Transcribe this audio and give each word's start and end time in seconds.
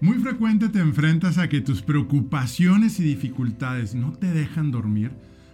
Muy 0.00 0.18
frecuente 0.18 0.68
te 0.68 0.78
enfrentas 0.78 1.38
a 1.38 1.48
que 1.48 1.60
tus 1.60 1.82
preocupaciones 1.82 3.00
y 3.00 3.02
dificultades 3.02 3.96
no 3.96 4.12
te 4.12 4.32
dejan 4.32 4.70
dormir. 4.70 5.10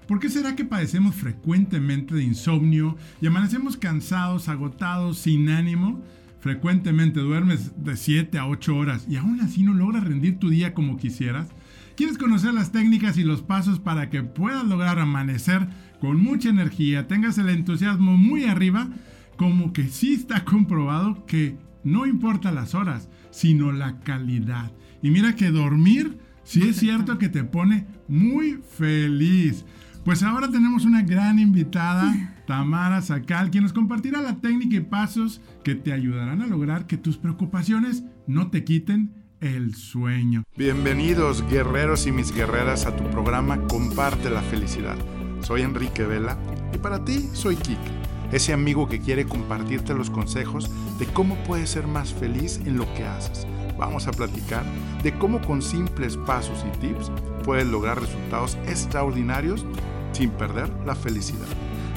¿Por 0.07 0.21
qué 0.21 0.29
será 0.29 0.55
que 0.55 0.67
padecemos 0.67 1.15
frecuentemente 1.15 2.15
de 2.15 2.25
insomnio 2.25 2.99
y 3.23 3.27
amanecemos 3.27 3.79
cansados, 3.79 4.51
agotados, 4.51 5.17
sin 5.17 5.49
ánimo? 5.49 6.03
Frecuentemente 6.41 7.21
duermes 7.21 7.73
de 7.83 7.97
7 7.97 8.37
a 8.37 8.47
8 8.47 8.77
horas 8.77 9.07
y 9.09 9.17
aún 9.17 9.41
así 9.41 9.63
no 9.63 9.73
logras 9.73 10.05
rendir 10.05 10.39
tu 10.39 10.51
día 10.51 10.75
como 10.75 10.99
quisieras. 10.99 11.49
¿Quieres 11.97 12.19
conocer 12.19 12.53
las 12.53 12.71
técnicas 12.71 13.17
y 13.17 13.25
los 13.25 13.41
pasos 13.41 13.81
para 13.81 14.11
que 14.11 14.23
puedas 14.25 14.67
lograr 14.67 14.99
amanecer 14.99 15.67
con 16.01 16.23
mucha 16.23 16.51
energía, 16.51 17.09
tengas 17.09 17.39
el 17.39 17.49
entusiasmo 17.49 18.19
muy 18.19 18.45
arriba? 18.45 18.91
Como 19.39 19.73
que 19.73 19.89
sí 19.89 20.13
está 20.13 20.45
comprobado 20.45 21.25
que 21.25 21.57
no 21.85 22.07
importa 22.07 22.51
las 22.51 22.75
horas, 22.75 23.09
sino 23.31 23.73
la 23.73 24.01
calidad. 24.01 24.73
Y 25.03 25.11
mira 25.11 25.37
que 25.37 25.51
dormir 25.51 26.19
sí 26.43 26.63
es 26.69 26.77
cierto 26.77 27.19
que 27.19 27.29
te 27.29 27.45
pone 27.45 27.87
muy 28.09 28.61
feliz. 28.77 29.65
Pues 30.05 30.23
ahora 30.23 30.51
tenemos 30.51 30.85
una 30.85 31.03
gran 31.03 31.39
invitada, 31.39 32.35
Tamara 32.47 33.01
Sacal, 33.01 33.51
quien 33.51 33.63
nos 33.63 33.73
compartirá 33.73 34.21
la 34.21 34.37
técnica 34.37 34.77
y 34.77 34.81
pasos 34.81 35.41
que 35.63 35.75
te 35.75 35.93
ayudarán 35.93 36.43
a 36.43 36.47
lograr 36.47 36.87
que 36.87 36.99
tus 36.99 37.17
preocupaciones 37.17 38.05
no 38.27 38.51
te 38.51 38.65
quiten 38.65 39.25
el 39.41 39.75
sueño. 39.75 40.45
Bienvenidos 40.57 41.47
guerreros 41.49 42.07
y 42.07 42.13
mis 42.13 42.35
guerreras 42.35 42.87
a 42.87 42.97
tu 42.97 43.05
programa 43.11 43.59
Comparte 43.67 44.31
la 44.31 44.43
felicidad. 44.43 44.97
Soy 45.41 45.63
Enrique 45.63 46.05
Vela 46.05 46.39
y 46.73 46.79
para 46.79 47.05
ti 47.05 47.29
soy 47.33 47.57
Kike, 47.57 47.91
ese 48.35 48.53
amigo 48.53 48.89
que 48.89 48.99
quiere 48.99 49.27
compartirte 49.27 49.95
los 49.95 50.11
consejos 50.11 50.69
de 50.99 51.07
cómo 51.07 51.37
puedes 51.45 51.71
ser 51.71 51.87
más 51.87 52.13
feliz 52.13 52.61
en 52.65 52.77
lo 52.77 52.93
que 52.95 53.05
haces. 53.05 53.47
Vamos 53.79 54.09
a 54.09 54.11
platicar 54.11 54.65
de 55.05 55.17
cómo 55.17 55.41
con 55.41 55.63
simples 55.63 56.17
pasos 56.17 56.65
y 56.67 56.79
tips 56.79 57.13
puedes 57.45 57.65
lograr 57.65 58.01
resultados 58.01 58.59
extraordinarios 58.67 59.65
sin 60.11 60.31
perder 60.31 60.69
la 60.85 60.97
felicidad. 60.97 61.47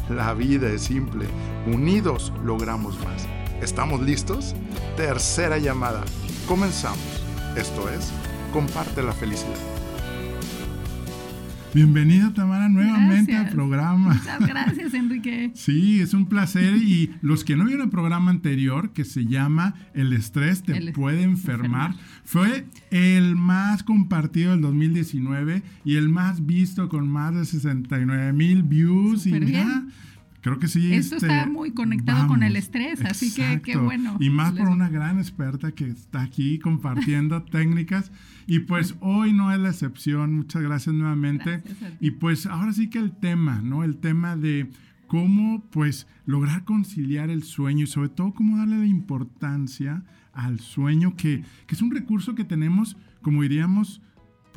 La 0.10 0.36
vida 0.36 0.70
es 0.70 0.84
simple, 0.84 1.26
unidos 1.66 2.32
logramos 2.46 3.00
más. 3.04 3.28
¿Estamos 3.60 4.02
listos? 4.02 4.54
Tercera 4.96 5.58
llamada. 5.58 6.04
Comenzamos. 6.48 7.24
Esto 7.56 7.90
es, 7.90 8.12
comparte 8.54 9.02
la 9.02 9.14
felicidad. 9.14 9.77
Bienvenida 11.78 12.34
Tamara 12.34 12.70
nuevamente 12.70 13.36
al 13.36 13.50
programa. 13.50 14.16
Muchas 14.16 14.40
gracias 14.40 14.96
Enrique. 14.96 15.52
Sí, 15.54 16.02
es 16.02 16.16
un 16.16 16.26
placer 16.26 16.76
y 16.76 17.12
los 17.22 17.44
que 17.44 17.56
no 17.56 17.66
vieron 17.66 17.84
el 17.84 17.92
programa 17.92 18.32
anterior 18.32 18.94
que 18.94 19.06
se 19.06 19.28
llama 19.28 19.76
El 19.94 20.12
estrés 20.12 20.64
te 20.64 20.92
puede 20.92 21.22
enfermar, 21.22 21.94
fue 22.24 22.66
el 22.90 23.36
más 23.36 23.84
compartido 23.84 24.54
del 24.54 24.62
2019 24.62 25.62
y 25.86 25.98
el 25.98 26.10
más 26.10 26.48
visto 26.48 26.90
con 26.90 27.08
más 27.08 27.36
de 27.36 27.46
69 27.46 28.34
mil 28.34 28.64
views 28.64 29.28
y 29.28 29.38
bien. 29.38 29.92
Creo 30.42 30.60
que 30.60 30.68
sí. 30.68 30.94
Esto 30.94 31.18
está 31.18 31.40
este, 31.40 31.50
muy 31.50 31.72
conectado 31.72 32.28
con 32.28 32.44
el 32.44 32.56
estrés, 32.56 33.02
así 33.02 33.34
que 33.34 33.62
qué 33.62 33.78
bueno. 33.78 34.18
Y 34.20 34.30
más 34.30 34.54
por 34.54 34.70
una 34.70 34.90
gran 34.90 35.18
experta 35.18 35.72
que 35.72 35.90
está 35.90 36.22
aquí 36.22 36.60
compartiendo 36.60 37.44
técnicas. 37.52 38.12
Y 38.46 38.60
pues 38.60 38.96
hoy 39.00 39.34
no 39.34 39.52
es 39.52 39.60
la 39.60 39.70
excepción. 39.70 40.36
Muchas 40.36 40.62
gracias 40.62 40.96
nuevamente. 40.96 41.64
y 42.00 42.12
pues 42.12 42.46
ahora 42.46 42.72
sí 42.74 42.90
que 42.90 43.00
el 43.00 43.12
tema, 43.12 43.62
¿no? 43.62 43.84
El 43.84 43.98
tema 43.98 44.36
de 44.36 44.70
cómo 45.08 45.64
pues 45.72 46.08
lograr 46.26 46.66
conciliar 46.66 47.30
el 47.30 47.44
sueño 47.44 47.86
y 47.86 47.88
sobre 47.88 48.10
todo 48.10 48.34
cómo 48.34 48.58
darle 48.58 48.78
la 48.78 48.86
importancia 48.86 50.04
al 50.34 50.60
sueño, 50.60 51.16
que, 51.16 51.44
que 51.66 51.76
es 51.76 51.82
un 51.82 51.92
recurso 51.92 52.36
que 52.36 52.44
tenemos, 52.44 52.96
como 53.22 53.42
diríamos, 53.42 54.02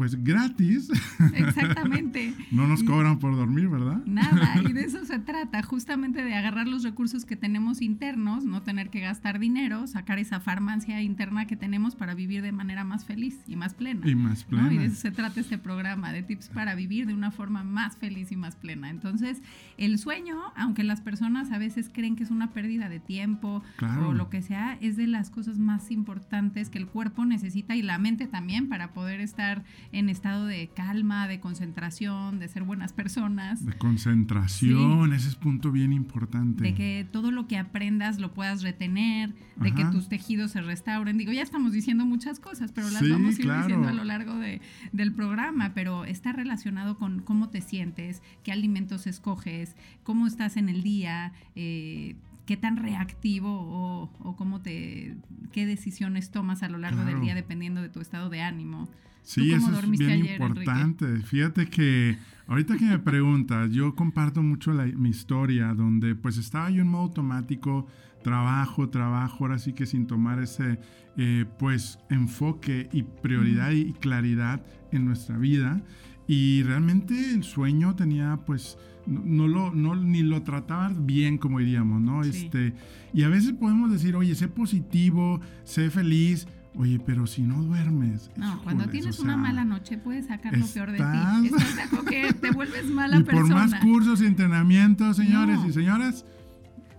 pues 0.01 0.25
gratis. 0.25 0.89
Exactamente. 1.35 2.33
no 2.51 2.67
nos 2.67 2.83
cobran 2.83 3.19
por 3.19 3.37
dormir, 3.37 3.69
¿verdad? 3.69 4.01
Nada, 4.07 4.63
y 4.67 4.73
de 4.73 4.81
eso 4.87 5.05
se 5.05 5.19
trata, 5.19 5.63
justamente 5.63 6.25
de 6.25 6.35
agarrar 6.35 6.67
los 6.67 6.85
recursos 6.85 7.27
que 7.27 7.37
tenemos 7.37 7.83
internos, 7.83 8.47
no 8.47 8.63
tener 8.63 8.89
que 8.89 9.01
gastar 9.01 9.39
dinero, 9.39 9.87
sacar 9.87 10.19
esa 10.19 10.41
farmacia 10.41 11.03
interna 11.03 11.47
que 11.47 11.55
tenemos 11.55 11.97
para 11.97 12.15
vivir 12.15 12.41
de 12.41 12.51
manera 12.51 12.83
más 12.83 13.05
feliz 13.05 13.41
y 13.47 13.57
más 13.57 13.75
plena. 13.75 14.09
Y 14.09 14.15
más 14.15 14.45
plena. 14.45 14.73
Y 14.73 14.79
de 14.79 14.87
eso 14.87 14.97
se 14.97 15.11
trata 15.11 15.39
este 15.39 15.59
programa, 15.59 16.15
de 16.15 16.23
tips 16.23 16.49
para 16.49 16.75
vivir 16.75 17.07
de 17.07 17.13
una 17.13 17.31
forma 17.31 17.63
más 17.63 17.99
feliz 17.99 18.33
y 18.33 18.37
más 18.37 18.57
plena. 18.57 18.89
Entonces, 18.89 19.43
el 19.77 19.99
sueño, 19.99 20.41
aunque 20.57 20.83
las 20.83 21.03
personas 21.03 21.53
a 21.53 21.59
veces 21.59 21.91
creen 21.93 22.17
que 22.17 22.23
es 22.23 22.31
una 22.31 22.55
pérdida 22.55 22.89
de 22.89 23.01
tiempo 23.01 23.63
o 24.09 24.15
lo 24.15 24.31
que 24.31 24.41
sea, 24.41 24.79
es 24.81 24.97
de 24.97 25.07
las 25.07 25.29
cosas 25.29 25.59
más 25.59 25.91
importantes 25.91 26.71
que 26.71 26.79
el 26.79 26.87
cuerpo 26.87 27.27
necesita 27.27 27.77
y 27.77 27.83
la 27.83 27.99
mente 27.99 28.27
también 28.27 28.71
para 28.71 28.95
poder 28.95 29.21
estar 29.21 29.63
en 29.93 30.09
estado 30.09 30.47
de 30.47 30.69
calma, 30.69 31.27
de 31.27 31.41
concentración, 31.41 32.39
de 32.39 32.49
ser 32.49 32.63
buenas 32.63 32.93
personas. 32.93 33.65
De 33.65 33.73
concentración, 33.77 35.13
ese 35.13 35.29
es 35.29 35.35
punto 35.35 35.73
bien 35.73 35.93
importante. 35.93 36.63
De 36.63 36.75
que 36.75 37.07
todo 37.11 37.31
lo 37.31 37.49
que 37.49 37.59
aprendas 37.59 38.21
lo 38.21 38.33
puedas 38.33 38.63
retener, 38.63 39.35
de 39.57 39.73
que 39.73 39.85
tus 39.87 40.09
tejidos 40.09 40.53
se 40.53 40.61
restauren. 40.61 41.19
Digo, 41.19 41.33
ya 41.33 41.43
estamos 41.43 41.73
diciendo 41.73 42.07
muchas 42.07 42.41
cosas, 42.41 42.73
pero 42.73 42.89
las 42.91 43.09
vamos 43.09 43.39
a 43.39 43.43
ir 43.43 43.53
diciendo 43.53 43.89
a 43.89 43.93
lo 43.93 44.05
largo 44.05 44.37
de, 44.37 44.61
del 44.93 45.13
programa, 45.13 45.73
pero 45.75 46.05
está 46.05 46.33
relacionado 46.33 46.97
con 46.97 47.21
cómo 47.21 47.49
te 47.49 47.61
sientes, 47.61 48.23
qué 48.45 48.53
alimentos 48.53 49.07
escoges, 49.07 49.77
cómo 50.05 50.27
estás 50.27 50.57
en 50.57 50.69
el 50.69 50.83
día, 50.83 51.33
eh, 51.57 52.17
qué 52.47 52.57
tan 52.57 52.77
reactivo 52.77 54.11
o, 54.19 54.37
cómo 54.37 54.61
te, 54.61 55.17
qué 55.53 55.67
decisiones 55.67 56.31
tomas 56.31 56.63
a 56.63 56.69
lo 56.69 56.79
largo 56.79 57.05
del 57.05 57.21
día 57.21 57.35
dependiendo 57.35 57.83
de 57.83 57.89
tu 57.89 58.01
estado 58.01 58.29
de 58.31 58.41
ánimo. 58.41 58.89
Sí, 59.23 59.53
eso 59.53 59.79
es 59.79 59.91
bien 59.91 60.27
importante. 60.27 61.21
Fíjate 61.21 61.67
que 61.67 62.19
ahorita 62.47 62.77
que 62.77 62.85
me 62.87 62.99
preguntas, 62.99 63.71
yo 63.71 63.95
comparto 63.95 64.43
mucho 64.43 64.73
mi 64.73 65.11
historia, 65.11 65.75
donde 65.75 66.15
pues 66.15 66.37
estaba 66.37 66.71
yo 66.71 66.83
en 66.83 66.89
modo 66.89 67.03
automático, 67.03 67.87
trabajo, 68.23 68.89
trabajo, 68.89 69.45
ahora 69.45 69.59
sí 69.59 69.73
que 69.73 69.87
sin 69.87 70.07
tomar 70.07 70.41
ese 70.41 70.79
eh, 71.17 71.45
pues 71.59 71.99
enfoque 72.11 72.89
y 72.93 73.03
prioridad 73.03 73.71
y 73.71 73.93
claridad 73.93 74.65
en 74.93 75.05
nuestra 75.05 75.39
vida. 75.39 75.83
Y 76.27 76.63
realmente 76.63 77.33
el 77.33 77.43
sueño 77.43 77.97
tenía 77.97 78.41
pues 78.47 78.79
no, 79.07 79.49
lo, 79.49 79.73
no, 79.73 79.95
ni 79.97 80.23
lo 80.23 80.43
trataba 80.43 80.93
bien, 80.95 81.39
como 81.39 81.59
diríamos, 81.59 82.01
¿no? 82.01 82.23
Este, 82.23 82.75
y 83.13 83.23
a 83.23 83.29
veces 83.29 83.53
podemos 83.53 83.91
decir, 83.91 84.15
oye, 84.15 84.35
sé 84.35 84.49
positivo, 84.49 85.41
sé 85.65 85.91
feliz, 85.91 86.47
Oye, 86.77 87.01
pero 87.05 87.27
si 87.27 87.43
no 87.43 87.63
duermes. 87.63 88.31
No, 88.37 88.63
cuando 88.63 88.87
tienes 88.89 89.19
una 89.19 89.37
mala 89.37 89.65
noche 89.65 89.99
puedes 89.99 90.27
sacar 90.27 90.57
lo 90.57 90.67
peor 90.67 90.93
de 90.93 90.99
ti. 90.99 91.49
Estás 91.49 92.05
que 92.09 92.33
te 92.33 92.51
vuelves 92.55 92.87
mala 92.87 93.19
y 93.19 93.25
Por 93.25 93.49
más 93.49 93.75
cursos 93.77 94.23
y 94.23 94.27
entrenamientos, 94.27 95.17
señores 95.17 95.59
y 95.67 95.73
señoras. 95.73 96.25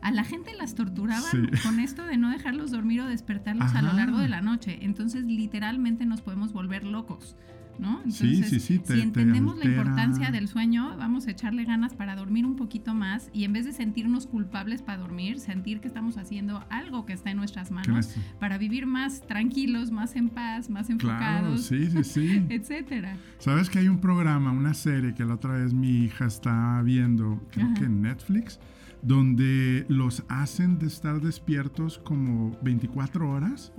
A 0.02 0.12
la 0.12 0.24
gente 0.24 0.52
las 0.56 0.74
torturaban 0.74 1.52
con 1.64 1.80
esto 1.80 2.04
de 2.04 2.18
no 2.18 2.32
dejarlos 2.32 2.72
dormir 2.72 3.02
o 3.02 3.06
despertarlos 3.06 3.74
a 3.76 3.82
lo 3.84 3.94
largo 3.94 4.18
de 4.18 4.30
la 4.30 4.42
noche. 4.42 4.80
Entonces, 4.82 5.24
literalmente 5.26 6.06
nos 6.06 6.22
podemos 6.22 6.54
volver 6.54 6.84
locos. 6.84 7.36
¿No? 7.80 8.02
sí, 8.10 8.44
sí, 8.44 8.60
sí. 8.60 8.82
si 8.84 9.02
entendemos 9.02 9.58
la 9.58 9.66
importancia 9.66 10.32
del 10.32 10.48
sueño, 10.48 10.96
vamos 10.98 11.28
a 11.28 11.32
echarle 11.32 11.66
ganas 11.66 11.94
para 11.94 12.16
dormir 12.16 12.46
un 12.46 12.56
poquito 12.56 12.94
más 12.94 13.30
y 13.34 13.44
en 13.44 13.54
vez 13.54 13.66
de 13.66 13.74
sentirnos 13.74 14.28
culpables 14.28 14.82
para 14.82 15.00
dormir, 15.00 15.40
sentir 15.40 15.80
que 15.80 15.88
estamos 15.88 16.18
haciendo 16.18 16.64
algo 16.70 17.06
que 17.06 17.14
está 17.14 17.32
en 17.32 17.38
nuestras 17.38 17.72
manos 17.72 18.16
para 18.40 18.58
vivir 18.58 18.86
más 18.86 19.22
tranquilos, 19.28 19.92
más 19.92 20.16
en 20.16 20.30
paz, 20.30 20.70
más 20.70 20.90
enfocados, 20.90 21.64
sí, 21.64 21.90
sí, 21.90 22.04
sí. 22.04 22.46
etcétera. 22.50 23.18
Sabes 23.40 23.70
que 23.70 23.80
hay 23.80 23.88
un 23.88 24.00
programa, 24.00 24.52
una 24.52 24.74
serie 24.74 25.14
que 25.14 25.26
la 25.26 25.36
otra 25.36 25.54
vez 25.54 25.74
mi 25.74 26.06
hija 26.06 26.26
está 26.26 26.82
viendo, 26.84 27.48
creo 27.52 27.74
que 27.74 27.86
en 27.86 28.02
Netflix 28.02 28.60
donde 29.02 29.86
los 29.90 30.24
hacen 30.28 30.78
de 30.78 30.88
estar 30.88 31.22
despiertos 31.22 31.98
como 32.00 32.58
24 32.62 33.30
horas 33.30 33.74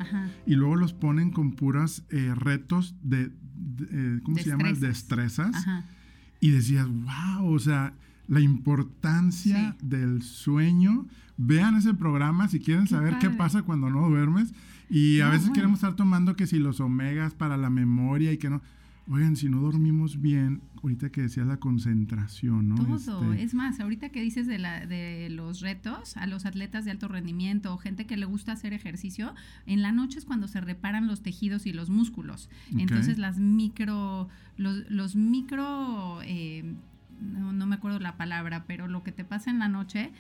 y 0.47 0.55
luego 0.55 0.77
los 0.77 0.93
ponen 0.93 1.31
con 1.31 1.53
puras 1.53 2.05
eh, 2.11 2.33
retos 2.35 2.97
de, 3.03 3.31
eh, 3.91 4.21
¿cómo 4.23 4.37
se 4.39 4.51
llama? 4.51 4.73
Destrezas. 4.73 5.55
Y 6.41 6.51
decías, 6.51 6.87
wow, 6.89 7.53
o 7.53 7.59
sea, 7.59 7.95
la 8.29 8.41
importancia 8.41 9.77
del 9.83 10.23
sueño. 10.23 11.07
Vean 11.37 11.77
ese 11.77 11.95
programa 11.95 12.49
si 12.49 12.61
quieren 12.61 12.87
saber 12.87 13.19
qué 13.19 13.31
pasa 13.31 13.63
cuando 13.63 13.91
no 13.91 14.09
duermes. 14.09 14.53
Y 14.89 15.21
a 15.21 15.29
veces 15.29 15.51
queremos 15.51 15.79
estar 15.79 15.97
tomando 15.97 16.37
que 16.37 16.47
si 16.47 16.59
los 16.59 16.81
omegas 16.81 17.35
para 17.35 17.57
la 17.57 17.71
memoria 17.71 18.33
y 18.33 18.39
que 18.39 18.51
no 18.51 18.61
Oigan, 19.09 19.37
si 19.37 19.49
no 19.49 19.61
dormimos 19.61 20.21
bien, 20.21 20.63
ahorita 20.83 21.11
que 21.11 21.23
decías 21.23 21.47
la 21.47 21.59
concentración, 21.59 22.69
¿no? 22.69 22.77
Todo, 22.77 23.33
este, 23.33 23.43
es 23.43 23.53
más, 23.53 23.81
ahorita 23.81 24.11
que 24.11 24.21
dices 24.21 24.47
de, 24.47 24.59
la, 24.59 24.87
de 24.87 25.29
los 25.29 25.61
retos 25.61 26.17
a 26.17 26.27
los 26.27 26.47
atletas 26.47 26.85
de 26.85 26.93
alto 26.93 27.09
rendimiento 27.09 27.75
o 27.75 27.79
gente 27.79 28.07
que 28.07 28.17
le 28.17 28.27
gusta 28.27 28.53
hacer 28.53 28.73
ejercicio, 28.73 29.35
en 29.67 29.83
la 29.83 29.91
noche 29.91 30.19
es 30.19 30.25
cuando 30.25 30.47
se 30.47 30.61
reparan 30.61 31.09
los 31.09 31.23
tejidos 31.23 31.67
y 31.67 31.73
los 31.73 31.91
músculos. 31.91 32.49
Entonces 32.77 33.19
las 33.19 33.39
micro, 33.39 34.29
los, 34.57 34.89
los 34.89 35.17
micro, 35.17 36.21
eh, 36.23 36.75
no, 37.21 37.53
no 37.53 37.67
me 37.67 37.75
acuerdo 37.75 37.99
la 37.99 38.17
palabra, 38.17 38.65
pero 38.67 38.87
lo 38.87 39.03
que 39.03 39.11
te 39.11 39.25
pasa 39.25 39.51
en 39.51 39.59
la 39.59 39.69
noche 39.69 40.13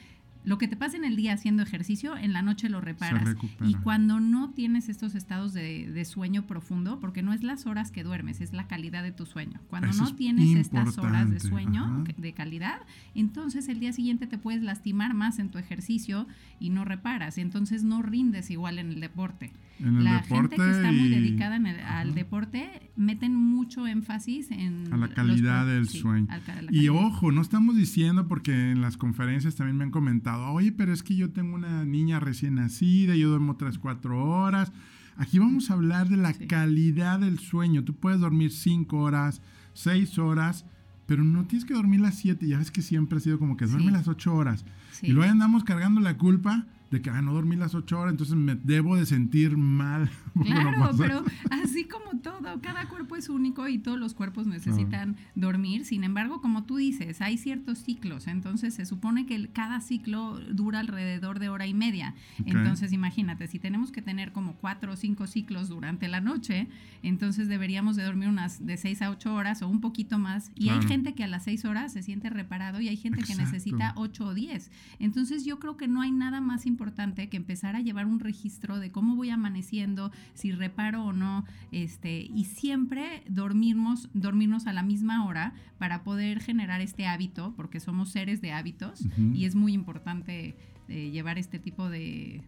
lo 0.44 0.58
que 0.58 0.68
te 0.68 0.76
pasa 0.76 0.96
en 0.96 1.04
el 1.04 1.16
día 1.16 1.32
haciendo 1.34 1.62
ejercicio, 1.62 2.16
en 2.16 2.32
la 2.32 2.42
noche 2.42 2.68
lo 2.68 2.80
reparas. 2.80 3.36
Y 3.64 3.74
cuando 3.74 4.20
no 4.20 4.50
tienes 4.50 4.88
estos 4.88 5.14
estados 5.14 5.52
de, 5.52 6.04
sueño 6.04 6.46
profundo, 6.46 6.98
porque 7.00 7.22
no 7.22 7.32
es 7.32 7.42
las 7.42 7.66
horas 7.66 7.92
que 7.92 8.02
duermes, 8.02 8.40
es 8.40 8.52
la 8.52 8.66
calidad 8.66 9.02
de 9.02 9.12
tu 9.12 9.24
sueño. 9.24 9.60
Cuando 9.68 9.92
no 9.92 10.14
tienes 10.14 10.56
estas 10.56 10.98
horas 10.98 11.30
de 11.30 11.40
sueño 11.40 12.04
de 12.16 12.32
calidad, 12.32 12.80
entonces 13.14 13.68
el 13.68 13.80
día 13.80 13.92
siguiente 13.92 14.26
te 14.26 14.38
puedes 14.38 14.62
lastimar 14.62 15.14
más 15.14 15.38
en 15.38 15.50
tu 15.50 15.58
ejercicio 15.58 16.26
y 16.58 16.70
no 16.70 16.84
reparas. 16.84 17.38
Entonces 17.38 17.84
no 17.84 18.02
rindes 18.02 18.50
igual 18.50 18.78
en 18.78 18.90
el 18.90 19.00
deporte. 19.00 19.52
la 19.78 20.22
gente 20.22 20.56
que 20.56 20.70
está 20.70 20.92
muy 20.92 21.08
dedicada 21.08 21.60
al 21.98 22.14
deporte 22.14 22.90
meten 22.96 23.34
mucho 23.34 23.86
énfasis 23.86 24.50
en 24.50 24.92
a 24.92 24.96
la 24.96 25.08
calidad 25.08 25.66
del 25.66 25.88
sueño. 25.88 26.28
y 26.70 26.88
ojo, 26.88 27.32
no 27.32 27.40
estamos 27.40 27.76
diciendo 27.76 28.28
porque 28.28 28.70
en 28.70 28.80
las 28.80 28.96
conferencias 28.96 29.56
también 29.56 29.76
me 29.76 29.84
han 29.84 29.90
comentado, 29.90 30.31
oye, 30.38 30.72
pero 30.72 30.92
es 30.92 31.02
que 31.02 31.16
yo 31.16 31.30
tengo 31.30 31.54
una 31.54 31.84
niña 31.84 32.20
recién 32.20 32.56
nacida, 32.56 33.16
yo 33.16 33.28
duermo 33.28 33.52
otras 33.52 33.78
cuatro 33.78 34.24
horas. 34.24 34.72
Aquí 35.16 35.38
vamos 35.38 35.70
a 35.70 35.74
hablar 35.74 36.08
de 36.08 36.16
la 36.16 36.32
calidad 36.32 37.20
del 37.20 37.38
sueño. 37.38 37.84
Tú 37.84 37.94
puedes 37.94 38.20
dormir 38.20 38.50
cinco 38.50 38.98
horas, 38.98 39.42
seis 39.74 40.18
horas, 40.18 40.64
pero 41.06 41.22
no 41.22 41.44
tienes 41.44 41.64
que 41.64 41.74
dormir 41.74 42.00
las 42.00 42.16
siete. 42.16 42.48
Ya 42.48 42.58
ves 42.58 42.70
que 42.70 42.82
siempre 42.82 43.18
ha 43.18 43.20
sido 43.20 43.38
como 43.38 43.56
que 43.56 43.66
duerme 43.66 43.92
las 43.92 44.08
ocho 44.08 44.34
horas. 44.34 44.64
Y 45.02 45.12
luego 45.12 45.30
andamos 45.30 45.64
cargando 45.64 46.00
la 46.00 46.16
culpa 46.16 46.66
de 46.90 47.00
que 47.00 47.10
ah, 47.10 47.22
no 47.22 47.32
dormí 47.32 47.56
las 47.56 47.74
ocho 47.74 47.98
horas, 47.98 48.12
entonces 48.12 48.36
me 48.36 48.54
debo 48.54 48.96
de 48.96 49.06
sentir 49.06 49.56
mal. 49.56 50.10
Claro, 50.42 50.90
pero 50.96 51.24
así 51.50 51.84
como 51.84 52.20
todo, 52.20 52.60
cada 52.60 52.88
cuerpo 52.88 53.16
es 53.16 53.28
único 53.28 53.68
y 53.68 53.78
todos 53.78 53.98
los 53.98 54.14
cuerpos 54.14 54.46
necesitan 54.46 55.16
dormir. 55.34 55.84
Sin 55.84 56.04
embargo, 56.04 56.40
como 56.40 56.64
tú 56.64 56.76
dices, 56.76 57.20
hay 57.20 57.38
ciertos 57.38 57.78
ciclos, 57.78 58.26
entonces 58.26 58.74
se 58.74 58.86
supone 58.86 59.26
que 59.26 59.48
cada 59.48 59.80
ciclo 59.80 60.40
dura 60.50 60.80
alrededor 60.80 61.38
de 61.38 61.48
hora 61.48 61.66
y 61.66 61.74
media. 61.74 62.14
Entonces, 62.44 62.92
imagínate, 62.92 63.46
si 63.46 63.58
tenemos 63.58 63.92
que 63.92 64.02
tener 64.02 64.32
como 64.32 64.54
cuatro 64.54 64.92
o 64.92 64.96
cinco 64.96 65.26
ciclos 65.26 65.68
durante 65.68 66.08
la 66.08 66.20
noche, 66.20 66.68
entonces 67.02 67.48
deberíamos 67.48 67.96
de 67.96 68.04
dormir 68.04 68.28
unas 68.28 68.64
de 68.64 68.76
seis 68.76 69.02
a 69.02 69.10
ocho 69.10 69.34
horas 69.34 69.62
o 69.62 69.68
un 69.68 69.80
poquito 69.80 70.18
más. 70.18 70.50
Y 70.54 70.70
hay 70.70 70.82
gente 70.82 71.14
que 71.14 71.24
a 71.24 71.28
las 71.28 71.44
seis 71.44 71.64
horas 71.64 71.92
se 71.92 72.02
siente 72.02 72.30
reparado 72.30 72.80
y 72.80 72.88
hay 72.88 72.96
gente 72.96 73.22
que 73.22 73.34
necesita 73.34 73.92
ocho 73.96 74.26
o 74.26 74.34
diez. 74.34 74.70
Entonces, 74.98 75.44
yo 75.44 75.58
creo 75.58 75.76
que 75.76 75.88
no 75.88 76.00
hay 76.00 76.12
nada 76.12 76.40
más 76.40 76.66
importante 76.66 77.28
que 77.28 77.36
empezar 77.36 77.76
a 77.76 77.80
llevar 77.80 78.06
un 78.06 78.20
registro 78.20 78.78
de 78.78 78.90
cómo 78.90 79.16
voy 79.16 79.30
amaneciendo, 79.30 80.12
si 80.34 80.52
reparo 80.52 81.04
o 81.04 81.12
no, 81.12 81.44
este, 81.70 82.20
y 82.22 82.44
siempre 82.44 83.24
dormirnos, 83.28 84.08
dormirnos 84.14 84.66
a 84.66 84.72
la 84.72 84.82
misma 84.82 85.26
hora 85.26 85.54
para 85.78 86.02
poder 86.02 86.40
generar 86.40 86.80
este 86.80 87.06
hábito, 87.06 87.54
porque 87.56 87.80
somos 87.80 88.10
seres 88.10 88.40
de 88.40 88.52
hábitos 88.52 89.04
y 89.34 89.44
es 89.44 89.54
muy 89.54 89.72
importante 89.72 90.56
eh, 90.88 91.10
llevar 91.10 91.38
este 91.38 91.58
tipo 91.58 91.88
de, 91.88 92.42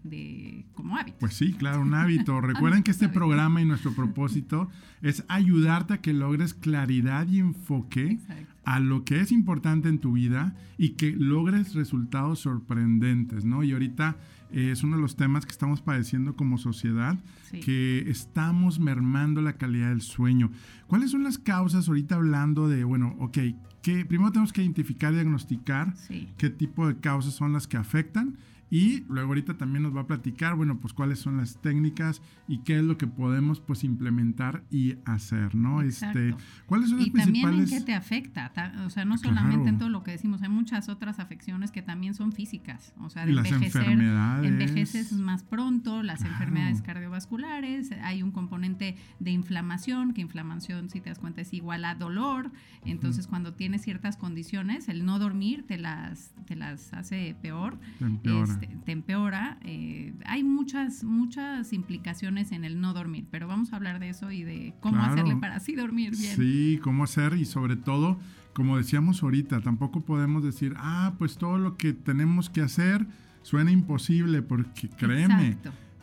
como 0.75 0.96
hábito. 0.96 1.19
Pues 1.20 1.34
sí, 1.34 1.52
claro, 1.52 1.81
un 1.81 1.94
hábito. 1.94 2.40
Recuerden 2.42 2.82
que 2.82 2.90
este 2.90 3.08
programa 3.08 3.62
y 3.62 3.64
nuestro 3.64 3.92
propósito 3.92 4.69
es 5.02 5.25
ayudarte 5.28 5.94
a 5.94 5.98
que 5.98 6.12
logres 6.12 6.52
claridad 6.52 7.26
y 7.28 7.38
enfoque 7.38 8.19
a 8.64 8.81
lo 8.81 9.04
que 9.04 9.20
es 9.20 9.32
importante 9.32 9.88
en 9.88 9.98
tu 9.98 10.12
vida 10.12 10.56
y 10.78 10.90
que 10.90 11.12
logres 11.12 11.75
resultados 11.75 12.40
sorprendentes, 12.40 13.44
¿no? 13.44 13.62
Y 13.62 13.72
ahorita 13.72 14.16
eh, 14.50 14.70
es 14.72 14.82
uno 14.82 14.96
de 14.96 15.02
los 15.02 15.16
temas 15.16 15.46
que 15.46 15.52
estamos 15.52 15.81
padeciendo 15.81 16.36
como 16.36 16.58
sociedad, 16.58 17.19
que 17.50 18.10
estamos 18.10 18.78
mermando 18.78 19.42
la 19.42 19.54
calidad 19.54 19.90
del 19.90 20.02
sueño. 20.02 20.50
¿Cuáles 20.86 21.10
son 21.10 21.22
las 21.25 21.38
causas 21.38 21.88
ahorita 21.88 22.16
hablando 22.16 22.69
de, 22.69 22.84
bueno, 22.84 23.16
ok, 23.20 23.38
que 23.84 24.06
primero 24.06 24.32
tenemos 24.32 24.50
que 24.50 24.62
identificar 24.62 25.12
y 25.12 25.16
diagnosticar 25.16 25.92
qué 26.38 26.48
tipo 26.48 26.88
de 26.88 26.96
causas 26.96 27.34
son 27.34 27.52
las 27.52 27.66
que 27.66 27.76
afectan 27.76 28.38
y 28.74 29.04
luego 29.08 29.28
ahorita 29.28 29.56
también 29.56 29.84
nos 29.84 29.94
va 29.94 30.00
a 30.00 30.06
platicar, 30.08 30.56
bueno, 30.56 30.80
pues 30.80 30.92
cuáles 30.92 31.20
son 31.20 31.36
las 31.36 31.62
técnicas 31.62 32.20
y 32.48 32.58
qué 32.64 32.78
es 32.78 32.82
lo 32.82 32.98
que 32.98 33.06
podemos 33.06 33.60
pues 33.60 33.84
implementar 33.84 34.64
y 34.68 34.96
hacer, 35.04 35.54
¿no? 35.54 35.80
Este, 35.80 36.34
¿cuáles 36.66 36.88
son 36.88 36.98
las 36.98 37.06
y 37.06 37.10
también 37.12 37.50
en 37.50 37.66
qué 37.66 37.80
te 37.82 37.94
afecta, 37.94 38.50
o 38.84 38.90
sea, 38.90 39.04
no 39.04 39.16
solamente 39.16 39.68
en 39.68 39.78
todo 39.78 39.90
lo 39.90 40.02
que 40.02 40.10
decimos, 40.10 40.42
hay 40.42 40.48
muchas 40.48 40.88
otras 40.88 41.20
afecciones 41.20 41.70
que 41.70 41.82
también 41.82 42.14
son 42.14 42.32
físicas, 42.32 42.92
o 42.98 43.10
sea, 43.10 43.24
de 43.24 43.34
envejecer, 43.34 43.86
envejeces 43.86 45.12
más 45.12 45.44
pronto, 45.44 46.02
las 46.02 46.24
enfermedades 46.24 46.82
cardiovasculares, 46.82 47.92
hay 48.02 48.24
un 48.24 48.32
componente 48.32 48.96
de 49.20 49.30
inflamación, 49.30 50.14
que 50.14 50.20
inflamación, 50.20 50.90
si 50.90 51.00
te 51.00 51.10
das 51.10 51.20
cuenta, 51.20 51.42
es 51.42 51.54
igual 51.54 51.84
a 51.84 51.94
dolor, 51.94 52.50
entonces 52.84 53.28
cuando 53.28 53.54
tienes 53.54 53.82
ciertas 53.82 54.16
condiciones, 54.16 54.88
el 54.88 55.06
no 55.06 55.20
dormir 55.20 55.64
te 55.64 55.78
las, 55.78 56.34
te 56.46 56.56
las 56.56 56.92
hace 56.92 57.36
peor. 57.40 57.78
Este, 58.24 58.63
te, 58.84 58.93
empeora. 58.93 59.58
Eh, 59.62 60.14
hay 60.25 60.43
muchas, 60.44 61.05
muchas 61.05 61.72
implicaciones 61.72 62.52
en 62.52 62.64
el 62.64 62.81
no 62.81 62.93
dormir, 62.93 63.26
pero 63.31 63.49
vamos 63.49 63.72
a 63.72 63.76
hablar 63.76 64.00
de 64.00 64.11
eso 64.11 64.31
y 64.31 64.43
de 64.43 64.75
cómo 64.81 65.02
hacerle 65.02 65.37
para 65.37 65.56
así 65.56 65.75
dormir 65.75 66.16
bien. 66.16 66.37
Sí, 66.37 66.81
cómo 66.82 67.05
hacer 67.05 67.34
y 67.34 67.44
sobre 67.44 67.76
todo, 67.76 68.19
como 68.52 68.76
decíamos 68.76 69.22
ahorita, 69.22 69.61
tampoco 69.61 70.05
podemos 70.05 70.43
decir, 70.43 70.75
ah, 70.76 71.14
pues 71.19 71.37
todo 71.37 71.58
lo 71.58 71.76
que 71.76 71.93
tenemos 71.93 72.50
que 72.50 72.61
hacer 72.61 73.06
suena 73.43 73.70
imposible, 73.70 74.43
porque 74.43 74.88
créeme 74.88 75.58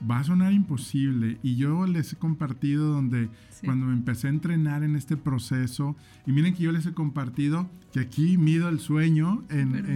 va 0.10 0.20
a 0.20 0.24
sonar 0.24 0.54
imposible. 0.54 1.38
Y 1.44 1.56
yo 1.56 1.86
les 1.88 2.14
he 2.14 2.16
compartido 2.16 2.88
donde 2.88 3.30
cuando 3.64 3.86
me 3.86 3.94
empecé 3.94 4.28
a 4.28 4.32
entrenar 4.32 4.84
en 4.84 4.96
este 4.96 5.18
proceso, 5.18 5.96
y 6.26 6.32
miren 6.32 6.54
que 6.54 6.64
yo 6.64 6.72
les 6.72 6.86
he 6.86 6.94
compartido 6.94 7.70
que 7.94 8.00
aquí 8.00 8.38
mido 8.38 8.70
el 8.70 8.80
sueño 8.80 9.44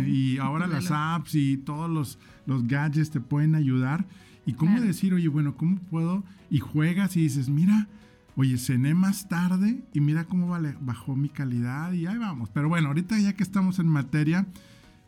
y 0.08 0.38
ahora 0.38 0.68
las 0.68 0.92
apps 0.92 1.36
y 1.36 1.58
todos 1.58 1.90
los, 1.90 2.20
los 2.46 2.68
gadgets 2.68 3.12
te 3.12 3.20
pueden 3.20 3.56
ayudar. 3.56 4.06
Y 4.46 4.54
cómo 4.54 4.80
decir, 4.80 5.14
oye, 5.14 5.28
bueno, 5.28 5.56
¿cómo 5.58 5.78
puedo? 5.78 6.24
Y 6.52 6.60
juegas 6.60 7.18
y 7.18 7.22
dices, 7.22 7.50
mira, 7.50 7.88
oye, 8.36 8.58
cené 8.60 8.94
más 8.94 9.28
tarde 9.28 9.84
y 9.92 10.02
mira 10.02 10.26
cómo 10.26 10.48
vale, 10.48 10.76
bajó 10.82 11.16
mi 11.16 11.30
calidad 11.30 11.94
y 11.94 12.06
ahí 12.06 12.18
vamos. 12.18 12.50
Pero 12.54 12.70
bueno, 12.70 12.90
ahorita 12.90 13.18
ya 13.18 13.34
que 13.34 13.42
estamos 13.42 13.80
en 13.80 13.88
materia, 13.88 14.46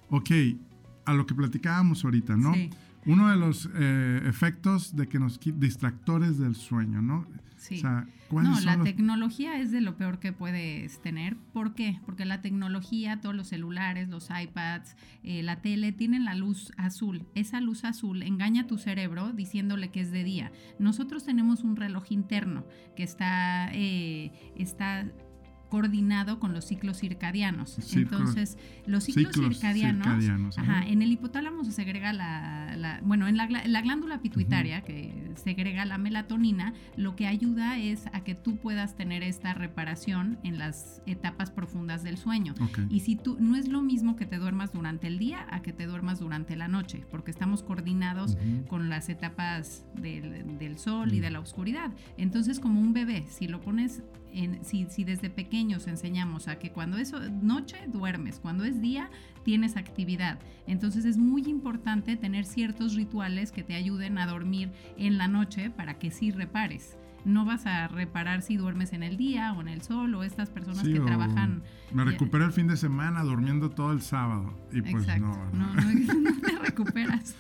ok, 0.09 0.31
a 1.05 1.13
lo 1.13 1.27
que 1.27 1.35
platicábamos 1.35 2.03
ahorita, 2.03 2.35
¿no? 2.35 2.53
Sí 2.55 2.71
uno 3.07 3.29
de 3.29 3.37
los 3.37 3.69
eh, 3.73 4.21
efectos 4.25 4.95
de 4.95 5.07
que 5.07 5.17
nos 5.19 5.39
distractores 5.39 6.37
del 6.37 6.55
sueño, 6.55 7.01
¿no? 7.01 7.25
Sí. 7.57 7.81
no, 7.81 8.59
la 8.61 8.83
tecnología 8.83 9.59
es 9.59 9.71
de 9.71 9.81
lo 9.81 9.97
peor 9.97 10.19
que 10.19 10.31
puedes 10.31 11.01
tener. 11.01 11.35
¿Por 11.53 11.73
qué? 11.73 11.99
Porque 12.05 12.23
la 12.23 12.41
tecnología, 12.41 13.19
todos 13.19 13.35
los 13.35 13.47
celulares, 13.47 14.09
los 14.09 14.29
iPads, 14.29 14.95
eh, 15.23 15.41
la 15.41 15.61
tele, 15.61 15.91
tienen 15.91 16.23
la 16.23 16.35
luz 16.35 16.71
azul. 16.77 17.25
Esa 17.33 17.59
luz 17.59 17.83
azul 17.83 18.21
engaña 18.21 18.63
a 18.63 18.67
tu 18.67 18.77
cerebro 18.77 19.33
diciéndole 19.33 19.89
que 19.89 20.01
es 20.01 20.11
de 20.11 20.23
día. 20.23 20.51
Nosotros 20.77 21.25
tenemos 21.25 21.63
un 21.63 21.75
reloj 21.75 22.11
interno 22.11 22.63
que 22.95 23.03
está, 23.03 23.69
eh, 23.73 24.31
está 24.55 25.07
coordinado 25.69 26.39
con 26.39 26.53
los 26.53 26.65
ciclos 26.65 26.99
circadianos. 26.99 27.77
Entonces, 27.93 28.57
los 28.85 29.03
ciclos, 29.03 29.35
circadianos, 29.35 30.25
en 30.87 31.01
el 31.01 31.11
hipotálamo 31.11 31.63
se 31.65 31.71
segrega 31.71 32.13
la, 32.13 32.99
bueno, 33.03 33.27
en 33.27 33.37
la, 33.37 33.47
glándula 33.81 34.21
pituitaria 34.21 34.81
que 34.81 35.31
segrega 35.35 35.85
la 35.85 35.97
melatonina, 35.97 36.73
lo 36.95 37.15
que 37.15 37.27
ayuda 37.27 37.77
es 37.77 38.07
a 38.13 38.21
que 38.21 38.35
tú 38.35 38.57
puedas 38.57 38.95
tener 38.95 39.23
esta 39.23 39.53
reparación 39.53 40.39
en 40.43 40.57
las 40.57 41.01
etapas 41.05 41.51
profundas 41.51 42.03
del 42.03 42.17
sueño. 42.17 42.53
Y 42.89 43.01
si 43.01 43.15
tú 43.15 43.37
no 43.39 43.55
es 43.55 43.67
lo 43.67 43.81
mismo 43.81 44.15
que 44.15 44.25
te 44.25 44.37
duermas 44.37 44.71
durante 44.71 45.07
el 45.07 45.19
día 45.19 45.45
a 45.49 45.61
que 45.61 45.73
te 45.73 45.85
duermas 45.85 46.19
durante 46.19 46.55
la 46.55 46.67
noche, 46.67 47.03
porque 47.11 47.31
estamos 47.31 47.63
coordinados 47.63 48.37
con 48.67 48.89
las 48.89 49.09
etapas 49.09 49.85
del, 49.95 50.57
del 50.57 50.77
sol 50.77 51.13
y 51.13 51.19
de 51.19 51.29
la 51.29 51.39
oscuridad. 51.39 51.91
Entonces, 52.17 52.59
como 52.59 52.81
un 52.81 52.93
bebé, 52.93 53.25
si 53.29 53.47
lo 53.47 53.61
pones 53.61 54.03
si, 54.61 55.03
desde 55.03 55.29
pequeños 55.29 55.87
enseñamos 55.87 56.47
a 56.47 56.59
que 56.59 56.71
cuando 56.71 56.97
es 56.97 57.13
noche 57.41 57.77
duermes, 57.87 58.39
cuando 58.39 58.63
es 58.63 58.81
día 58.81 59.09
tienes 59.43 59.77
actividad. 59.77 60.39
Entonces 60.65 61.05
es 61.05 61.17
muy 61.17 61.43
importante 61.43 62.17
tener 62.17 62.45
ciertos 62.45 62.95
rituales 62.95 63.51
que 63.51 63.63
te 63.63 63.75
ayuden 63.75 64.17
a 64.17 64.27
dormir 64.27 64.71
en 64.97 65.17
la 65.17 65.27
noche 65.27 65.69
para 65.69 65.97
que 65.99 66.11
sí 66.11 66.31
repares 66.31 66.97
no 67.27 67.43
vas 67.45 67.65
a 67.65 67.87
reparar 67.89 68.41
si 68.41 68.55
duermes 68.55 68.93
en 68.93 69.03
el 69.03 69.17
día 69.17 69.53
o 69.53 69.61
en 69.61 69.67
el 69.67 69.81
sol 69.81 70.15
o 70.15 70.23
estas 70.23 70.49
personas 70.49 70.83
que 70.83 70.99
trabajan. 70.99 71.61
Me 71.91 72.05
recupero 72.05 72.45
el 72.45 72.53
fin 72.53 72.67
de 72.67 72.77
semana 72.77 73.21
durmiendo 73.21 73.69
todo 73.69 73.91
el 73.91 74.01
sábado 74.01 74.57
y 74.71 74.81
pues 74.81 75.05
no, 75.19 75.35
no, 75.51 75.73
no, 75.73 76.36
recuperas. 76.63 77.35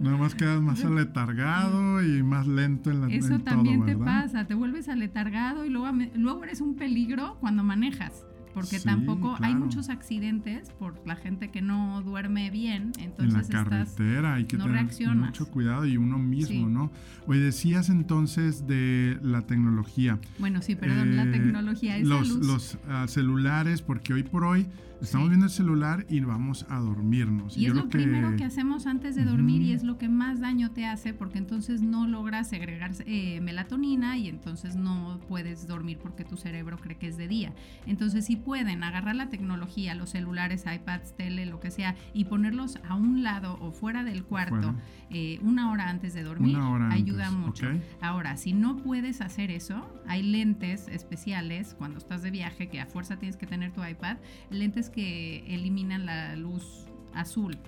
Nada 0.00 0.16
más 0.16 0.34
quedas 0.34 0.60
más 0.60 0.84
aletargado 0.84 2.02
y 2.02 2.22
más 2.22 2.46
lento 2.46 2.90
en 2.90 3.00
la 3.00 3.08
Eso 3.08 3.38
también 3.40 3.84
te 3.84 3.96
pasa, 3.96 4.46
te 4.46 4.54
vuelves 4.54 4.88
aletargado 4.88 5.64
y 5.64 5.70
luego, 5.70 5.96
luego 6.14 6.44
eres 6.44 6.60
un 6.60 6.74
peligro 6.74 7.36
cuando 7.40 7.62
manejas 7.62 8.24
porque 8.54 8.80
tampoco 8.80 9.36
hay 9.40 9.54
muchos 9.54 9.88
accidentes 9.88 10.70
por 10.78 10.94
la 11.06 11.16
gente 11.16 11.50
que 11.50 11.62
no 11.62 12.02
duerme 12.02 12.50
bien, 12.50 12.92
entonces 12.98 13.48
en 13.48 13.56
la 13.56 13.64
carretera 13.64 14.34
hay 14.34 14.44
que 14.44 14.56
tener 14.56 15.16
mucho 15.16 15.48
cuidado 15.48 15.86
y 15.86 15.96
uno 15.96 16.18
mismo, 16.18 16.68
¿no? 16.68 16.90
Hoy 17.26 17.38
decías 17.38 17.88
entonces 17.90 18.66
de 18.66 19.18
la 19.22 19.42
tecnología. 19.42 20.18
Bueno, 20.38 20.62
sí, 20.62 20.74
perdón, 20.74 21.16
la 21.16 21.24
eh, 21.24 21.30
tecnología 21.30 21.96
es 21.96 22.06
los, 22.06 22.28
los 22.28 22.78
ah, 22.88 23.06
celulares, 23.08 23.82
porque 23.82 24.14
hoy 24.14 24.22
por 24.22 24.44
hoy 24.44 24.66
Estamos 25.00 25.28
viendo 25.28 25.46
el 25.46 25.52
celular 25.52 26.04
y 26.08 26.20
vamos 26.20 26.66
a 26.68 26.78
dormirnos. 26.78 27.56
Y, 27.56 27.66
es 27.66 27.74
lo 27.74 27.88
primero 27.88 28.36
que 28.36 28.44
hacemos 28.44 28.86
antes 28.86 29.14
de 29.14 29.24
dormir 29.24 29.62
y 29.62 29.72
es 29.72 29.82
lo 29.82 29.96
que 29.96 30.08
más 30.08 30.40
daño 30.40 30.72
te 30.72 30.86
hace 30.86 31.14
porque 31.14 31.38
entonces 31.38 31.80
no 31.80 32.06
logras 32.06 32.48
segregar 32.48 32.92
eh, 33.06 33.40
melatonina 33.40 34.18
y 34.18 34.28
entonces 34.28 34.76
no 34.76 35.18
puedes 35.26 35.66
dormir 35.66 35.98
porque 36.02 36.24
tu 36.24 36.36
cerebro 36.36 36.76
cree 36.76 36.96
que 36.96 37.08
es 37.08 37.16
de 37.16 37.28
día. 37.28 37.52
Entonces 37.86 38.26
si 38.26 38.36
pueden 38.36 38.82
agarrar 38.82 39.16
la 39.16 39.30
tecnología, 39.30 39.94
los 39.94 40.10
celulares, 40.10 40.64
iPads, 40.70 41.16
tele, 41.16 41.46
lo 41.46 41.60
que 41.60 41.70
sea, 41.70 41.94
y 42.12 42.26
ponerlos 42.26 42.78
a 42.86 42.94
un 42.94 43.22
lado 43.22 43.58
o 43.60 43.72
fuera 43.72 44.04
del 44.04 44.24
cuarto 44.24 44.74
eh, 45.10 45.38
una 45.42 45.72
hora 45.72 45.88
antes 45.88 46.14
de 46.14 46.22
dormir, 46.22 46.58
ayuda 46.90 47.30
mucho. 47.30 47.66
Ahora, 48.00 48.36
si 48.36 48.52
no 48.52 48.76
puedes 48.76 49.20
hacer 49.20 49.50
eso, 49.50 49.88
hay 50.06 50.22
lentes 50.22 50.88
especiales 50.88 51.74
cuando 51.78 51.98
estás 51.98 52.22
de 52.22 52.30
viaje 52.30 52.68
que 52.68 52.80
a 52.80 52.86
fuerza 52.86 53.16
tienes 53.16 53.36
que 53.36 53.46
tener 53.46 53.72
tu 53.72 53.84
iPad, 53.84 54.18
lentes 54.50 54.89
que 54.92 55.44
eliminan 55.46 56.06
la 56.06 56.36
luz 56.36 56.86
azul. 57.14 57.58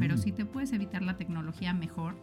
Pero 0.00 0.16
si 0.16 0.32
te 0.32 0.44
puedes 0.44 0.72
evitar 0.72 1.02
la 1.02 1.16
tecnología 1.16 1.74
mejor, 1.74 2.16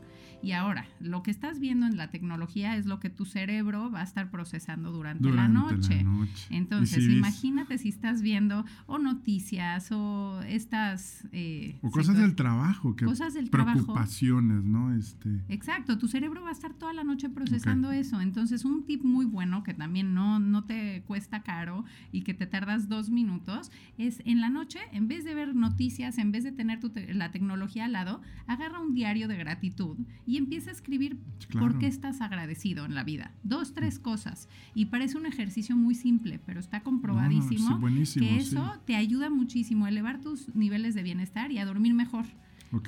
y 0.43 0.53
ahora, 0.53 0.87
lo 0.99 1.21
que 1.21 1.29
estás 1.29 1.59
viendo 1.59 1.85
en 1.85 1.97
la 1.97 2.09
tecnología 2.09 2.75
es 2.75 2.87
lo 2.87 2.99
que 2.99 3.09
tu 3.09 3.25
cerebro 3.25 3.91
va 3.91 4.01
a 4.01 4.03
estar 4.03 4.31
procesando 4.31 4.91
durante, 4.91 5.29
la, 5.29 5.47
noche. 5.47 6.03
Entonces, 6.49 7.07
imagínate 7.07 7.77
si 7.77 7.89
estás 7.89 8.21
viendo 8.21 8.65
o 8.87 8.97
noticias 8.97 9.91
o 9.91 10.41
estas... 10.47 11.27
Eh, 11.31 11.77
o 11.83 11.91
cosas 11.91 12.17
del 12.17 12.35
trabajo, 12.35 12.95
que 12.95 13.05
cosas 13.05 13.35
del 13.35 13.49
preocupaciones, 13.49 14.63
¿no? 14.63 14.95
Este... 14.95 15.29
Exacto, 15.47 15.97
tu 15.97 16.07
cerebro 16.07 16.41
va 16.41 16.49
a 16.49 16.53
estar 16.53 16.73
toda 16.73 16.93
la 16.93 17.03
noche 17.03 17.29
procesando 17.29 17.91
eso. 17.91 18.19
Entonces, 18.19 18.65
un 18.65 18.83
tip 18.85 19.03
muy 19.03 19.25
bueno 19.25 19.63
que 19.63 19.75
también 19.75 20.15
no, 20.15 20.39
no 20.39 20.63
te 20.63 21.03
cuesta 21.05 21.43
caro 21.43 21.85
y 22.11 22.21
que 22.21 22.33
te 22.33 22.47
tardas 22.47 22.89
dos 22.89 23.11
minutos 23.11 23.71
es 23.99 24.21
en 24.25 24.41
la 24.41 24.49
noche, 24.49 24.79
en 24.91 25.07
vez 25.07 25.23
de 25.23 25.35
ver 25.35 25.55
noticias, 25.55 26.17
en 26.17 26.31
vez 26.31 26.43
de 26.43 26.51
tener 26.61 27.15
la 27.15 27.31
tecnología 27.31 27.85
al 27.85 27.93
lado, 27.93 28.21
agarra 28.47 28.79
un 28.79 28.93
diario 28.93 29.27
de 29.27 29.37
gratitud 29.37 29.97
y 30.25 30.37
empieza 30.37 30.69
a 30.69 30.73
escribir 30.73 31.17
por 31.57 31.79
qué 31.79 31.87
estás 31.87 32.21
agradecido 32.21 32.85
en 32.85 32.95
la 32.95 33.03
vida. 33.03 33.31
Dos, 33.43 33.73
tres 33.73 33.99
cosas. 33.99 34.47
Y 34.73 34.85
parece 34.85 35.17
un 35.17 35.25
ejercicio 35.25 35.75
muy 35.75 35.95
simple, 35.95 36.39
pero 36.45 36.59
está 36.59 36.81
comprobadísimo 36.81 37.79
que 38.17 38.37
eso 38.37 38.79
te 38.85 38.95
ayuda 38.95 39.29
muchísimo 39.29 39.85
a 39.85 39.89
elevar 39.89 40.21
tus 40.21 40.53
niveles 40.55 40.95
de 40.95 41.03
bienestar 41.03 41.51
y 41.51 41.57
a 41.57 41.65
dormir 41.65 41.93
mejor. 41.93 42.25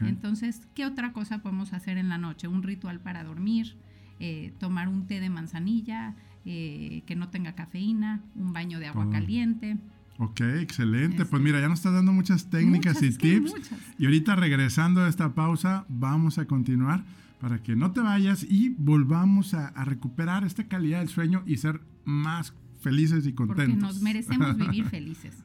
Entonces, 0.02 0.62
¿qué 0.74 0.86
otra 0.86 1.12
cosa 1.12 1.40
podemos 1.40 1.74
hacer 1.74 1.98
en 1.98 2.10
la 2.10 2.18
noche? 2.18 2.48
Un 2.48 2.64
ritual 2.64 3.00
para 3.02 3.24
dormir, 3.24 3.76
eh, 4.20 4.54
tomar 4.60 4.88
un 4.88 5.08
té 5.08 5.20
de 5.20 5.30
manzanilla 5.30 6.16
eh, 6.46 7.04
que 7.06 7.16
no 7.16 7.30
tenga 7.30 7.54
cafeína, 7.54 8.22
un 8.36 8.54
baño 8.54 8.80
de 8.80 8.88
agua 8.88 9.10
caliente. 9.10 9.78
Ok, 10.18 10.42
excelente. 10.42 11.26
Pues 11.26 11.42
mira, 11.42 11.60
ya 11.60 11.68
nos 11.68 11.80
estás 11.80 11.94
dando 11.94 12.14
muchas 12.14 12.50
técnicas 12.50 13.02
y 13.02 13.16
tips. 13.18 13.54
Y 13.98 14.06
ahorita 14.06 14.36
regresando 14.36 15.02
a 15.02 15.10
esta 15.10 15.34
pausa, 15.34 15.86
vamos 15.90 16.38
a 16.38 16.46
continuar 16.46 17.04
para 17.40 17.62
que 17.62 17.76
no 17.76 17.92
te 17.92 18.00
vayas 18.00 18.44
y 18.44 18.70
volvamos 18.70 19.54
a, 19.54 19.72
recuperar 19.84 20.46
esta 20.46 20.68
calidad 20.68 21.00
del 21.00 21.10
sueño 21.10 21.44
y 21.46 21.58
ser 21.58 21.82
más 22.06 22.54
felices 22.80 23.26
y 23.26 23.34
contentos. 23.34 23.66
Porque 23.66 23.82
nos 23.82 24.02
merecemos 24.02 24.56
vivir 24.58 24.86
felices. 24.86 25.36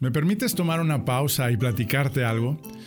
¿Me 0.00 0.10
permites 0.10 0.56
tomar 0.56 0.80
una 0.80 1.04
pausa 1.04 1.52
y 1.52 1.56
platicarte 1.56 2.24
algo? 2.24 2.60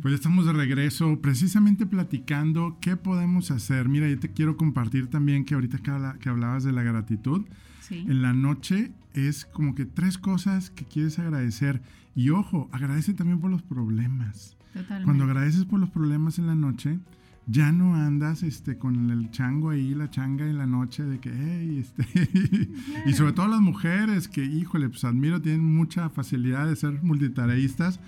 pues 0.00 0.14
estamos 0.14 0.46
de 0.46 0.52
regreso 0.52 1.20
precisamente 1.20 1.84
platicando 1.86 2.78
qué 2.80 2.96
podemos 2.96 3.50
hacer. 3.50 3.88
Mira, 3.88 4.08
yo 4.08 4.18
te 4.18 4.32
quiero 4.32 4.56
compartir 4.56 5.08
también 5.08 5.44
que 5.44 5.54
ahorita 5.54 5.78
que 6.18 6.28
hablabas 6.28 6.64
de 6.64 6.72
la 6.72 6.82
gratitud, 6.82 7.44
en 7.90 8.22
la 8.22 8.32
noche 8.32 8.92
es 9.12 9.44
como 9.44 9.74
que 9.74 9.84
tres 9.84 10.16
cosas 10.16 10.70
que 10.70 10.86
quieres 10.86 11.18
agradecer. 11.18 11.82
Y 12.14 12.30
ojo, 12.30 12.68
agradece 12.72 13.12
también 13.12 13.40
por 13.40 13.50
los 13.50 13.62
problemas. 13.62 14.56
Totalmente. 14.72 15.04
Cuando 15.04 15.24
agradeces 15.24 15.66
por 15.66 15.78
los 15.78 15.90
problemas 15.90 16.38
en 16.38 16.46
la 16.46 16.54
noche, 16.54 16.98
ya 17.46 17.72
no 17.72 17.96
andas 17.96 18.42
este, 18.42 18.78
con 18.78 19.10
el 19.10 19.30
chango 19.30 19.70
ahí, 19.70 19.94
la 19.94 20.10
changa 20.10 20.46
en 20.48 20.58
la 20.58 20.66
noche 20.66 21.02
de 21.02 21.18
que, 21.18 21.30
hey, 21.34 21.78
este. 21.78 22.70
y 23.06 23.12
sobre 23.14 23.32
todo 23.32 23.48
las 23.48 23.60
mujeres 23.60 24.28
que, 24.28 24.44
híjole, 24.44 24.88
pues 24.88 25.04
admiro, 25.04 25.40
tienen 25.42 25.64
mucha 25.64 26.08
facilidad 26.08 26.66
de 26.66 26.76
ser 26.76 27.02
multitareístas, 27.02 28.00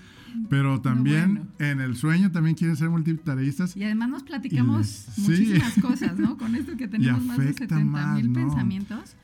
pero 0.49 0.81
también 0.81 1.49
en 1.59 1.81
el 1.81 1.95
sueño 1.95 2.31
también 2.31 2.55
quieren 2.55 2.75
ser 2.75 2.89
multitareístas. 2.89 3.75
Y 3.75 3.83
además 3.83 4.09
nos 4.09 4.23
platicamos 4.23 5.07
muchísimas 5.17 5.79
cosas, 5.79 6.17
¿no? 6.17 6.37
Con 6.37 6.55
esto 6.55 6.75
que 6.77 6.87
tenemos 6.87 7.23
más 7.23 7.37
de 7.37 7.53
70 7.53 8.13
mil 8.13 8.31
pensamientos. 8.31 9.15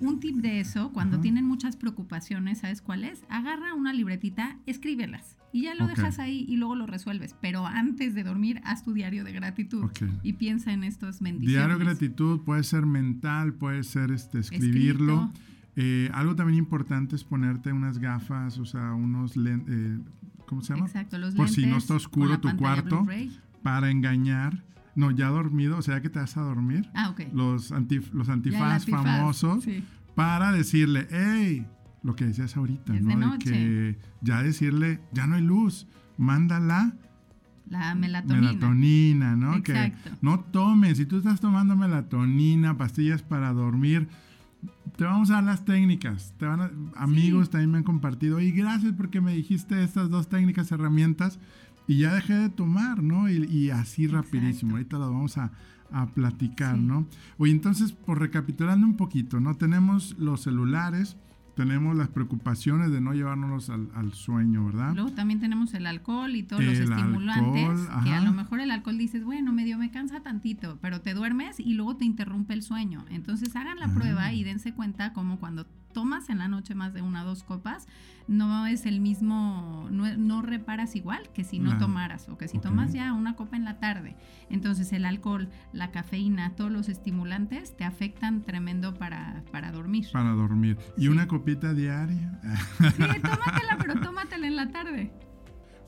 Un 0.00 0.20
tip 0.20 0.36
de 0.36 0.60
eso, 0.60 0.92
cuando 0.92 1.20
tienen 1.20 1.44
muchas 1.44 1.76
preocupaciones, 1.76 2.58
¿sabes 2.58 2.82
cuál 2.82 3.04
es? 3.04 3.22
Agarra 3.28 3.74
una 3.74 3.92
libretita, 3.92 4.58
escríbelas 4.66 5.38
y 5.52 5.62
ya 5.62 5.74
lo 5.74 5.86
dejas 5.86 6.18
ahí 6.18 6.44
y 6.48 6.56
luego 6.56 6.74
lo 6.74 6.86
resuelves. 6.86 7.34
Pero 7.40 7.66
antes 7.66 8.14
de 8.14 8.22
dormir, 8.22 8.60
haz 8.64 8.84
tu 8.84 8.92
diario 8.92 9.24
de 9.24 9.32
gratitud 9.32 9.90
y 10.22 10.34
piensa 10.34 10.72
en 10.72 10.84
estos 10.84 11.20
bendiciones. 11.20 11.66
Diario 11.66 11.78
de 11.78 11.84
gratitud 11.84 12.40
puede 12.40 12.62
ser 12.64 12.86
mental, 12.86 13.54
puede 13.54 13.82
ser 13.82 14.10
este, 14.10 14.40
escribirlo. 14.40 15.32
Eh, 15.76 16.10
algo 16.12 16.34
también 16.34 16.58
importante 16.58 17.14
es 17.14 17.24
ponerte 17.24 17.72
unas 17.72 17.98
gafas, 17.98 18.58
o 18.58 18.66
sea, 18.66 18.94
unos 18.94 19.36
lentes, 19.36 19.74
eh, 19.74 19.98
¿cómo 20.46 20.60
se 20.60 20.74
llama? 20.74 20.86
Exacto, 20.86 21.18
los 21.18 21.34
Por 21.34 21.48
si 21.48 21.66
no 21.66 21.76
está 21.76 21.94
oscuro 21.94 22.40
tu 22.40 22.54
cuarto, 22.56 23.06
para 23.62 23.90
engañar. 23.90 24.64
No, 24.98 25.12
ya 25.12 25.28
dormido, 25.28 25.78
o 25.78 25.82
sea, 25.82 26.02
que 26.02 26.08
te 26.08 26.18
vas 26.18 26.36
a 26.36 26.40
dormir. 26.40 26.90
Ah, 26.92 27.10
ok. 27.10 27.20
Los, 27.32 27.72
los 28.12 28.28
antifaz, 28.28 28.84
famosos 28.84 29.64
para 30.16 30.50
decirle, 30.50 31.06
hey, 31.12 31.64
lo 32.02 32.16
que 32.16 32.24
decías 32.24 32.56
ahorita, 32.56 32.94
¿no? 32.94 33.34
De, 33.34 33.38
que 33.38 33.98
ya 34.22 34.42
decirle, 34.42 35.00
ya 35.12 35.28
no 35.28 35.36
hay 35.36 35.42
luz, 35.42 35.86
mándala. 36.16 36.96
La 37.68 37.94
melatonina. 37.94 38.48
Melatonina, 38.48 39.36
¿no? 39.36 39.54
Exacto. 39.54 40.10
Que 40.10 40.16
no 40.20 40.40
tomes, 40.40 40.96
si 40.98 41.06
tú 41.06 41.18
estás 41.18 41.40
tomando 41.40 41.76
melatonina, 41.76 42.76
pastillas 42.76 43.22
para 43.22 43.52
dormir, 43.52 44.08
te 44.96 45.04
vamos 45.04 45.30
a 45.30 45.34
dar 45.34 45.44
las 45.44 45.64
técnicas. 45.64 46.34
Te 46.38 46.46
van 46.46 46.90
amigos 46.96 47.50
también 47.50 47.70
me 47.70 47.78
han 47.78 47.84
compartido, 47.84 48.40
y 48.40 48.50
gracias 48.50 48.94
porque 48.94 49.20
me 49.20 49.32
dijiste 49.32 49.84
estas 49.84 50.10
dos 50.10 50.28
técnicas, 50.28 50.72
herramientas, 50.72 51.38
y 51.88 51.98
ya 52.00 52.14
dejé 52.14 52.34
de 52.34 52.48
tomar, 52.50 53.02
¿no? 53.02 53.28
Y, 53.28 53.70
así 53.70 54.06
rapidísimo. 54.06 54.72
Ahorita 54.72 54.98
lo 54.98 55.10
vamos 55.10 55.38
a, 55.38 55.50
a 55.90 56.06
platicar, 56.06 56.76
¿no? 56.76 57.06
Oye, 57.38 57.50
entonces, 57.50 57.92
por 57.92 58.20
recapitulando 58.20 58.86
un 58.86 58.96
poquito, 58.96 59.40
¿no? 59.40 59.56
Tenemos 59.56 60.14
los 60.18 60.42
celulares, 60.42 61.16
tenemos 61.58 61.96
las 61.96 62.08
preocupaciones 62.08 62.92
de 62.92 63.00
no 63.00 63.14
llevárnoslos 63.14 63.70
al, 63.70 64.12
sueño, 64.12 64.66
¿verdad? 64.66 64.94
Luego 64.94 65.10
también 65.10 65.40
tenemos 65.40 65.74
el 65.74 65.86
alcohol 65.86 66.36
y 66.36 66.44
todos 66.44 66.62
los 66.62 66.78
estimulantes, 66.78 67.88
que 68.04 68.12
a 68.12 68.20
lo 68.20 68.32
mejor 68.32 68.60
el 68.60 68.70
alcohol 68.70 68.96
dices, 68.96 69.24
bueno, 69.24 69.52
medio 69.52 69.76
me 69.76 69.90
cansa 69.90 70.20
tantito, 70.20 70.78
pero 70.80 71.00
te 71.00 71.14
duermes 71.14 71.58
y 71.58 71.74
luego 71.74 71.96
te 71.96 72.04
interrumpe 72.04 72.52
el 72.54 72.62
sueño. 72.62 73.04
Entonces 73.10 73.56
hagan 73.56 73.80
la 73.80 73.92
prueba 73.92 74.26
ah. 74.26 74.32
y 74.32 74.44
dense 74.44 74.72
cuenta 74.72 75.12
como 75.12 75.40
cuando 75.40 75.66
tomas 75.98 76.30
en 76.30 76.38
la 76.38 76.46
noche 76.46 76.76
más 76.76 76.94
de 76.94 77.02
una 77.02 77.24
o 77.24 77.26
dos 77.26 77.42
copas, 77.42 77.88
no 78.28 78.68
es 78.68 78.86
el 78.86 79.00
mismo, 79.00 79.88
no, 79.90 80.42
reparas 80.42 80.94
igual 80.94 81.28
que 81.34 81.42
si 81.42 81.58
no 81.58 81.76
tomaras 81.76 82.28
o 82.28 82.38
que 82.38 82.46
si 82.46 82.60
tomas 82.60 82.92
ya 82.92 83.12
una 83.14 83.34
copa 83.34 83.56
en 83.56 83.64
la 83.64 83.80
tarde. 83.80 84.14
Entonces 84.48 84.92
el 84.92 85.04
alcohol, 85.04 85.48
la 85.72 85.90
cafeína, 85.90 86.54
todos 86.54 86.70
los 86.70 86.88
estimulantes 86.88 87.76
te 87.76 87.82
afectan 87.82 88.42
tremendo 88.42 88.94
para, 88.94 89.42
para 89.50 89.72
dormir. 89.72 90.06
Para 90.12 90.30
dormir. 90.30 90.78
¿Y 90.96 91.08
una 91.08 91.26
copita 91.26 91.74
diaria? 91.74 92.38
Sí, 92.78 93.02
tómatela, 93.20 93.76
pero 93.76 94.00
tómatela 94.00 94.46
en 94.46 94.54
la 94.54 94.68
tarde. 94.68 95.10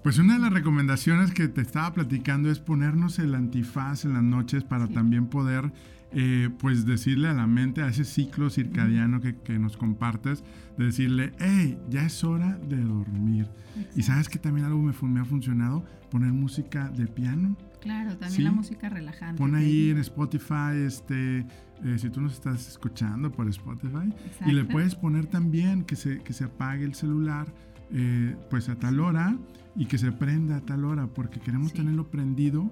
Pues 0.02 0.18
una 0.18 0.34
de 0.34 0.40
las 0.40 0.52
recomendaciones 0.52 1.32
que 1.32 1.46
te 1.46 1.60
estaba 1.60 1.92
platicando 1.94 2.50
es 2.50 2.58
ponernos 2.58 3.20
el 3.20 3.36
antifaz 3.36 4.04
en 4.04 4.14
las 4.14 4.24
noches 4.24 4.64
para 4.64 4.88
también 4.88 5.28
poder 5.28 5.72
eh, 6.12 6.50
pues 6.58 6.86
decirle 6.86 7.28
a 7.28 7.34
la 7.34 7.46
mente, 7.46 7.82
a 7.82 7.88
ese 7.88 8.04
ciclo 8.04 8.50
circadiano 8.50 9.20
que, 9.20 9.36
que, 9.36 9.58
nos 9.58 9.76
compartes, 9.76 10.42
de 10.76 10.86
decirle, 10.86 11.32
hey, 11.38 11.78
ya 11.88 12.04
es 12.04 12.24
hora 12.24 12.58
de 12.68 12.80
dormir. 12.80 13.48
Y 13.94 14.02
sabes 14.02 14.28
que 14.28 14.38
también 14.38 14.66
algo 14.66 14.80
me, 14.80 14.92
me, 15.08 15.20
ha 15.20 15.24
funcionado, 15.24 15.84
poner 16.10 16.32
música 16.32 16.90
de 16.90 17.06
piano. 17.06 17.56
Claro, 17.80 18.16
también 18.16 18.44
la 18.44 18.52
música 18.52 18.88
relajante. 18.88 19.38
Pon 19.38 19.54
ahí 19.54 19.90
en 19.90 19.98
Spotify, 19.98 20.82
este, 20.84 21.46
eh, 21.84 21.96
si 21.96 22.10
tú 22.10 22.20
nos 22.20 22.34
estás 22.34 22.68
escuchando 22.68 23.30
por 23.30 23.48
Spotify, 23.48 24.12
y 24.46 24.52
le 24.52 24.64
puedes 24.64 24.94
poner 24.94 25.26
también 25.26 25.84
que 25.84 25.96
se, 25.96 26.20
que 26.22 26.32
se 26.32 26.44
apague 26.44 26.84
el 26.84 26.94
celular, 26.94 27.46
eh, 27.92 28.36
pues 28.50 28.68
a 28.68 28.76
tal 28.76 29.00
hora 29.00 29.36
y 29.74 29.86
que 29.86 29.98
se 29.98 30.12
prenda 30.12 30.56
a 30.56 30.60
tal 30.60 30.84
hora, 30.84 31.06
porque 31.06 31.40
queremos 31.40 31.72
tenerlo 31.72 32.10
prendido 32.10 32.70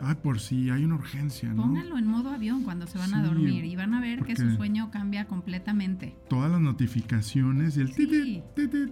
Ay, 0.00 0.16
por 0.22 0.40
si 0.40 0.70
hay 0.70 0.84
una 0.84 0.96
urgencia, 0.96 1.52
¿no? 1.52 1.62
Pónganlo 1.62 1.98
en 1.98 2.06
modo 2.06 2.30
avión 2.30 2.62
cuando 2.62 2.86
se 2.86 2.98
van 2.98 3.14
a 3.14 3.22
dormir 3.22 3.64
y 3.64 3.76
van 3.76 3.94
a 3.94 4.00
ver 4.00 4.24
que 4.24 4.36
su 4.36 4.50
sueño 4.50 4.90
cambia 4.90 5.26
completamente. 5.26 6.16
Todas 6.28 6.50
las 6.50 6.60
notificaciones 6.60 7.76
y 7.76 7.80
el 7.80 7.92
sí. 7.92 8.42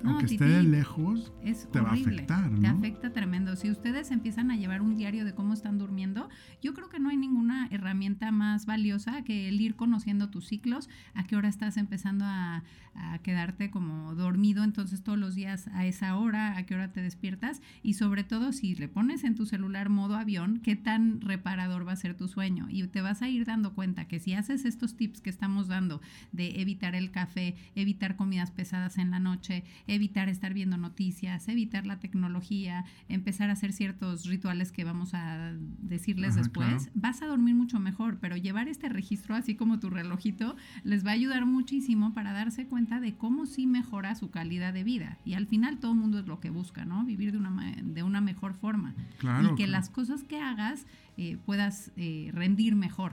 aunque 0.04 0.26
esté 0.26 0.44
de 0.44 0.62
lejos, 0.62 1.32
te 1.73 1.80
va 1.80 1.90
a 1.90 1.94
afectar, 1.94 2.50
¿no? 2.50 2.61
Te 2.61 2.66
afecta 2.66 3.12
tremendo. 3.12 3.56
Si 3.56 3.70
ustedes 3.70 4.11
empiezan 4.11 4.50
a 4.50 4.56
llevar 4.56 4.82
un 4.82 4.96
diario 4.96 5.25
de 5.25 5.34
cómo 5.34 5.54
están 5.54 5.78
durmiendo, 5.78 6.28
yo 6.62 6.75
creo 6.75 6.88
que 6.88 6.99
no 6.99 7.11
hay 7.11 7.16
ninguna 7.16 7.68
herramienta 7.70 8.32
más 8.32 8.66
valiosa 8.66 9.23
que 9.23 9.49
el 9.49 9.61
ir 9.61 9.76
conociendo 9.76 10.30
tus 10.30 10.46
ciclos, 10.46 10.88
a 11.14 11.25
qué 11.26 11.37
hora 11.37 11.49
estás 11.49 11.76
empezando 11.76 12.25
a, 12.25 12.64
a 12.94 13.18
quedarte 13.18 13.70
como 13.70 14.14
dormido, 14.14 14.64
entonces 14.64 15.02
todos 15.02 15.18
los 15.18 15.34
días 15.34 15.68
a 15.68 15.87
esa 15.87 16.16
hora, 16.16 16.56
a 16.56 16.64
qué 16.64 16.75
hora 16.75 16.92
te 16.92 17.02
despiertas 17.02 17.61
y 17.82 17.94
sobre 17.94 18.25
todo 18.25 18.52
si 18.52 18.75
le 18.75 18.88
pones 18.88 19.25
en 19.25 19.34
tu 19.34 19.46
celular 19.46 19.88
modo 19.88 20.16
avión, 20.16 20.61
qué 20.62 20.76
tan 20.94 21.20
reparador 21.20 21.84
va 21.84 21.90
a 21.90 21.96
ser 21.96 22.16
tu 22.16 22.28
sueño 22.28 22.68
y 22.70 22.86
te 22.86 23.00
vas 23.00 23.20
a 23.20 23.28
ir 23.28 23.44
dando 23.44 23.74
cuenta 23.74 24.06
que 24.06 24.20
si 24.20 24.32
haces 24.32 24.64
estos 24.64 24.96
tips 24.96 25.20
que 25.20 25.28
estamos 25.28 25.66
dando 25.66 26.00
de 26.30 26.60
evitar 26.60 26.94
el 26.94 27.10
café, 27.10 27.56
evitar 27.74 28.14
comidas 28.14 28.52
pesadas 28.52 28.96
en 28.98 29.10
la 29.10 29.18
noche, 29.18 29.64
evitar 29.88 30.28
estar 30.28 30.54
viendo 30.54 30.76
noticias, 30.76 31.48
evitar 31.48 31.84
la 31.84 31.98
tecnología, 31.98 32.84
empezar 33.08 33.50
a 33.50 33.54
hacer 33.54 33.72
ciertos 33.72 34.26
rituales 34.26 34.70
que 34.70 34.84
vamos 34.84 35.14
a 35.14 35.52
decirles 35.82 36.36
después, 36.36 36.90
vas 36.94 37.22
a 37.22 37.26
dormir 37.26 37.56
mucho 37.56 37.80
mejor, 37.80 38.18
pero 38.20 38.36
llevar 38.36 38.68
este 38.68 38.88
registro 38.88 39.34
así 39.34 39.56
como 39.56 39.80
tu 39.80 39.90
relojito 39.90 40.54
les 40.84 41.04
va 41.04 41.10
a 41.10 41.14
ayudar 41.14 41.44
muchísimo 41.44 42.14
para 42.14 42.32
darse 42.32 42.66
cuenta 42.66 43.00
de 43.00 43.16
cómo 43.16 43.46
sí 43.46 43.66
mejora 43.66 44.14
su 44.14 44.30
calidad 44.30 44.72
de 44.72 44.84
vida. 44.84 45.18
Y 45.24 45.34
al 45.34 45.48
final 45.48 45.78
todo 45.78 45.90
el 45.90 45.98
mundo 45.98 46.20
es 46.20 46.28
lo 46.28 46.38
que 46.38 46.50
busca, 46.50 46.84
¿no? 46.84 47.04
Vivir 47.04 47.32
de 47.32 47.38
una, 47.38 47.74
de 47.82 48.02
una 48.04 48.20
mejor 48.20 48.54
forma. 48.54 48.94
y 49.20 49.54
que 49.56 49.66
las 49.66 49.88
cosas 49.88 50.22
que 50.22 50.38
hagas 50.38 50.74
eh, 51.16 51.38
puedas 51.45 51.93
eh, 51.97 52.31
rendir 52.33 52.75
mejor. 52.75 53.12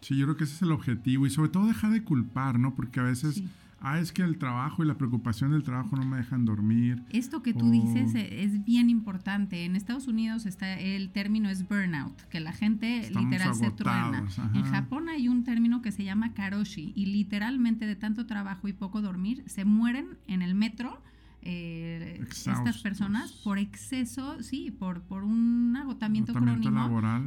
Sí, 0.00 0.16
yo 0.16 0.26
creo 0.26 0.36
que 0.36 0.44
ese 0.44 0.54
es 0.56 0.62
el 0.62 0.72
objetivo. 0.72 1.26
Y 1.26 1.30
sobre 1.30 1.50
todo 1.50 1.66
dejar 1.66 1.92
de 1.92 2.02
culpar, 2.02 2.58
¿no? 2.58 2.74
Porque 2.74 3.00
a 3.00 3.04
veces 3.04 3.42
ah, 3.80 3.98
es 4.00 4.12
que 4.12 4.22
el 4.22 4.38
trabajo 4.38 4.82
y 4.82 4.86
la 4.86 4.94
preocupación 4.94 5.52
del 5.52 5.62
trabajo 5.62 5.96
no 5.96 6.04
me 6.04 6.16
dejan 6.16 6.44
dormir. 6.44 7.02
Esto 7.10 7.42
que 7.42 7.54
tú 7.54 7.70
dices 7.70 8.14
e, 8.14 8.42
es 8.42 8.64
bien 8.64 8.90
importante. 8.90 9.64
En 9.64 9.76
Estados 9.76 10.08
Unidos 10.08 10.46
está 10.46 10.78
el 10.78 11.10
término 11.10 11.50
es 11.50 11.68
burnout, 11.68 12.20
que 12.28 12.40
la 12.40 12.52
gente 12.52 13.10
literal 13.10 13.54
se 13.54 13.70
truena. 13.70 14.26
En 14.54 14.64
Japón 14.64 15.08
hay 15.08 15.28
un 15.28 15.44
término 15.44 15.82
que 15.82 15.92
se 15.92 16.04
llama 16.04 16.34
karoshi 16.34 16.92
y 16.96 17.06
literalmente 17.06 17.86
de 17.86 17.96
tanto 17.96 18.26
trabajo 18.26 18.66
y 18.66 18.72
poco 18.72 19.02
dormir 19.02 19.44
se 19.46 19.64
mueren 19.64 20.18
en 20.26 20.42
el 20.42 20.54
metro 20.54 21.00
eh, 21.44 22.24
estas 22.30 22.78
personas 22.78 23.32
por 23.32 23.58
exceso, 23.58 24.42
sí, 24.42 24.70
por, 24.70 25.02
por 25.02 25.24
un 25.24 25.76
agotamiento, 25.76 26.32
crónico. 26.32 26.70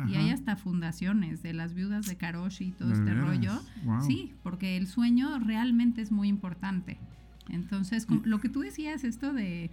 y 0.08 0.16
hay 0.16 0.30
hasta 0.30 0.56
fundaciones 0.56 1.44
de 1.44 1.54
las 1.54 1.74
viudas 1.74 2.06
de 2.06 2.16
Karoshi 2.16 2.66
y 2.66 2.72
todo 2.72 2.94
este 2.94 3.14
rollo. 3.14 3.60
Sí, 4.06 4.34
porque 4.42 4.78
el 4.78 4.88
sueño 4.88 5.40
realmente 5.40 6.02
es 6.02 6.12
muy 6.12 6.30
importante. 6.30 6.98
Entonces, 7.50 8.08
lo 8.24 8.40
que 8.40 8.50
tú 8.50 8.62
decías, 8.62 9.04
esto 9.04 9.34
de, 9.34 9.70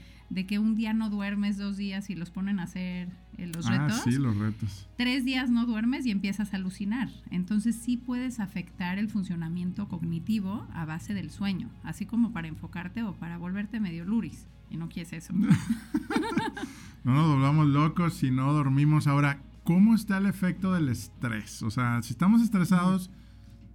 que 0.46 0.58
un 0.58 0.74
día 0.74 0.92
no 0.92 1.10
duermes, 1.10 1.56
dos 1.56 1.76
días 1.76 2.10
y 2.10 2.14
los 2.14 2.30
ponen 2.30 2.60
a 2.60 2.64
hacer 2.64 3.08
eh, 3.38 3.46
los 3.46 3.66
ah, 3.66 3.78
retos. 3.78 4.02
Sí, 4.04 4.12
los 4.12 4.36
retos. 4.36 4.88
Tres 4.96 5.24
días 5.24 5.50
no 5.50 5.66
duermes 5.66 6.04
y 6.06 6.10
empiezas 6.10 6.52
a 6.52 6.56
alucinar. 6.56 7.08
Entonces, 7.30 7.76
sí 7.76 7.96
puedes 7.96 8.40
afectar 8.40 8.98
el 8.98 9.08
funcionamiento 9.08 9.88
cognitivo 9.88 10.66
a 10.74 10.84
base 10.84 11.14
del 11.14 11.30
sueño, 11.30 11.70
así 11.82 12.06
como 12.06 12.32
para 12.32 12.48
enfocarte 12.48 13.02
o 13.02 13.14
para 13.14 13.38
volverte 13.38 13.80
medio 13.80 14.04
luris. 14.04 14.46
Y 14.70 14.76
no 14.76 14.88
quieres 14.88 15.12
eso. 15.12 15.32
no 17.04 17.12
nos 17.12 17.28
volvamos 17.28 17.66
locos 17.66 18.14
si 18.14 18.30
no 18.30 18.52
dormimos. 18.52 19.06
Ahora, 19.06 19.38
¿cómo 19.64 19.94
está 19.94 20.18
el 20.18 20.26
efecto 20.26 20.72
del 20.72 20.88
estrés? 20.88 21.62
O 21.62 21.70
sea, 21.70 22.02
si 22.02 22.12
estamos 22.12 22.42
estresados. 22.42 23.10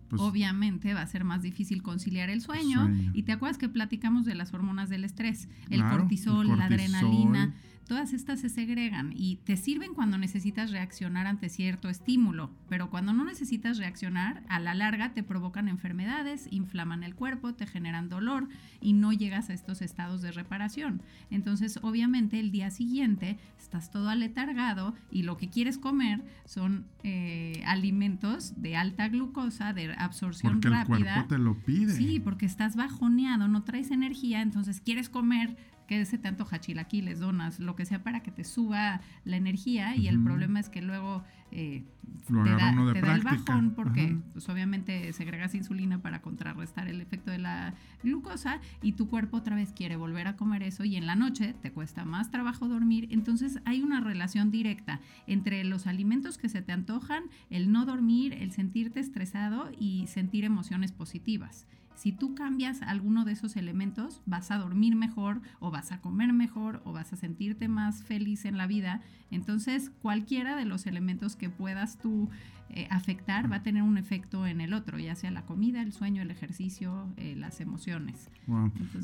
Pues, 0.09 0.21
obviamente 0.21 0.93
va 0.93 1.01
a 1.01 1.07
ser 1.07 1.23
más 1.23 1.41
difícil 1.41 1.83
conciliar 1.83 2.29
el 2.29 2.41
sueño. 2.41 2.89
Y 3.13 3.23
te 3.23 3.31
acuerdas 3.31 3.57
que 3.57 3.69
platicamos 3.69 4.25
de 4.25 4.35
las 4.35 4.53
hormonas 4.53 4.89
del 4.89 5.03
estrés, 5.03 5.47
el, 5.69 5.83
cortisol, 5.83 6.47
la 6.57 6.65
adrenalina 6.65 7.53
todas 7.87 8.13
estas 8.13 8.39
se 8.39 8.49
segregan 8.49 9.13
y 9.15 9.37
te 9.37 9.57
sirven 9.57 9.93
cuando 9.93 10.17
necesitas 10.17 10.71
reaccionar 10.71 11.27
ante 11.27 11.49
cierto 11.49 11.89
estímulo, 11.89 12.51
pero 12.69 12.89
cuando 12.89 13.13
no 13.13 13.23
necesitas 13.23 13.77
reaccionar, 13.77 14.43
a 14.49 14.59
la 14.59 14.73
larga 14.73 15.13
te 15.13 15.23
provocan 15.23 15.67
enfermedades, 15.67 16.47
inflaman 16.51 17.03
el 17.03 17.15
cuerpo, 17.15 17.53
te 17.53 17.65
generan 17.65 18.09
dolor 18.09 18.47
y 18.81 18.93
no 18.93 19.13
llegas 19.13 19.49
a 19.49 19.53
estos 19.53 19.81
estados 19.81 20.21
de 20.21 20.31
reparación. 20.31 21.01
Entonces, 21.29 21.79
obviamente, 21.81 22.39
el 22.39 22.51
día 22.51 22.71
siguiente 22.71 23.37
estás 23.57 23.91
todo 23.91 24.09
aletargado 24.09 24.93
y 25.11 25.23
lo 25.23 25.37
que 25.37 25.49
quieres 25.49 25.77
comer 25.77 26.23
son 26.45 26.85
eh, 27.03 27.63
alimentos 27.65 28.53
de 28.61 28.75
alta 28.75 29.07
glucosa, 29.07 29.73
de 29.73 29.93
absorción 29.97 30.53
porque 30.53 30.69
rápida. 30.69 30.97
El 30.97 31.03
cuerpo 31.03 31.27
te 31.27 31.37
lo 31.37 31.57
pide. 31.59 31.93
Sí, 31.93 32.19
porque 32.19 32.45
estás 32.45 32.75
bajoneado, 32.75 33.47
no 33.47 33.63
traes 33.63 33.91
energía, 33.91 34.41
entonces 34.41 34.81
quieres 34.81 35.09
comer 35.09 35.55
que 35.87 36.01
ese 36.01 36.17
tanto 36.17 36.45
hachilaquiles, 36.49 37.19
donas, 37.19 37.59
lo 37.59 37.75
que 37.75 37.85
sea 37.85 38.03
para 38.03 38.21
que 38.21 38.31
te 38.31 38.43
suba 38.43 39.01
la 39.23 39.37
energía 39.37 39.95
y 39.95 40.07
el 40.07 40.21
problema 40.21 40.59
es 40.59 40.69
que 40.69 40.81
luego 40.81 41.23
eh, 41.51 41.85
te, 42.27 42.33
da, 42.33 42.71
el 43.15 43.23
bajón 43.23 43.71
porque 43.73 44.17
pues, 44.33 44.49
obviamente 44.49 45.13
segregas 45.13 45.55
insulina 45.55 46.01
para 46.01 46.21
contrarrestar 46.21 46.87
el 46.89 46.99
efecto 46.99 47.31
de 47.31 47.37
la 47.37 47.73
glucosa 48.03 48.59
y 48.81 48.93
tu 48.93 49.07
cuerpo 49.07 49.37
otra 49.37 49.55
vez 49.55 49.71
quiere 49.71 49.95
volver 49.95 50.27
a 50.27 50.35
comer 50.35 50.63
eso 50.63 50.83
y 50.83 50.97
en 50.97 51.05
la 51.05 51.15
noche 51.15 51.55
te 51.61 51.71
cuesta 51.71 52.03
más 52.03 52.31
trabajo 52.31 52.67
dormir. 52.67 53.07
Entonces 53.11 53.59
hay 53.65 53.81
una 53.81 54.01
relación 54.01 54.51
directa 54.51 54.99
entre 55.25 55.63
los 55.63 55.87
alimentos 55.87 56.37
que 56.37 56.49
se 56.49 56.61
te 56.61 56.73
antojan, 56.73 57.23
el 57.49 57.71
no 57.71 57.85
dormir, 57.85 58.33
el 58.33 58.51
sentirte 58.51 58.99
estresado 58.99 59.71
y 59.79 60.07
sentir 60.07 60.43
emociones 60.43 60.91
positivas. 60.91 61.65
Si 61.97 62.11
tú 62.11 62.35
cambias 62.35 62.83
alguno 62.83 63.25
de 63.25 63.31
esos 63.31 63.55
elementos, 63.55 64.21
vas 64.27 64.51
a 64.51 64.57
dormir 64.57 64.95
mejor 64.95 65.41
o 65.59 65.71
vas 65.71 65.91
a 65.91 65.99
comer 65.99 66.31
mejor 66.31 66.79
o 66.85 66.93
vas 66.93 67.11
a 67.11 67.15
sentirte 67.15 67.67
más 67.67 68.03
feliz 68.03 68.45
en 68.45 68.55
la 68.55 68.67
vida. 68.67 69.01
Entonces, 69.31 69.91
cualquiera 70.03 70.55
de 70.55 70.65
los 70.65 70.85
elementos 70.85 71.35
que 71.35 71.49
puedas 71.49 71.97
tú 71.97 72.29
eh, 72.69 72.87
afectar 72.91 73.51
va 73.51 73.57
a 73.57 73.63
tener 73.63 73.81
un 73.81 73.97
efecto 73.97 74.45
en 74.45 74.61
el 74.61 74.73
otro, 74.73 74.99
ya 74.99 75.15
sea 75.15 75.31
la 75.31 75.43
comida, 75.45 75.81
el 75.81 75.91
sueño, 75.91 76.21
el 76.21 76.29
ejercicio, 76.29 77.07
eh, 77.17 77.35
las 77.35 77.61
emociones. 77.61 78.29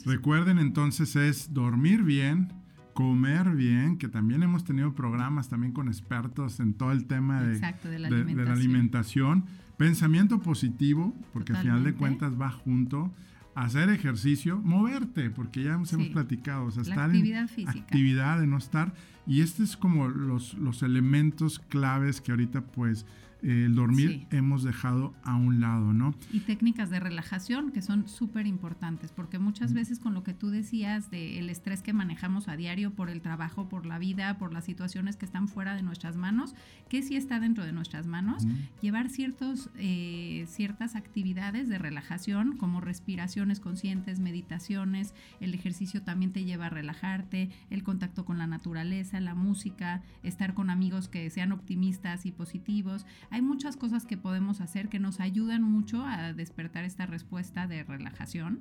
Recuerden 0.06 0.60
entonces 0.60 1.16
es 1.16 1.52
dormir 1.52 2.04
bien, 2.04 2.54
comer 2.94 3.56
bien, 3.56 3.98
que 3.98 4.08
también 4.08 4.44
hemos 4.44 4.64
tenido 4.66 4.94
programas 4.94 5.50
también 5.50 5.74
con 5.74 5.88
expertos 5.88 6.60
en 6.60 6.76
todo 6.76 6.92
el 6.92 7.06
tema 7.06 7.42
de, 7.42 7.60
la, 7.98 8.52
alimentación. 8.52 9.46
Pensamiento 9.78 10.40
positivo, 10.40 11.16
porque 11.34 11.54
al 11.54 11.62
final 11.62 11.84
de 11.84 11.94
cuentas 11.94 12.34
va 12.40 12.52
junto. 12.52 13.12
Hacer 13.56 13.90
ejercicio, 13.90 14.60
moverte, 14.64 15.30
porque 15.30 15.64
ya 15.64 15.74
hemos, 15.74 15.94
hemos 15.94 16.08
platicado, 16.08 16.66
o 16.66 16.72
sea, 16.72 16.82
estar 16.82 17.12
actividad 17.12 17.48
física. 17.48 17.80
actividad 17.80 18.40
de 18.40 18.48
no 18.48 18.58
estar 18.58 18.96
Y 19.28 19.42
este 19.42 19.62
es 19.62 19.78
como 19.78 20.08
los, 20.08 20.56
los 20.56 20.82
elementos 20.82 21.60
claves 21.60 22.20
que 22.20 22.32
ahorita 22.32 22.62
pues 22.62 23.06
el 23.44 23.76
dormir 23.76 24.26
hemos 24.32 24.64
dejado 24.64 25.14
a 25.24 25.36
un 25.36 25.60
lado, 25.60 25.94
¿no? 25.94 26.16
Y 26.32 26.40
técnicas 26.42 26.90
de 26.90 27.00
relajación 27.00 27.72
que 27.72 27.82
son 27.82 28.08
súper 28.08 28.48
importantes, 28.48 29.12
porque 29.12 29.38
muchas 29.38 29.74
veces 29.74 30.00
con 30.00 30.14
lo 30.14 30.24
que 30.24 30.34
tú 30.34 30.50
decías 30.50 31.12
del 31.12 31.50
estrés 31.50 31.82
que 31.82 31.94
manejamos 31.94 32.48
a 32.48 32.56
diario 32.56 32.92
por 32.92 33.10
el 33.10 33.22
trabajo, 33.22 33.68
por 33.68 33.86
la 33.86 34.00
vida, 34.00 34.38
por 34.38 34.54
las 34.54 34.66
situaciones 34.66 35.18
que 35.18 35.26
están 35.26 35.48
fuera 35.48 35.76
de 35.76 35.84
nuestras 35.84 36.16
manos, 36.16 36.56
que 36.90 37.02
sí 37.02 37.16
está 37.16 37.40
dentro 37.40 37.66
de 37.66 37.74
nuestras 37.74 38.08
manos, 38.08 38.46
llevar 38.82 39.10
ciertos, 39.10 39.70
eh, 39.78 40.46
ciertas 40.48 40.96
actividades 40.96 41.68
de 41.68 41.78
relajación 41.78 42.58
como 42.58 42.82
respiraciones 42.82 43.60
conscientes, 43.60 44.20
meditaciones, 44.20 45.14
el 45.40 45.54
ejercicio 45.54 46.02
también 46.02 46.32
te 46.32 46.46
lleva 46.46 46.68
a 46.68 46.70
relajarte, 46.70 47.50
el 47.70 47.84
contacto 47.84 48.26
con 48.26 48.38
la 48.38 48.48
naturaleza, 48.48 49.20
la 49.20 49.36
música, 49.36 50.02
estar 50.24 50.54
con 50.54 50.70
amigos 50.70 51.10
que 51.10 51.30
sean 51.30 51.52
optimistas 51.52 52.26
y 52.26 52.32
positivos 52.32 53.06
hay 53.34 53.42
muchas 53.42 53.78
cosas 53.78 54.06
que 54.06 54.16
podemos 54.16 54.62
hacer 54.62 54.90
que 54.90 55.00
nos 55.00 55.20
ayudan 55.20 55.64
mucho 55.64 56.06
a 56.06 56.34
despertar 56.34 56.84
esta 56.84 57.08
respuesta 57.08 57.66
de 57.66 57.84
relajación. 57.84 58.60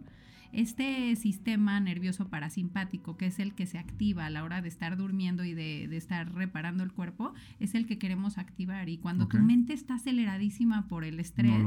Este 0.52 1.16
sistema 1.16 1.80
nervioso 1.80 2.28
parasimpático, 2.28 3.16
que 3.16 3.26
es 3.26 3.38
el 3.38 3.54
que 3.54 3.66
se 3.66 3.78
activa 3.78 4.26
a 4.26 4.30
la 4.30 4.44
hora 4.44 4.60
de 4.60 4.68
estar 4.68 4.98
durmiendo 4.98 5.44
y 5.44 5.54
de, 5.54 5.84
estar 5.96 6.32
reparando 6.34 6.84
el 6.84 6.92
cuerpo, 6.92 7.32
es 7.58 7.74
el 7.74 7.86
que 7.86 7.98
queremos 7.98 8.36
activar. 8.36 8.90
Y 8.90 8.98
cuando 8.98 9.28
tu 9.28 9.38
mente 9.38 9.72
está 9.72 9.94
aceleradísima 9.94 10.88
por 10.88 11.04
el 11.04 11.20
estrés, 11.20 11.62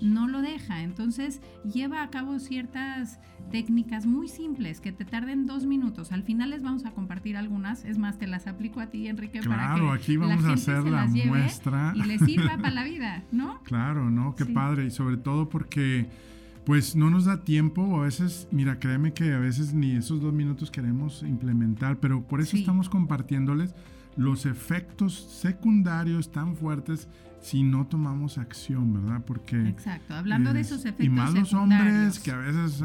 no 0.00 0.28
lo, 0.28 0.40
deja. 0.40 0.82
Entonces 0.82 1.42
lleva 1.70 2.02
a 2.02 2.10
cabo 2.10 2.38
ciertas 2.38 3.20
técnicas 3.50 4.06
muy 4.06 4.28
simples 4.28 4.80
que 4.80 4.92
te 4.92 5.04
tarden 5.04 5.46
dos 5.46 5.66
minutos. 5.66 6.10
Al 6.10 6.22
final 6.22 6.50
les 6.50 6.62
vamos 6.62 6.86
a 6.86 6.92
compartir 6.92 7.36
algunas. 7.36 7.84
Es 7.84 7.98
más, 7.98 8.18
te 8.18 8.26
las 8.26 8.46
aplico 8.46 8.80
a 8.80 8.86
ti, 8.86 9.08
Enrique, 9.08 9.42
para 9.42 9.74
que 9.74 9.88
aquí 9.90 10.16
vamos 10.16 10.44
a 10.46 10.54
hacer 10.54 10.84
la 10.84 11.06
muestra. 11.06 11.92
Y 11.94 12.02
les 12.04 12.22
sirva 12.22 12.56
para 12.56 12.70
la 12.70 12.84
vida, 12.84 13.24
¿no? 13.30 13.60
Claro, 13.72 14.10
¿no? 14.10 14.34
Qué 14.34 14.44
padre. 14.46 14.86
Y 14.86 14.90
sobre 14.90 15.16
todo 15.16 15.48
porque 15.48 16.08
pues 16.64 16.94
no 16.94 17.10
nos 17.10 17.24
da 17.24 17.42
tiempo 17.44 17.82
o 17.82 18.00
a 18.00 18.04
veces, 18.04 18.46
mira, 18.50 18.78
créeme 18.78 19.12
que 19.12 19.32
a 19.32 19.38
veces 19.38 19.72
ni 19.74 19.92
esos 19.92 20.20
dos 20.20 20.32
minutos 20.32 20.70
queremos 20.70 21.22
implementar, 21.22 21.98
pero 21.98 22.22
por 22.22 22.40
eso 22.40 22.56
estamos 22.56 22.88
compartiéndoles 22.88 23.74
los 24.16 24.46
efectos 24.46 25.14
secundarios 25.14 26.30
tan 26.30 26.54
fuertes 26.54 27.08
si 27.40 27.64
no 27.64 27.86
tomamos 27.88 28.38
acción, 28.38 28.92
¿verdad? 28.92 29.22
Porque... 29.26 29.60
Exacto, 29.68 30.14
hablando 30.14 30.52
de 30.52 30.60
esos 30.60 30.84
efectos 30.84 31.06
Y 31.06 31.08
más 31.08 31.34
los 31.34 31.52
hombres 31.54 32.20
que 32.20 32.30
a 32.30 32.36
veces 32.36 32.82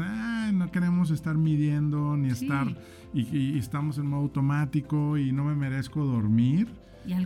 no 0.52 0.70
queremos 0.72 1.10
estar 1.10 1.36
midiendo 1.38 2.16
ni 2.16 2.30
estar 2.30 2.66
y, 3.14 3.56
estamos 3.58 3.98
en 3.98 4.06
modo 4.06 4.22
automático 4.22 5.16
y 5.16 5.30
no 5.30 5.44
me 5.44 5.54
merezco 5.54 6.04
dormir 6.04 6.68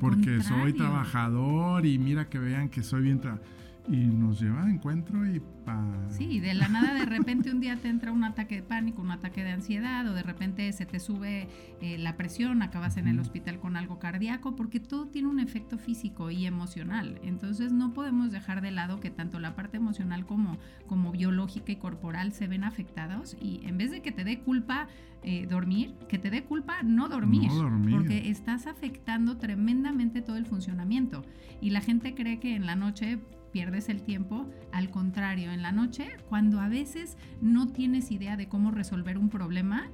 porque 0.01 0.43
soy 0.43 0.75
trabajador 0.75 1.87
y 1.87 1.99
mira 1.99 2.29
que 2.29 2.39
vean 2.39 2.69
que 2.69 2.83
soy 2.83 3.03
bien... 3.03 3.21
trabajador 3.21 3.62
y 3.89 3.97
nos 3.97 4.41
lleva 4.41 4.65
a 4.65 4.71
encuentro 4.71 5.27
y 5.27 5.41
pa... 5.65 5.85
Sí, 6.09 6.41
de 6.41 6.55
la 6.55 6.69
nada 6.69 6.95
de 6.95 7.05
repente 7.05 7.51
un 7.51 7.61
día 7.61 7.77
te 7.77 7.89
entra 7.89 8.13
un 8.13 8.23
ataque 8.23 8.57
de 8.57 8.63
pánico, 8.63 9.03
un 9.03 9.11
ataque 9.11 9.43
de 9.43 9.51
ansiedad 9.51 10.07
o 10.07 10.15
de 10.15 10.23
repente 10.23 10.73
se 10.73 10.87
te 10.87 11.01
sube 11.01 11.49
eh, 11.81 11.99
la 11.99 12.17
presión, 12.17 12.63
acabas 12.63 12.97
en 12.97 13.09
el 13.09 13.19
hospital 13.19 13.59
con 13.59 13.77
algo 13.77 13.99
cardíaco, 13.99 14.55
porque 14.55 14.79
todo 14.79 15.07
tiene 15.07 15.29
un 15.29 15.41
efecto 15.41 15.79
físico 15.79 16.31
y 16.31 16.47
emocional. 16.47 17.21
Entonces 17.25 17.73
no 17.73 17.93
podemos 17.93 18.31
dejar 18.31 18.61
de 18.61 18.71
lado 18.71 19.01
que 19.01 19.11
tanto 19.11 19.41
la 19.41 19.57
parte 19.57 19.79
emocional 19.79 20.27
como, 20.27 20.59
como 20.87 21.11
biológica 21.11 21.73
y 21.73 21.77
corporal 21.77 22.33
se 22.33 22.47
ven 22.47 22.65
afectados 22.65 23.37
y 23.41 23.63
en 23.65 23.79
vez 23.79 23.91
de 23.91 24.01
que 24.01 24.13
te 24.13 24.23
dé 24.23 24.41
culpa 24.41 24.87
eh, 25.25 25.47
dormir, 25.47 25.95
que 26.09 26.19
te 26.19 26.31
dé 26.31 26.43
culpa 26.45 26.83
no 26.83 27.09
dormir, 27.09 27.49
no 27.49 27.55
dormir, 27.55 27.97
porque 27.97 28.31
estás 28.31 28.67
afectando 28.67 29.39
tremendamente 29.39 30.21
todo 30.21 30.37
el 30.37 30.47
funcionamiento. 30.47 31.25
Y 31.61 31.71
la 31.71 31.81
gente 31.81 32.15
cree 32.15 32.41
que 32.41 32.57
en 32.57 32.67
la 32.67 32.75
noche 32.75 33.21
pierdes 33.53 33.89
el 33.89 34.03
tiempo. 34.03 34.47
Al 34.73 34.91
contrario, 34.91 35.53
en 35.53 35.63
la 35.63 35.73
noche, 35.73 36.09
cuando 36.29 36.61
a 36.61 36.69
veces 36.69 37.17
no 37.41 37.69
tienes 37.69 38.11
idea 38.11 38.37
de 38.37 38.49
cómo 38.49 38.71
resolver 38.71 39.19
un 39.19 39.29
problema, 39.29 39.91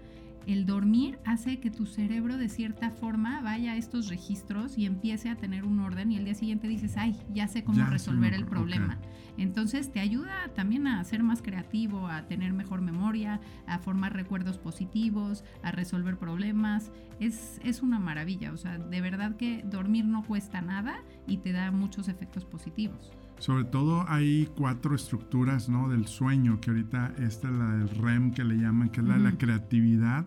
el 0.49 0.65
dormir 0.65 1.19
hace 1.27 1.61
que 1.61 1.71
tu 1.71 1.85
cerebro 1.85 2.39
de 2.39 2.49
cierta 2.49 2.91
forma 2.91 3.43
vaya 3.43 3.73
a 3.73 3.77
estos 3.77 4.09
registros 4.09 4.79
y 4.79 4.87
empiece 4.87 5.29
a 5.29 5.37
tener 5.37 5.67
un 5.67 5.79
orden 5.79 6.11
y 6.11 6.17
el 6.17 6.25
día 6.25 6.35
siguiente 6.35 6.69
dices, 6.69 6.97
ay, 6.97 7.15
ya 7.35 7.49
sé 7.49 7.65
cómo 7.65 7.85
resolver 7.85 8.33
el 8.33 8.47
problema. 8.47 8.99
Entonces 9.37 9.93
te 9.93 10.01
ayuda 10.01 10.33
también 10.55 10.87
a 10.87 11.05
ser 11.05 11.23
más 11.23 11.43
creativo, 11.43 12.09
a 12.09 12.27
tener 12.27 12.55
mejor 12.55 12.81
memoria, 12.81 13.43
a 13.67 13.79
formar 13.79 14.15
recuerdos 14.15 14.57
positivos, 14.57 15.45
a 15.63 15.71
resolver 15.71 16.17
problemas. 16.17 16.91
Es, 17.21 17.61
es 17.63 17.83
una 17.83 17.99
maravilla, 17.99 18.51
o 18.53 18.57
sea, 18.57 18.79
de 18.79 19.01
verdad 19.03 19.37
que 19.37 19.63
dormir 19.65 20.07
no 20.07 20.25
cuesta 20.25 20.63
nada 20.63 21.05
y 21.27 21.37
te 21.39 21.53
da 21.53 21.71
muchos 21.73 22.09
efectos 22.09 22.47
positivos. 22.47 23.13
Sobre 23.39 23.65
todo 23.65 24.05
hay 24.09 24.49
cuatro 24.57 24.95
estructuras 24.95 25.69
¿no? 25.69 25.89
del 25.89 26.07
sueño, 26.07 26.61
que 26.61 26.71
ahorita 26.71 27.15
esta 27.19 27.49
es 27.49 27.55
la 27.55 27.77
del 27.77 27.89
REM 27.89 28.33
que 28.33 28.45
le 28.45 28.57
llaman, 28.57 28.91
que 28.91 29.01
es 29.01 29.07
la 29.07 29.15
de 29.15 29.25
la 29.25 29.39
creatividad, 29.39 30.27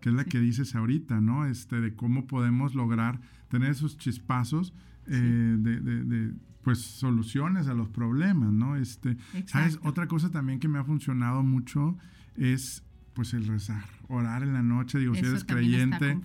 que 0.00 0.10
es 0.10 0.14
la 0.14 0.24
que 0.24 0.40
dices 0.40 0.74
ahorita, 0.74 1.20
¿no? 1.20 1.46
Este, 1.46 1.80
de 1.80 1.94
cómo 1.94 2.26
podemos 2.26 2.74
lograr 2.74 3.20
tener 3.48 3.70
esos 3.70 3.98
chispazos 3.98 4.72
eh, 5.06 5.56
de, 5.58 5.80
de, 5.80 6.32
pues 6.62 6.78
soluciones 6.80 7.66
a 7.68 7.74
los 7.74 7.88
problemas, 7.88 8.52
¿no? 8.52 8.76
Este, 8.76 9.16
¿sabes? 9.46 9.78
Otra 9.82 10.06
cosa 10.06 10.30
también 10.30 10.60
que 10.60 10.68
me 10.68 10.78
ha 10.78 10.84
funcionado 10.84 11.42
mucho 11.42 11.96
es 12.36 12.84
pues 13.14 13.34
el 13.34 13.46
rezar, 13.46 13.84
orar 14.08 14.42
en 14.42 14.54
la 14.54 14.62
noche, 14.62 14.98
digo, 14.98 15.14
si 15.14 15.26
eres 15.26 15.44
creyente, 15.44 16.18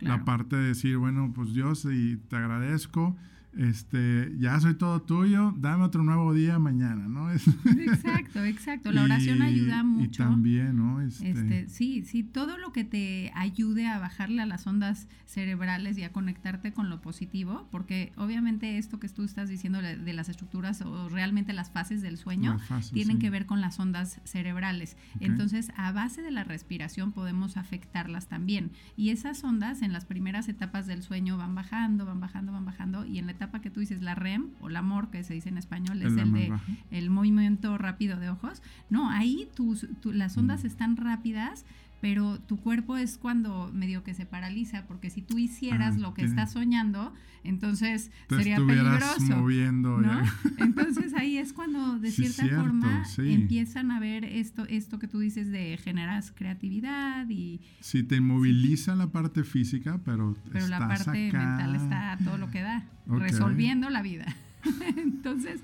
la 0.00 0.24
parte 0.24 0.56
de 0.56 0.68
decir, 0.68 0.96
bueno, 0.96 1.32
pues 1.34 1.52
Dios, 1.52 1.86
y 1.90 2.16
te 2.16 2.36
agradezco, 2.36 3.16
este, 3.56 4.32
ya 4.38 4.58
soy 4.60 4.74
todo 4.74 5.02
tuyo, 5.02 5.52
dame 5.58 5.84
otro 5.84 6.04
nuevo 6.04 6.32
día 6.32 6.58
mañana, 6.58 7.08
¿no? 7.08 7.32
exacto, 7.32 8.44
exacto. 8.44 8.92
La 8.92 9.02
oración 9.02 9.42
ayuda 9.42 9.82
mucho. 9.82 10.22
Y 10.22 10.26
también, 10.26 10.76
¿no? 10.76 11.00
Este, 11.00 11.30
este... 11.30 11.68
sí, 11.68 12.04
sí, 12.04 12.22
todo 12.22 12.58
lo 12.58 12.72
que 12.72 12.84
te 12.84 13.32
ayude 13.34 13.88
a 13.88 13.98
bajarle 13.98 14.42
a 14.42 14.46
las 14.46 14.66
ondas 14.66 15.08
cerebrales 15.26 15.98
y 15.98 16.04
a 16.04 16.12
conectarte 16.12 16.72
con 16.72 16.90
lo 16.90 17.00
positivo, 17.00 17.68
porque 17.70 18.12
obviamente 18.16 18.78
esto 18.78 19.00
que 19.00 19.08
tú 19.08 19.24
estás 19.24 19.48
diciendo 19.48 19.80
de 19.82 20.12
las 20.12 20.28
estructuras 20.28 20.80
o 20.82 21.08
realmente 21.08 21.52
las 21.52 21.70
fases 21.70 22.02
del 22.02 22.18
sueño 22.18 22.58
tienen 22.92 23.18
que 23.18 23.30
ver 23.30 23.46
con 23.46 23.60
las 23.60 23.78
ondas 23.80 24.20
cerebrales. 24.24 24.96
Entonces, 25.18 25.72
a 25.76 25.92
base 25.92 26.22
de 26.22 26.30
la 26.30 26.44
respiración 26.44 27.12
podemos 27.12 27.56
afectarlas 27.56 28.28
también. 28.28 28.70
Y 28.96 29.10
esas 29.10 29.42
ondas 29.42 29.82
en 29.82 29.92
las 29.92 30.04
primeras 30.04 30.48
etapas 30.48 30.86
del 30.86 31.02
sueño 31.02 31.36
van 31.36 31.54
bajando, 31.54 32.06
van 32.06 32.20
bajando, 32.20 32.52
van 32.52 32.64
bajando 32.64 33.06
y 33.06 33.18
en 33.18 33.26
la 33.26 33.32
etapa 33.40 33.62
que 33.62 33.70
tú 33.70 33.80
dices, 33.80 34.02
la 34.02 34.14
REM 34.14 34.50
o 34.60 34.68
la 34.68 34.82
MOR, 34.82 35.08
que 35.10 35.24
se 35.24 35.32
dice 35.32 35.48
en 35.48 35.56
español, 35.56 36.02
es 36.02 36.14
el, 36.16 36.32
de 36.32 36.52
el 36.90 37.08
movimiento 37.08 37.78
rápido 37.78 38.20
de 38.20 38.28
ojos. 38.28 38.62
No, 38.90 39.08
ahí 39.10 39.48
tus, 39.54 39.86
las 40.04 40.36
ondas 40.36 40.62
mm. 40.62 40.66
están 40.66 40.96
rápidas, 40.98 41.64
pero 42.00 42.38
tu 42.40 42.58
cuerpo 42.58 42.96
es 42.96 43.18
cuando 43.18 43.70
medio 43.72 44.02
que 44.02 44.14
se 44.14 44.26
paraliza, 44.26 44.86
porque 44.86 45.10
si 45.10 45.22
tú 45.22 45.38
hicieras 45.38 45.96
ah, 45.96 46.00
lo 46.00 46.14
que 46.14 46.24
estás 46.24 46.52
soñando, 46.52 47.12
entonces 47.44 48.10
sería 48.28 48.56
peligroso. 48.56 49.20
Moviendo, 49.20 50.00
Entonces 50.58 51.14
ahí 51.14 51.36
es 51.36 51.52
cuando 51.52 51.98
de 51.98 52.10
cierta 52.10 52.46
forma 52.48 53.04
empiezan 53.18 53.90
a 53.90 54.00
ver 54.00 54.24
esto, 54.24 54.66
esto 54.66 54.98
que 54.98 55.08
tú 55.08 55.18
dices 55.18 55.50
de 55.50 55.78
generas 55.82 56.32
creatividad 56.32 57.28
y... 57.28 57.60
Sí, 57.80 58.02
te 58.02 58.16
inmoviliza 58.16 58.96
la 58.96 59.08
parte 59.08 59.44
física, 59.44 60.00
pero... 60.04 60.36
Pero 60.52 60.68
la 60.68 60.88
parte 60.88 61.32
mental 61.32 61.76
está 61.76 62.12
a 62.12 62.18
todo 62.18 62.38
lo 62.38 62.50
que 62.50 62.62
da, 62.62 62.88
resolviendo 63.06 63.90
la 63.90 64.02
vida. 64.02 64.26
Entonces, 64.96 65.60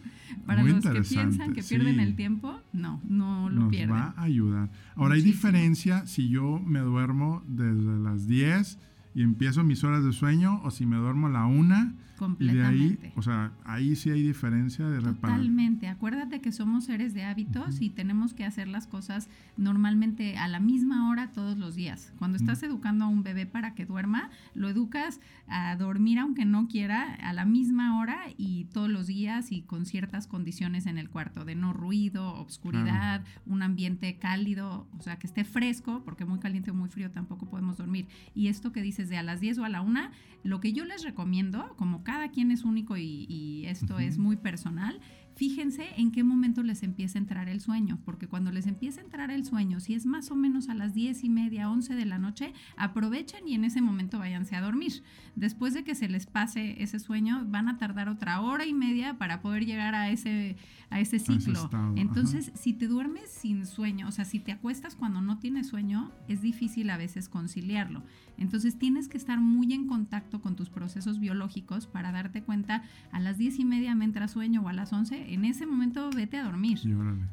para 0.46 0.62
los 0.62 0.85
que 0.85 1.02
piensan 1.02 1.52
que 1.52 1.62
pierden 1.62 2.00
el 2.00 2.14
tiempo, 2.16 2.61
no, 2.72 3.00
no 3.09 3.50
lo 3.50 3.68
pierden. 3.68 3.90
Nos 3.90 3.98
va 3.98 4.14
a 4.16 4.22
ayudar. 4.22 4.70
Ahora, 4.94 5.14
hay 5.14 5.22
diferencia 5.22 6.06
si 6.06 6.28
yo 6.28 6.59
me 6.59 6.80
duermo 6.80 7.42
desde 7.46 7.98
las 7.98 8.26
10 8.26 8.78
y 9.16 9.22
empiezo 9.22 9.64
mis 9.64 9.83
horas 9.83 10.05
de 10.05 10.12
sueño 10.12 10.61
o 10.62 10.70
si 10.70 10.85
me 10.85 10.96
duermo 10.96 11.29
a 11.29 11.31
la 11.31 11.46
una 11.46 11.94
Completamente. 12.18 13.07
ahí, 13.07 13.12
o 13.16 13.22
sea, 13.22 13.52
ahí 13.64 13.94
sí 13.94 14.11
hay 14.11 14.22
diferencia 14.22 14.87
de 14.87 15.00
reparar. 15.00 15.37
Totalmente. 15.37 15.88
Acuérdate 15.88 16.40
que 16.40 16.50
somos 16.50 16.85
seres 16.85 17.12
de 17.14 17.24
hábitos 17.24 17.81
y 17.81 17.90
tenemos 17.90 18.33
que 18.33 18.44
hacer 18.44 18.68
las 18.68 18.87
cosas 18.87 19.29
normalmente 19.57 20.38
a 20.38 20.48
la 20.48 20.61
misma 20.61 21.11
hora 21.11 21.33
todos 21.33 21.59
los 21.59 21.74
días. 21.74 22.12
Cuando 22.18 22.37
estás 22.37 22.62
educando 22.62 23.05
a 23.05 23.09
un 23.09 23.22
bebé 23.22 23.46
para 23.46 23.74
que 23.74 23.85
duerma, 23.85 24.31
lo 24.55 24.68
educas 24.68 25.20
a 25.48 25.76
dormir 25.76 26.18
aunque 26.18 26.44
no 26.44 26.68
quiera 26.68 27.14
a 27.14 27.33
la 27.33 27.44
misma 27.44 27.98
hora 27.98 28.18
y 28.37 28.64
todos 28.72 28.88
los 28.88 29.07
días 29.07 29.52
y 29.52 29.62
con 29.62 29.85
ciertas 29.85 30.26
condiciones 30.26 30.87
en 30.87 30.98
el 30.98 31.11
cuarto, 31.11 31.44
de 31.44 31.55
no 31.55 31.72
ruido, 31.72 32.35
obscuridad, 32.35 33.24
un 33.44 33.62
ambiente 33.62 34.16
cálido, 34.18 34.87
o 34.98 35.02
sea, 35.02 35.18
que 35.18 35.26
esté 35.26 35.44
fresco, 35.44 36.02
porque 36.05 36.24
muy 36.24 36.38
caliente 36.38 36.70
o 36.70 36.74
muy 36.74 36.88
frío 36.88 37.11
tampoco 37.11 37.46
podemos 37.46 37.76
dormir. 37.76 38.07
Y 38.35 38.48
esto 38.48 38.72
que 38.72 38.83
dices 38.83 39.06
de 39.09 39.16
a 39.16 39.23
las 39.23 39.40
10 39.40 39.59
o 39.59 39.64
a 39.64 39.69
la 39.69 39.83
1, 39.83 40.11
lo 40.47 40.61
que 40.61 40.73
yo 40.73 40.85
les 40.85 41.03
recomiendo 41.03 41.75
como 41.77 42.05
cada 42.05 42.29
quien 42.31 42.51
es 42.51 42.62
único 42.62 42.97
y, 42.97 43.64
esto 43.66 43.99
es 43.99 44.16
muy 44.16 44.37
personal, 44.37 45.01
fíjense 45.35 45.88
en 45.97 46.12
qué 46.12 46.23
momento 46.23 46.62
les 46.62 46.85
empieza 46.85 47.19
a 47.19 47.23
entrar 47.23 47.49
el 47.49 47.61
sueño, 47.61 47.99
porque 48.05 48.29
cuando 48.29 48.53
les 48.53 48.66
empieza 48.66 49.01
a 49.01 49.05
entrar 49.05 49.31
el 49.31 49.45
sueño, 49.45 49.81
si 49.81 49.95
es 49.95 50.07
más 50.07 50.31
o 50.31 50.37
menos 50.37 50.69
a 50.69 50.75
las 50.75 50.95
diez 50.95 51.25
y 51.25 51.29
media, 51.29 51.69
11 51.69 51.95
de 51.95 52.07
la 52.07 52.19
noche, 52.19 52.53
aprovechen 52.77 53.47
y 53.49 53.55
en 53.55 53.64
ese 53.64 53.83
momento 53.83 54.21
váyanse 54.21 54.55
a 54.55 54.61
dormir. 54.61 55.03
Después 55.35 55.75
de 55.75 55.83
que 55.83 55.97
se 55.97 56.09
les 56.09 56.27
pase 56.27 56.81
ese 56.83 57.01
sueño, 57.01 57.45
van 57.49 57.69
a 57.69 57.77
tardar 57.77 58.09
otra 58.09 58.40
hora 58.40 58.66
y 58.66 58.73
media 58.73 59.19
para 59.19 59.42
poder 59.42 59.66
llegar 59.66 59.97
a 59.97 60.11
ese, 60.11 60.57
a 60.90 61.01
ese 61.01 61.18
ciclo. 61.18 61.68
Entonces, 61.96 62.53
si 62.55 62.72
te 62.72 62.87
duermes 62.87 63.31
sin 63.31 63.66
sueño, 63.66 64.09
o 64.09 64.12
sea, 64.12 64.25
si 64.25 64.38
te 64.38 64.53
acuestas 64.53 64.94
cuando 64.94 65.20
no 65.20 65.38
tienes 65.38 65.68
sueño, 65.68 66.12
es 66.29 66.42
difícil 66.42 66.90
a 66.90 66.96
veces 66.96 67.29
conciliarlo. 67.29 68.03
Entonces 68.38 68.79
tienes 68.79 69.09
que 69.09 69.16
estar 69.16 69.40
muy 69.40 69.72
en 69.72 69.87
contacto 69.87 70.40
con 70.40 70.57
tus 70.57 70.68
procesos 70.68 71.18
biológicos 71.18 71.87
para 71.87 72.12
darte 72.12 72.42
cuenta 72.42 72.85
a 73.11 73.20
las 73.20 73.38
diez 73.38 73.59
y 73.59 73.64
media 73.64 73.94
me 73.94 74.05
entra 74.05 74.29
sueño 74.29 74.62
o 74.62 74.68
a 74.68 74.72
las 74.72 74.92
11, 74.92 75.33
en 75.33 75.44
ese 75.44 75.66
momento 75.66 76.11
vete 76.14 76.37
a 76.37 76.44
dormir. 76.44 76.79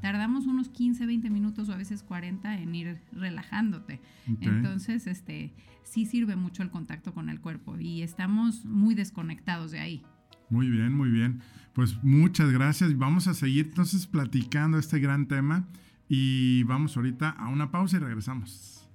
Tardamos 0.02 0.46
unos 0.46 0.70
15, 0.70 1.06
20 1.06 1.30
minutos 1.30 1.70
o 1.70 1.74
a 1.74 1.78
veces 1.78 2.04
40 2.04 2.60
en 2.60 2.76
ir 2.76 3.02
relajándote. 3.12 4.02
Entonces, 4.40 5.08
este, 5.08 5.54
sí 5.84 6.06
sirve 6.06 6.36
mucho 6.36 6.64
el 6.64 6.70
contacto 6.70 7.14
con 7.14 7.30
el 7.30 7.40
cuerpo 7.40 7.78
y 7.78 8.02
estamos 8.02 8.66
muy 8.66 8.96
desconectados 8.96 9.72
de 9.72 9.80
ahí. 9.80 10.04
Muy 10.50 10.70
bien, 10.70 10.94
muy 10.94 11.10
bien. 11.10 11.42
Pues 11.74 12.04
muchas 12.04 12.52
gracias. 12.52 12.98
Vamos 12.98 13.28
a 13.28 13.34
seguir 13.34 13.68
entonces 13.68 14.06
platicando 14.06 14.78
este 14.78 15.00
gran 15.00 15.28
tema 15.28 15.68
y 16.08 16.64
vamos 16.64 16.96
ahorita 16.96 17.30
a 17.32 17.50
una 17.50 17.72
pausa 17.72 17.98
y 17.98 18.00
regresamos. 18.00 18.88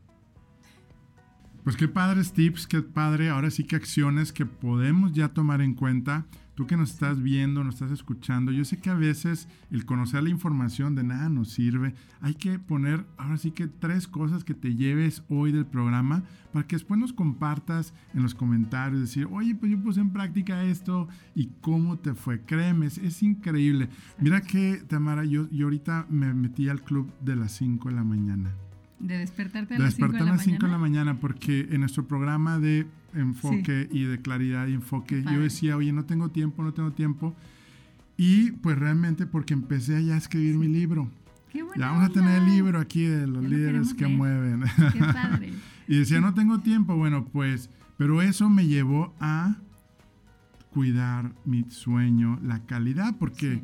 Pues 1.64 1.76
qué 1.76 1.88
padres 1.88 2.32
tips, 2.32 2.66
qué 2.66 2.80
padre, 2.80 3.28
ahora 3.28 3.50
sí 3.50 3.64
que 3.64 3.76
acciones 3.76 4.32
que 4.32 4.46
podemos 4.46 5.12
ya 5.12 5.28
tomar 5.28 5.60
en 5.60 5.74
cuenta. 5.74 6.26
Tú 6.58 6.66
que 6.66 6.76
nos 6.76 6.90
estás 6.90 7.22
viendo, 7.22 7.62
nos 7.62 7.74
estás 7.74 7.92
escuchando, 7.92 8.50
yo 8.50 8.64
sé 8.64 8.78
que 8.78 8.90
a 8.90 8.94
veces 8.94 9.46
el 9.70 9.86
conocer 9.86 10.24
la 10.24 10.30
información 10.30 10.96
de 10.96 11.04
nada 11.04 11.28
nos 11.28 11.50
sirve. 11.50 11.94
Hay 12.20 12.34
que 12.34 12.58
poner 12.58 13.06
ahora 13.16 13.36
sí 13.36 13.52
que 13.52 13.68
tres 13.68 14.08
cosas 14.08 14.42
que 14.42 14.54
te 14.54 14.74
lleves 14.74 15.22
hoy 15.28 15.52
del 15.52 15.66
programa 15.66 16.24
para 16.52 16.66
que 16.66 16.74
después 16.74 16.98
nos 16.98 17.12
compartas 17.12 17.94
en 18.12 18.24
los 18.24 18.34
comentarios, 18.34 19.00
decir, 19.00 19.28
oye, 19.30 19.54
pues 19.54 19.70
yo 19.70 19.80
puse 19.80 20.00
en 20.00 20.10
práctica 20.10 20.64
esto 20.64 21.06
y 21.32 21.46
cómo 21.60 22.00
te 22.00 22.14
fue. 22.14 22.40
Créeme, 22.40 22.86
es, 22.86 23.22
increíble. 23.22 23.88
Mira 24.18 24.40
que, 24.40 24.82
Tamara, 24.88 25.24
yo, 25.24 25.48
yo 25.52 25.66
ahorita 25.66 26.06
me 26.10 26.34
metí 26.34 26.68
al 26.68 26.82
club 26.82 27.08
de 27.20 27.36
las 27.36 27.52
5 27.52 27.88
de 27.88 27.94
la 27.94 28.02
mañana. 28.02 28.52
De 29.00 29.18
despertarte 29.18 29.76
a 29.76 29.78
las 29.78 29.94
5 29.94 30.12
de, 30.12 30.24
las 30.24 30.42
5 30.42 30.66
de 30.66 30.72
la 30.72 30.78
mañana, 30.78 31.20
porque 31.20 31.68
en 31.70 31.80
nuestro 31.80 32.06
programa 32.06 32.58
de 32.58 32.86
enfoque 33.14 33.88
y 33.92 34.04
de 34.04 34.20
claridad 34.20 34.66
y 34.66 34.74
enfoque, 34.74 35.22
yo 35.22 35.40
decía, 35.40 35.76
oye, 35.76 35.92
no 35.92 36.04
tengo 36.04 36.30
tiempo, 36.30 36.62
no 36.62 36.72
tengo 36.74 36.92
tiempo. 36.92 37.34
Y 38.16 38.50
pues 38.50 38.76
realmente 38.76 39.26
porque 39.26 39.54
empecé 39.54 39.96
a 39.96 40.00
ya 40.00 40.16
escribir 40.16 40.56
mi 40.56 40.66
libro. 40.66 41.08
Qué 41.52 41.64
ya 41.76 41.90
vamos 41.90 42.10
a 42.10 42.12
tener 42.12 42.42
el 42.42 42.46
libro 42.46 42.80
aquí 42.80 43.04
de 43.04 43.26
los 43.26 43.44
líderes 43.44 43.94
que 43.94 44.06
mueven. 44.08 44.64
Qué 44.92 44.98
padre. 44.98 45.52
y 45.88 45.98
decía, 45.98 46.20
no 46.20 46.34
tengo 46.34 46.58
tiempo. 46.58 46.96
Bueno, 46.96 47.24
pues, 47.26 47.70
pero 47.96 48.20
eso 48.20 48.50
me 48.50 48.66
llevó 48.66 49.14
a 49.20 49.56
cuidar 50.70 51.32
mi 51.44 51.64
sueño, 51.70 52.38
la 52.42 52.60
calidad, 52.66 53.14
porque 53.18 53.62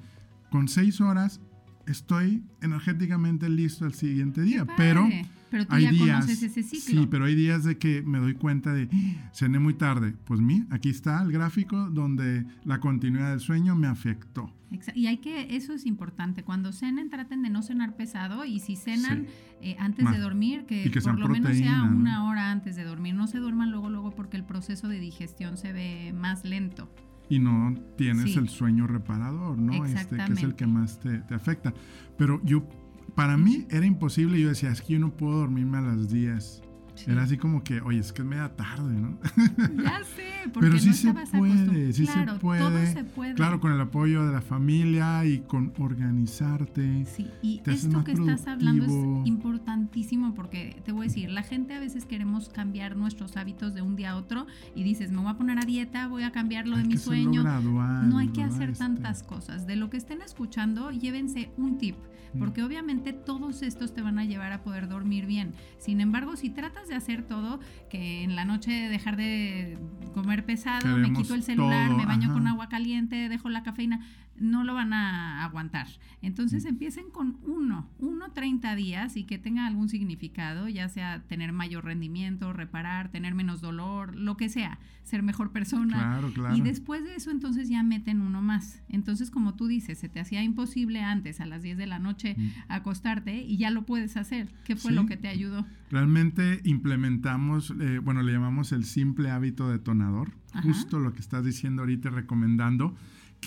con 0.50 0.68
seis 0.68 1.00
horas 1.00 1.40
estoy 1.86 2.42
energéticamente 2.60 3.48
listo 3.48 3.84
al 3.84 3.94
siguiente 3.94 4.42
día, 4.42 4.66
pero, 4.76 5.08
pero 5.50 5.66
tú 5.66 5.74
hay 5.74 5.84
ya 5.84 5.90
días, 5.92 6.28
ese 6.28 6.62
ciclo. 6.62 7.02
Sí, 7.02 7.08
pero 7.10 7.24
hay 7.24 7.34
días 7.34 7.64
de 7.64 7.78
que 7.78 8.02
me 8.02 8.18
doy 8.18 8.34
cuenta 8.34 8.72
de 8.72 8.88
cené 9.32 9.58
muy 9.58 9.74
tarde. 9.74 10.14
Pues 10.24 10.40
mi, 10.40 10.64
aquí 10.70 10.88
está 10.88 11.22
el 11.22 11.32
gráfico 11.32 11.90
donde 11.90 12.44
la 12.64 12.80
continuidad 12.80 13.30
del 13.30 13.40
sueño 13.40 13.74
me 13.76 13.86
afectó. 13.86 14.52
Y 14.94 15.06
hay 15.06 15.18
que, 15.18 15.54
eso 15.54 15.72
es 15.72 15.86
importante, 15.86 16.42
cuando 16.42 16.72
cenen 16.72 17.08
traten 17.08 17.42
de 17.42 17.50
no 17.50 17.62
cenar 17.62 17.94
pesado 17.96 18.44
y 18.44 18.58
si 18.58 18.74
cenan 18.74 19.26
eh, 19.60 19.76
antes 19.78 20.10
de 20.10 20.18
dormir, 20.18 20.64
que, 20.66 20.90
por 21.02 21.18
lo 21.18 21.28
menos 21.28 21.56
sea 21.56 21.84
una 21.84 22.24
hora 22.28 22.50
antes 22.50 22.74
de 22.74 22.82
dormir, 22.82 23.14
no 23.14 23.28
se 23.28 23.38
duerman 23.38 23.70
luego, 23.70 23.88
luego 23.88 24.10
porque 24.10 24.36
el 24.36 24.44
proceso 24.44 24.88
de 24.88 24.98
digestión 24.98 25.56
se 25.56 25.72
ve 25.72 26.12
más 26.12 26.44
lento 26.44 26.90
y 27.28 27.38
no 27.38 27.74
tienes 27.96 28.36
el 28.36 28.48
sueño 28.48 28.86
reparador, 28.86 29.58
¿no? 29.58 29.84
Este, 29.84 30.16
que 30.16 30.32
es 30.32 30.42
el 30.42 30.54
que 30.54 30.66
más 30.66 31.00
te, 31.00 31.18
te, 31.20 31.34
afecta. 31.34 31.72
Pero 32.16 32.40
yo, 32.44 32.68
para 33.14 33.36
mí 33.36 33.66
era 33.70 33.86
imposible, 33.86 34.40
yo 34.40 34.48
decía, 34.48 34.70
es 34.70 34.82
que 34.82 34.94
yo 34.94 34.98
no 34.98 35.16
puedo 35.16 35.38
dormirme 35.38 35.78
a 35.78 35.82
las 35.82 36.10
10. 36.10 36.62
Era 37.06 37.22
así 37.22 37.36
como 37.36 37.62
que, 37.62 37.80
oye, 37.80 37.98
es 37.98 38.12
que 38.12 38.22
es 38.22 38.28
media 38.28 38.48
tarde, 38.54 38.94
¿no? 38.94 39.18
Ya 39.82 40.02
sé, 40.04 40.24
porque 40.52 40.68
Pero 40.68 40.78
sí 40.78 40.92
se 40.92 41.12
puede, 41.12 41.92
sí 41.92 42.06
se 42.06 42.22
puede. 42.40 42.60
Todo 42.60 42.86
se 42.86 43.04
puede. 43.04 43.34
Claro, 43.34 43.60
con 43.60 43.72
el 43.72 43.80
apoyo 43.80 44.26
de 44.26 44.32
la 44.32 44.40
familia 44.40 45.24
y 45.24 45.40
con 45.40 45.72
organizarte. 45.78 47.04
Sí, 47.06 47.30
y 47.42 47.62
esto 47.66 48.04
que 48.04 48.12
estás 48.12 48.46
hablando 48.46 48.84
es 48.84 49.26
importantísimo 49.26 50.34
porque 50.34 50.80
te 50.84 50.92
voy 50.92 51.06
a 51.06 51.08
decir, 51.08 51.30
la 51.30 51.42
gente 51.42 51.74
a 51.74 51.80
veces 51.80 52.04
queremos 52.04 52.48
cambiar 52.48 52.96
nuestros 52.96 53.36
hábitos 53.36 53.74
de 53.74 53.82
un 53.82 53.96
día 53.96 54.12
a 54.12 54.16
otro 54.16 54.46
y 54.74 54.82
dices, 54.82 55.10
me 55.10 55.18
voy 55.18 55.30
a 55.30 55.34
poner 55.34 55.58
a 55.58 55.64
dieta, 55.64 56.06
voy 56.08 56.22
a 56.22 56.32
cambiar 56.32 56.66
lo 56.66 56.76
de 56.76 56.84
mi 56.84 56.96
sueño. 56.96 57.42
no 57.42 58.18
hay 58.18 58.28
que 58.28 58.42
hacer 58.42 58.70
este. 58.70 58.84
tantas 58.84 59.22
cosas. 59.22 59.66
De 59.66 59.76
lo 59.76 59.90
que 59.90 59.96
estén 59.96 60.22
escuchando, 60.22 60.90
llévense 60.90 61.50
un 61.56 61.78
tip 61.78 61.96
porque 62.38 62.62
obviamente 62.62 63.12
todos 63.12 63.62
estos 63.62 63.94
te 63.94 64.02
van 64.02 64.18
a 64.18 64.24
llevar 64.24 64.52
a 64.52 64.62
poder 64.62 64.88
dormir 64.88 65.26
bien. 65.26 65.54
Sin 65.78 66.00
embargo, 66.00 66.36
si 66.36 66.50
tratas 66.50 66.88
de 66.88 66.94
hacer 66.94 67.22
todo, 67.22 67.60
que 67.88 68.22
en 68.22 68.36
la 68.36 68.44
noche 68.44 68.72
dejar 68.88 69.16
de 69.16 69.78
comer 70.12 70.44
pesado, 70.44 70.96
me 70.96 71.12
quito 71.12 71.34
el 71.34 71.42
celular, 71.42 71.90
me 71.90 72.06
baño 72.06 72.32
con 72.32 72.46
agua 72.46 72.68
caliente, 72.68 73.28
dejo 73.28 73.48
la 73.48 73.62
cafeína, 73.62 74.06
no 74.38 74.64
lo 74.64 74.74
van 74.74 74.92
a 74.92 75.44
aguantar. 75.44 75.86
Entonces 76.22 76.64
mm. 76.64 76.68
empiecen 76.68 77.10
con 77.10 77.36
uno, 77.42 77.88
uno 77.98 78.32
30 78.32 78.74
días 78.76 79.16
y 79.16 79.24
que 79.24 79.38
tenga 79.38 79.66
algún 79.66 79.88
significado, 79.88 80.68
ya 80.68 80.88
sea 80.88 81.22
tener 81.28 81.52
mayor 81.52 81.84
rendimiento, 81.84 82.52
reparar, 82.52 83.10
tener 83.10 83.34
menos 83.34 83.60
dolor, 83.60 84.16
lo 84.16 84.36
que 84.36 84.48
sea, 84.48 84.78
ser 85.02 85.22
mejor 85.22 85.52
persona. 85.52 85.96
Claro, 85.96 86.32
claro. 86.32 86.56
Y 86.56 86.60
después 86.60 87.04
de 87.04 87.14
eso 87.14 87.30
entonces 87.30 87.68
ya 87.68 87.82
meten 87.82 88.22
uno 88.22 88.42
más. 88.42 88.82
Entonces 88.88 89.30
como 89.30 89.54
tú 89.54 89.66
dices, 89.66 89.98
se 89.98 90.08
te 90.08 90.20
hacía 90.20 90.42
imposible 90.42 91.02
antes 91.02 91.40
a 91.40 91.46
las 91.46 91.62
10 91.62 91.76
de 91.78 91.86
la 91.86 91.98
noche 91.98 92.34
mm. 92.36 92.50
acostarte 92.68 93.42
y 93.42 93.56
ya 93.56 93.70
lo 93.70 93.86
puedes 93.86 94.16
hacer. 94.16 94.48
¿Qué 94.64 94.76
fue 94.76 94.92
lo 94.92 95.06
que 95.06 95.16
te 95.16 95.28
ayudó? 95.28 95.66
Realmente 95.90 96.60
implementamos, 96.64 97.72
eh, 97.80 97.98
bueno, 97.98 98.22
le 98.22 98.32
llamamos 98.32 98.72
el 98.72 98.84
simple 98.84 99.30
hábito 99.30 99.70
detonador, 99.70 100.32
justo 100.62 100.98
lo 100.98 101.12
que 101.12 101.20
estás 101.20 101.44
diciendo 101.44 101.82
ahorita 101.82 102.10
recomendando 102.10 102.96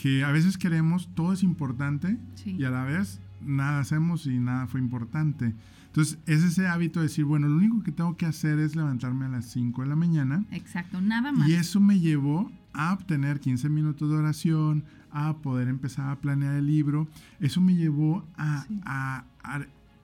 que 0.01 0.23
a 0.23 0.31
veces 0.31 0.57
queremos, 0.57 1.09
todo 1.15 1.33
es 1.33 1.43
importante 1.43 2.17
y 2.45 2.63
a 2.63 2.69
la 2.69 2.83
vez 2.83 3.19
nada 3.41 3.79
hacemos 3.79 4.25
y 4.25 4.39
nada 4.39 4.67
fue 4.67 4.79
importante. 4.79 5.53
Entonces, 5.87 6.19
es 6.27 6.43
ese 6.43 6.67
hábito 6.67 6.99
de 6.99 7.07
decir, 7.07 7.25
bueno, 7.25 7.47
lo 7.47 7.55
único 7.55 7.81
que 7.81 7.91
tengo 7.91 8.17
que 8.17 8.25
hacer 8.25 8.59
es 8.59 8.75
levantarme 8.75 9.25
a 9.25 9.29
las 9.29 9.45
5 9.45 9.81
de 9.81 9.87
la 9.87 9.95
mañana. 9.95 10.45
Exacto, 10.51 11.01
nada 11.01 11.31
más. 11.31 11.49
Y 11.49 11.53
eso 11.53 11.79
me 11.79 11.99
llevó 11.99 12.51
a 12.73 12.93
obtener 12.93 13.39
15 13.39 13.69
minutos 13.69 14.09
de 14.09 14.15
oración, 14.15 14.83
a 15.11 15.37
poder 15.37 15.67
empezar 15.67 16.09
a 16.11 16.19
planear 16.19 16.55
el 16.55 16.67
libro. 16.67 17.07
Eso 17.39 17.61
me 17.61 17.75
llevó 17.75 18.27
a, 18.37 19.25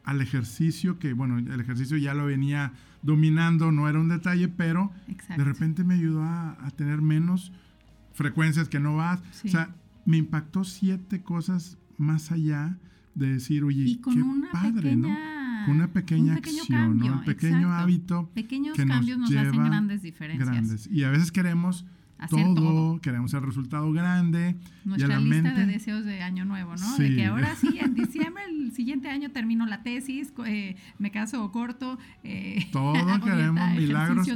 al 0.03 0.21
ejercicio, 0.21 0.97
que 0.97 1.13
bueno, 1.13 1.37
el 1.37 1.59
ejercicio 1.59 1.97
ya 1.97 2.15
lo 2.15 2.25
venía 2.25 2.73
dominando, 3.03 3.71
no 3.71 3.87
era 3.87 3.99
un 3.99 4.09
detalle, 4.09 4.47
pero 4.47 4.91
de 5.07 5.43
repente 5.43 5.83
me 5.83 5.93
ayudó 5.93 6.23
a, 6.23 6.57
a 6.65 6.71
tener 6.71 7.01
menos 7.01 7.51
frecuencias 8.13 8.69
que 8.69 8.79
no 8.79 8.95
vas. 8.95 9.21
O 9.45 9.47
sea, 9.47 9.69
me 10.05 10.17
impactó 10.17 10.63
siete 10.63 11.21
cosas 11.21 11.77
más 11.97 12.31
allá 12.31 12.77
de 13.15 13.33
decir, 13.33 13.63
oye, 13.63 13.99
qué 14.03 14.23
padre, 14.51 14.95
¿no? 14.95 15.09
Con 15.65 15.75
una 15.75 15.87
pequeña 15.87 16.35
acción, 16.35 16.97
¿no? 16.97 17.13
Un 17.13 17.25
pequeño 17.25 17.71
hábito. 17.71 18.29
Pequeños 18.33 18.75
cambios 18.77 19.17
nos, 19.17 19.31
hacen 19.31 19.63
grandes 19.63 20.01
diferencias. 20.01 20.49
Grandes. 20.49 20.87
Y 20.91 21.03
a 21.03 21.09
veces 21.09 21.31
queremos 21.31 21.85
todo, 22.27 22.99
queremos 23.01 23.33
el 23.33 23.41
resultado 23.41 23.91
grande. 23.91 24.55
Nuestra 24.85 25.19
lista 25.19 25.53
de 25.53 25.65
deseos 25.65 26.05
de 26.05 26.21
año 26.21 26.45
nuevo, 26.45 26.75
¿no? 26.75 26.97
De 26.97 27.15
que 27.15 27.25
ahora 27.25 27.55
sí, 27.55 27.77
en 27.79 27.93
diciembre, 27.95 28.43
el 28.49 28.71
siguiente 28.73 29.09
año 29.09 29.31
termino 29.31 29.65
la 29.65 29.83
tesis, 29.83 30.33
eh, 30.45 30.75
me 30.99 31.11
caso 31.11 31.51
corto. 31.51 31.97
Eh, 32.23 32.67
todo 32.71 32.93
queremos 33.23 33.71
milagros. 33.75 34.27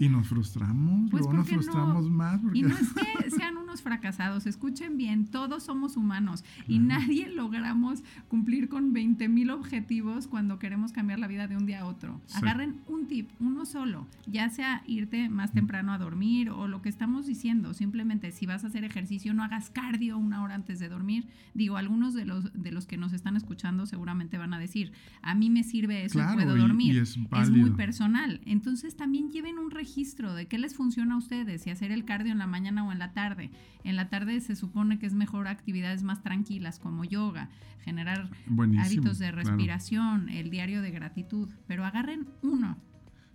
Y 0.00 0.08
nos 0.08 0.26
frustramos, 0.28 1.10
pues 1.10 1.22
luego 1.22 1.38
nos 1.38 1.48
frustramos 1.48 2.10
más. 2.10 2.40
Y 2.52 2.62
no 2.62 2.76
es 2.76 2.92
que 3.22 3.30
sean 3.30 3.56
unos 3.56 3.82
fracasados, 3.82 4.46
escuchen 4.46 4.96
bien, 4.96 5.26
todos 5.26 5.64
somos 5.64 5.96
humanos 5.96 6.44
y 6.66 6.78
nadie 6.78 7.28
logramos 7.28 8.02
cumplir 8.28 8.68
con 8.68 8.92
20 8.92 9.28
mil 9.28 9.50
objetivos 9.50 10.26
cuando 10.26 10.58
queremos 10.58 10.92
cambiar 10.92 11.18
la 11.18 11.26
vida 11.26 11.46
de 11.46 11.56
un 11.56 11.66
día 11.66 11.80
a 11.80 11.86
otro. 11.86 12.20
Agarren 12.34 12.76
un 12.88 13.06
tip, 13.06 13.30
uno 13.40 13.66
solo, 13.66 14.06
ya 14.26 14.48
sea 14.50 14.82
irte 14.86 15.28
más 15.28 15.52
temprano 15.52 15.92
a 15.92 15.98
dormir 15.98 16.50
o 16.50 16.68
lo 16.68 16.82
que 16.82 16.88
estamos 16.88 17.25
estamos 17.26 17.42
diciendo, 17.42 17.74
simplemente 17.74 18.30
si 18.30 18.46
vas 18.46 18.64
a 18.64 18.68
hacer 18.68 18.84
ejercicio, 18.84 19.34
no 19.34 19.42
hagas 19.42 19.70
cardio 19.70 20.16
una 20.16 20.42
hora 20.42 20.54
antes 20.54 20.78
de 20.78 20.88
dormir. 20.88 21.26
Digo, 21.54 21.76
algunos 21.76 22.14
de 22.14 22.24
los, 22.24 22.52
de 22.52 22.70
los 22.70 22.86
que 22.86 22.96
nos 22.96 23.12
están 23.12 23.36
escuchando 23.36 23.86
seguramente 23.86 24.38
van 24.38 24.54
a 24.54 24.58
decir, 24.58 24.92
a 25.22 25.34
mí 25.34 25.50
me 25.50 25.62
sirve 25.62 26.04
eso 26.04 26.20
y 26.20 26.34
puedo 26.34 26.56
dormir. 26.56 26.96
es, 26.98 27.16
muy 27.50 27.70
personal. 27.70 28.40
Entonces 28.46 28.96
también 28.96 29.30
lleven 29.30 29.58
un 29.58 29.70
registro 29.70 30.34
de 30.34 30.46
qué 30.46 30.58
les 30.58 30.74
funciona 30.74 31.14
a 31.14 31.18
ustedes, 31.18 31.62
si 31.62 31.70
hacer 31.70 31.90
el 31.90 32.04
cardio 32.04 32.32
en 32.32 32.38
la 32.38 32.46
mañana 32.46 32.84
o 32.84 32.92
en 32.92 32.98
la 32.98 33.12
tarde. 33.12 33.50
En 33.84 33.96
la 33.96 34.08
tarde 34.08 34.40
se 34.40 34.56
supone 34.56 34.98
que 34.98 35.06
es 35.06 35.14
mejor 35.14 35.48
actividades 35.48 36.02
más 36.02 36.22
tranquilas 36.22 36.78
como 36.78 37.04
yoga, 37.04 37.50
generar 37.80 38.30
hábitos 38.78 39.18
de 39.18 39.32
respiración, 39.32 40.28
el 40.28 40.50
diario 40.50 40.82
de 40.82 40.90
gratitud, 40.90 41.48
pero 41.66 41.84
agarren 41.84 42.26
uno 42.42 42.76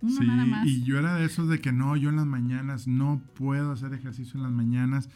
sí, 0.08 0.26
Y 0.64 0.82
yo 0.82 0.98
era 0.98 1.14
de 1.14 1.24
esos 1.24 1.48
de 1.48 1.60
que 1.60 1.72
no, 1.72 1.96
yo 1.96 2.10
en 2.10 2.16
las 2.16 2.26
mañanas 2.26 2.86
no 2.86 3.22
puedo 3.34 3.72
hacer 3.72 3.92
ejercicio 3.94 4.36
en 4.36 4.44
las 4.44 4.52
mañanas. 4.52 5.08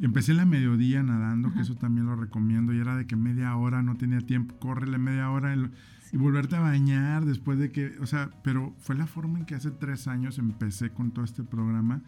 Empecé 0.00 0.32
en 0.32 0.38
la 0.38 0.46
mediodía 0.46 1.02
nadando, 1.02 1.52
que 1.52 1.60
eso 1.60 1.76
también 1.76 2.06
lo 2.06 2.16
recomiendo, 2.16 2.72
y 2.72 2.78
era 2.78 2.96
de 2.96 3.06
que 3.06 3.14
media 3.14 3.54
hora 3.56 3.82
no 3.82 3.96
tenía 3.96 4.20
tiempo, 4.20 4.56
córrele 4.58 4.98
media 4.98 5.30
hora 5.30 5.54
y 6.12 6.16
volverte 6.16 6.56
a 6.56 6.60
bañar 6.60 7.24
después 7.24 7.58
de 7.58 7.70
que, 7.70 7.96
o 8.00 8.06
sea, 8.06 8.30
pero 8.42 8.74
fue 8.80 8.96
la 8.96 9.06
forma 9.06 9.38
en 9.38 9.44
que 9.44 9.54
hace 9.54 9.70
tres 9.70 10.08
años 10.08 10.38
empecé 10.38 10.90
con 10.90 11.12
todo 11.12 11.24
este 11.24 11.44
programa 11.44 12.02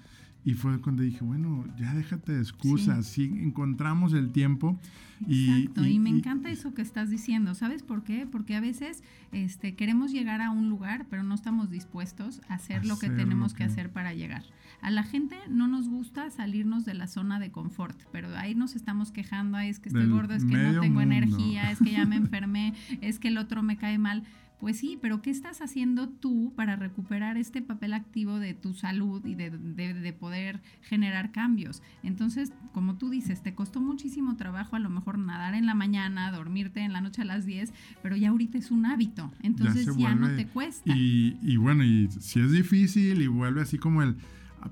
y 0.45 0.55
fue 0.55 0.81
cuando 0.81 1.03
dije, 1.03 1.25
bueno, 1.25 1.65
ya 1.79 1.95
déjate 1.95 2.33
de 2.33 2.41
excusas, 2.41 3.07
sí, 3.07 3.25
encontramos 3.25 4.13
el 4.13 4.31
tiempo. 4.31 4.79
Exacto, 5.27 5.87
y, 5.87 5.99
me 5.99 6.11
encanta 6.11 6.51
eso 6.51 6.75
que 6.75 6.83
estás 6.83 7.09
diciendo. 7.09 7.55
¿Sabes 7.55 7.83
por 7.83 8.03
qué? 8.05 8.27
Porque 8.31 8.55
a 8.55 8.61
veces 8.61 9.03
este, 9.33 9.75
queremos 9.75 10.13
llegar 10.13 10.43
a 10.43 10.51
un 10.51 10.69
lugar, 10.69 11.07
pero 11.09 11.23
no 11.23 11.35
estamos 11.35 11.71
dispuestos 11.71 12.43
a 12.49 12.55
hacer, 12.55 12.85
lo 12.85 12.99
que 12.99 13.09
tenemos 13.09 13.55
que... 13.55 13.65
hacer 13.65 13.91
para 13.91 14.13
llegar. 14.13 14.43
A 14.83 14.91
la 14.91 15.03
gente 15.03 15.39
no 15.49 15.67
nos 15.67 15.89
gusta 15.89 16.31
salirnos 16.31 16.85
de 16.85 16.93
la 16.93 17.07
zona 17.07 17.41
de 17.41 17.51
confort, 17.51 17.99
pero 18.13 18.37
ahí 18.37 18.55
nos 18.55 18.77
estamos 18.77 19.13
quejando, 19.13 19.59
es 19.59 19.79
que 19.79 19.89
estoy 19.89 20.07
gordo, 20.09 20.35
es 20.35 20.45
que 20.45 20.57
no 20.57 20.79
tengo 20.81 21.01
energía, 21.01 21.71
es 21.71 21.79
que 21.79 21.93
ya 21.93 22.05
me 22.05 22.17
enfermé, 22.25 22.75
es 23.01 23.19
que 23.19 23.29
el 23.29 23.39
otro 23.39 23.63
me 23.63 23.79
cae 23.79 23.97
mal. 23.97 24.25
Pues 24.61 24.79
sí, 24.79 24.99
pero 25.01 25.21
¿qué 25.21 25.31
estás 25.31 25.61
haciendo 25.61 26.09
tú 26.09 26.53
para 26.57 26.77
recuperar 26.77 27.37
este 27.37 27.61
papel 27.61 27.93
activo 27.93 28.39
de 28.39 28.55
tu 28.55 28.73
salud 28.73 29.25
y 29.27 29.35
de, 29.35 30.13
poder 30.19 30.63
generar 30.83 31.33
cambios? 31.33 31.83
Entonces, 32.03 32.53
como 32.73 32.97
tú 32.97 33.11
dices, 33.11 33.43
te 33.43 33.55
costó 33.55 33.81
muchísimo 33.81 34.37
trabajo 34.37 34.77
a 34.77 34.79
lo 34.79 34.91
mejor 34.91 35.19
nadar 35.19 35.55
en 35.55 35.67
la 35.67 35.75
mañana, 35.75 36.31
dormirte 36.31 36.81
en 36.81 36.93
la 36.93 37.01
noche 37.01 37.23
a 37.23 37.25
las 37.25 37.45
10, 37.45 37.73
pero 38.03 38.17
ya 38.17 38.31
ahorita 38.31 38.57
es 38.59 38.71
un 38.71 38.87
hábito, 38.87 39.33
entonces 39.43 39.87
ya, 39.97 40.15
no 40.15 40.35
te 40.35 40.47
cuesta. 40.47 40.91
Y, 40.97 41.37
y 41.43 41.57
bueno, 41.57 41.85
y 41.85 42.09
si 42.11 42.41
es 42.41 42.53
difícil 42.53 43.21
y 43.21 43.27
vuelve 43.27 43.63
así 43.63 43.79
como 43.79 44.03
el 44.03 44.17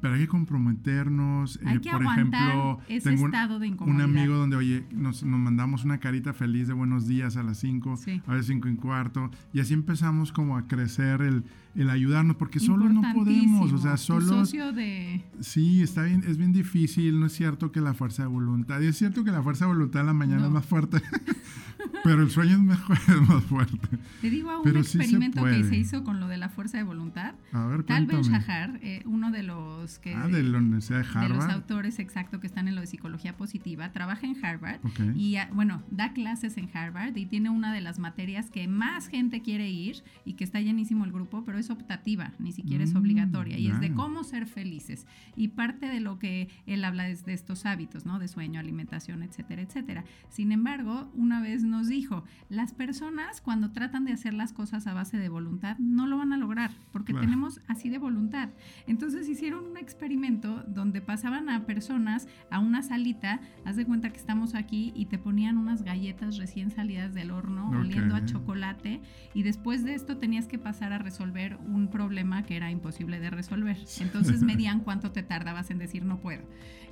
pero 0.00 0.14
hay 0.14 0.20
que 0.20 0.28
comprometernos. 0.28 1.58
Hay 1.64 1.76
eh, 1.76 1.80
que 1.80 1.90
por 1.90 2.02
ejemplo, 2.02 2.80
ese 2.88 3.10
tengo 3.10 3.26
estado 3.26 3.58
de 3.58 3.70
un 3.70 4.00
amigo 4.00 4.34
donde, 4.34 4.56
oye, 4.56 4.84
nos, 4.92 5.22
nos, 5.22 5.40
mandamos 5.40 5.84
una 5.84 5.98
carita 5.98 6.32
feliz 6.32 6.68
de 6.68 6.74
buenos 6.74 7.06
días 7.06 7.36
a 7.36 7.42
las 7.42 7.58
5, 7.58 7.98
a 8.26 8.34
las 8.34 8.46
5 8.46 8.68
y 8.68 8.76
cuarto, 8.76 9.30
y 9.52 9.60
así 9.60 9.74
empezamos 9.74 10.32
como 10.32 10.56
a 10.56 10.66
crecer 10.66 11.22
el, 11.22 11.44
el 11.74 11.90
ayudarnos, 11.90 12.36
porque 12.36 12.60
solos 12.60 12.92
no 12.92 13.02
podemos, 13.14 13.72
o 13.72 13.78
sea, 13.78 13.96
socio 13.96 14.72
de... 14.72 15.24
Sí, 15.40 15.82
está 15.82 16.04
bien, 16.04 16.24
es 16.26 16.36
bien 16.36 16.52
difícil, 16.52 17.18
no 17.18 17.26
es 17.26 17.32
cierto 17.32 17.72
que 17.72 17.80
la 17.80 17.94
fuerza 17.94 18.22
de 18.22 18.28
voluntad, 18.28 18.80
y 18.80 18.86
es 18.86 18.96
cierto 18.96 19.24
que 19.24 19.30
la 19.30 19.42
fuerza 19.42 19.64
de 19.64 19.72
voluntad 19.72 20.00
en 20.00 20.06
la 20.06 20.14
mañana 20.14 20.46
es 20.46 20.52
más 20.52 20.66
fuerte, 20.66 21.00
pero 22.04 22.22
el 22.22 22.30
sueño 22.30 22.56
es, 22.56 22.62
mejor, 22.62 22.98
es 23.08 23.28
más 23.28 23.44
fuerte. 23.44 23.98
Te 24.20 24.30
digo 24.30 24.50
a 24.50 24.60
un 24.60 24.76
experimento 24.76 25.44
que 25.44 25.64
se 25.64 25.76
hizo 25.76 26.04
con 26.04 26.20
lo 26.20 26.28
de 26.28 26.36
la 26.36 26.48
fuerza 26.48 26.78
de 26.78 26.84
voluntad. 26.84 27.34
A 27.52 27.66
ver, 27.66 27.84
Tal 27.84 28.06
Ben 28.06 28.22
Shahar, 28.22 28.78
eh, 28.82 29.02
uno 29.06 29.30
de 29.30 29.42
los 29.42 29.81
que... 29.98 30.14
Ah, 30.14 30.28
de 30.28 30.42
la 30.42 30.58
Universidad 30.58 31.00
de 31.00 31.06
Harvard. 31.06 31.28
De 31.28 31.36
los 31.36 31.48
autores, 31.48 31.98
exacto, 31.98 32.40
que 32.40 32.46
están 32.46 32.68
en 32.68 32.74
lo 32.74 32.80
de 32.80 32.86
psicología 32.86 33.36
positiva, 33.36 33.92
trabaja 33.92 34.26
en 34.26 34.44
Harvard 34.44 34.80
y, 35.16 35.36
ah, 35.36 35.48
bueno, 35.52 35.82
da 35.90 36.12
clases 36.12 36.56
en 36.56 36.68
Harvard 36.72 37.16
y 37.16 37.26
tiene 37.26 37.50
una 37.50 37.72
de 37.72 37.80
las 37.80 37.98
materias 37.98 38.50
que 38.50 38.68
más 38.68 39.08
gente 39.08 39.42
quiere 39.42 39.70
ir 39.70 40.02
y 40.24 40.34
que 40.34 40.44
está 40.44 40.60
llenísimo 40.60 41.04
el 41.04 41.12
grupo, 41.12 41.44
pero 41.44 41.58
es 41.58 41.70
optativa, 41.70 42.32
ni 42.38 42.52
siquiera 42.52 42.84
es 42.84 42.94
mm, 42.94 42.98
obligatoria, 42.98 43.58
y 43.58 43.68
es 43.68 43.80
de 43.80 43.92
cómo 43.92 44.24
ser 44.24 44.46
felices. 44.46 45.06
Y 45.36 45.48
parte 45.48 45.86
de 45.86 46.00
lo 46.00 46.18
que 46.18 46.48
él 46.66 46.84
habla 46.84 47.08
es 47.08 47.24
de 47.24 47.32
estos 47.32 47.66
hábitos, 47.66 48.06
¿no? 48.06 48.18
De 48.18 48.28
sueño, 48.28 48.60
alimentación, 48.60 49.22
etcétera, 49.22 49.62
etcétera. 49.62 50.04
Sin 50.28 50.52
embargo, 50.52 51.10
una 51.14 51.40
vez 51.40 51.64
nos 51.64 51.88
dijo, 51.88 52.24
las 52.48 52.72
personas 52.72 53.40
cuando 53.40 53.70
tratan 53.72 54.04
de 54.04 54.12
hacer 54.12 54.34
las 54.34 54.52
cosas 54.52 54.86
a 54.86 54.94
base 54.94 55.18
de 55.18 55.28
voluntad 55.28 55.78
no 55.78 56.06
lo 56.06 56.18
van 56.18 56.32
a 56.32 56.36
lograr, 56.36 56.72
porque 56.92 57.14
tenemos 57.14 57.60
así 57.68 57.88
de 57.88 57.98
voluntad. 57.98 58.50
Entonces 58.86 59.28
hicieron 59.28 59.71
un 59.72 59.78
experimento 59.78 60.62
donde 60.66 61.00
pasaban 61.00 61.48
a 61.48 61.64
personas 61.64 62.28
a 62.50 62.58
una 62.58 62.82
salita, 62.82 63.40
haz 63.64 63.76
de 63.76 63.86
cuenta 63.86 64.10
que 64.10 64.18
estamos 64.18 64.54
aquí 64.54 64.92
y 64.94 65.06
te 65.06 65.18
ponían 65.18 65.56
unas 65.56 65.82
galletas 65.82 66.36
recién 66.36 66.70
salidas 66.70 67.14
del 67.14 67.30
horno, 67.30 67.70
oliendo 67.70 68.14
a 68.14 68.24
chocolate, 68.24 69.00
y 69.32 69.42
después 69.42 69.82
de 69.82 69.94
esto 69.94 70.18
tenías 70.18 70.46
que 70.46 70.58
pasar 70.58 70.92
a 70.92 70.98
resolver 70.98 71.56
un 71.66 71.88
problema 71.88 72.44
que 72.44 72.56
era 72.56 72.70
imposible 72.70 73.18
de 73.18 73.30
resolver. 73.30 73.78
Entonces 74.00 74.42
medían 74.42 74.80
cuánto 74.80 75.10
te 75.10 75.22
tardabas 75.22 75.70
en 75.70 75.78
decir 75.78 76.04
no 76.04 76.18
puedo. 76.18 76.42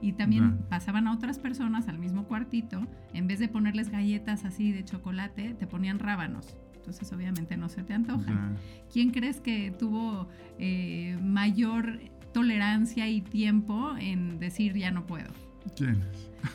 Y 0.01 0.13
también 0.13 0.59
pasaban 0.71 1.07
a 1.07 1.13
otras 1.13 1.39
personas 1.39 1.87
al 1.89 1.99
mismo 1.99 2.25
cuartito, 2.25 2.87
en 3.13 3.27
vez 3.27 3.39
de 3.39 3.49
ponerles 3.49 3.91
galletas 3.91 4.47
así 4.47 4.73
de 4.73 4.85
chocolate, 4.85 5.55
te 5.55 5.67
ponían 5.67 5.99
rábanos. 5.99 6.57
Entonces 6.75 7.13
obviamente 7.13 7.59
no 7.59 7.69
se 7.69 7.83
te 7.83 7.93
antojan. 7.93 8.57
¿Quién 8.91 9.11
crees 9.11 9.41
que 9.41 9.71
tuvo 9.71 10.29
eh, 10.59 11.19
mayor 11.23 12.01
tolerancia 12.33 13.09
y 13.09 13.21
tiempo 13.21 13.97
en 13.99 14.39
decir 14.39 14.77
ya 14.77 14.91
no 14.91 15.07
puedo? 15.07 15.31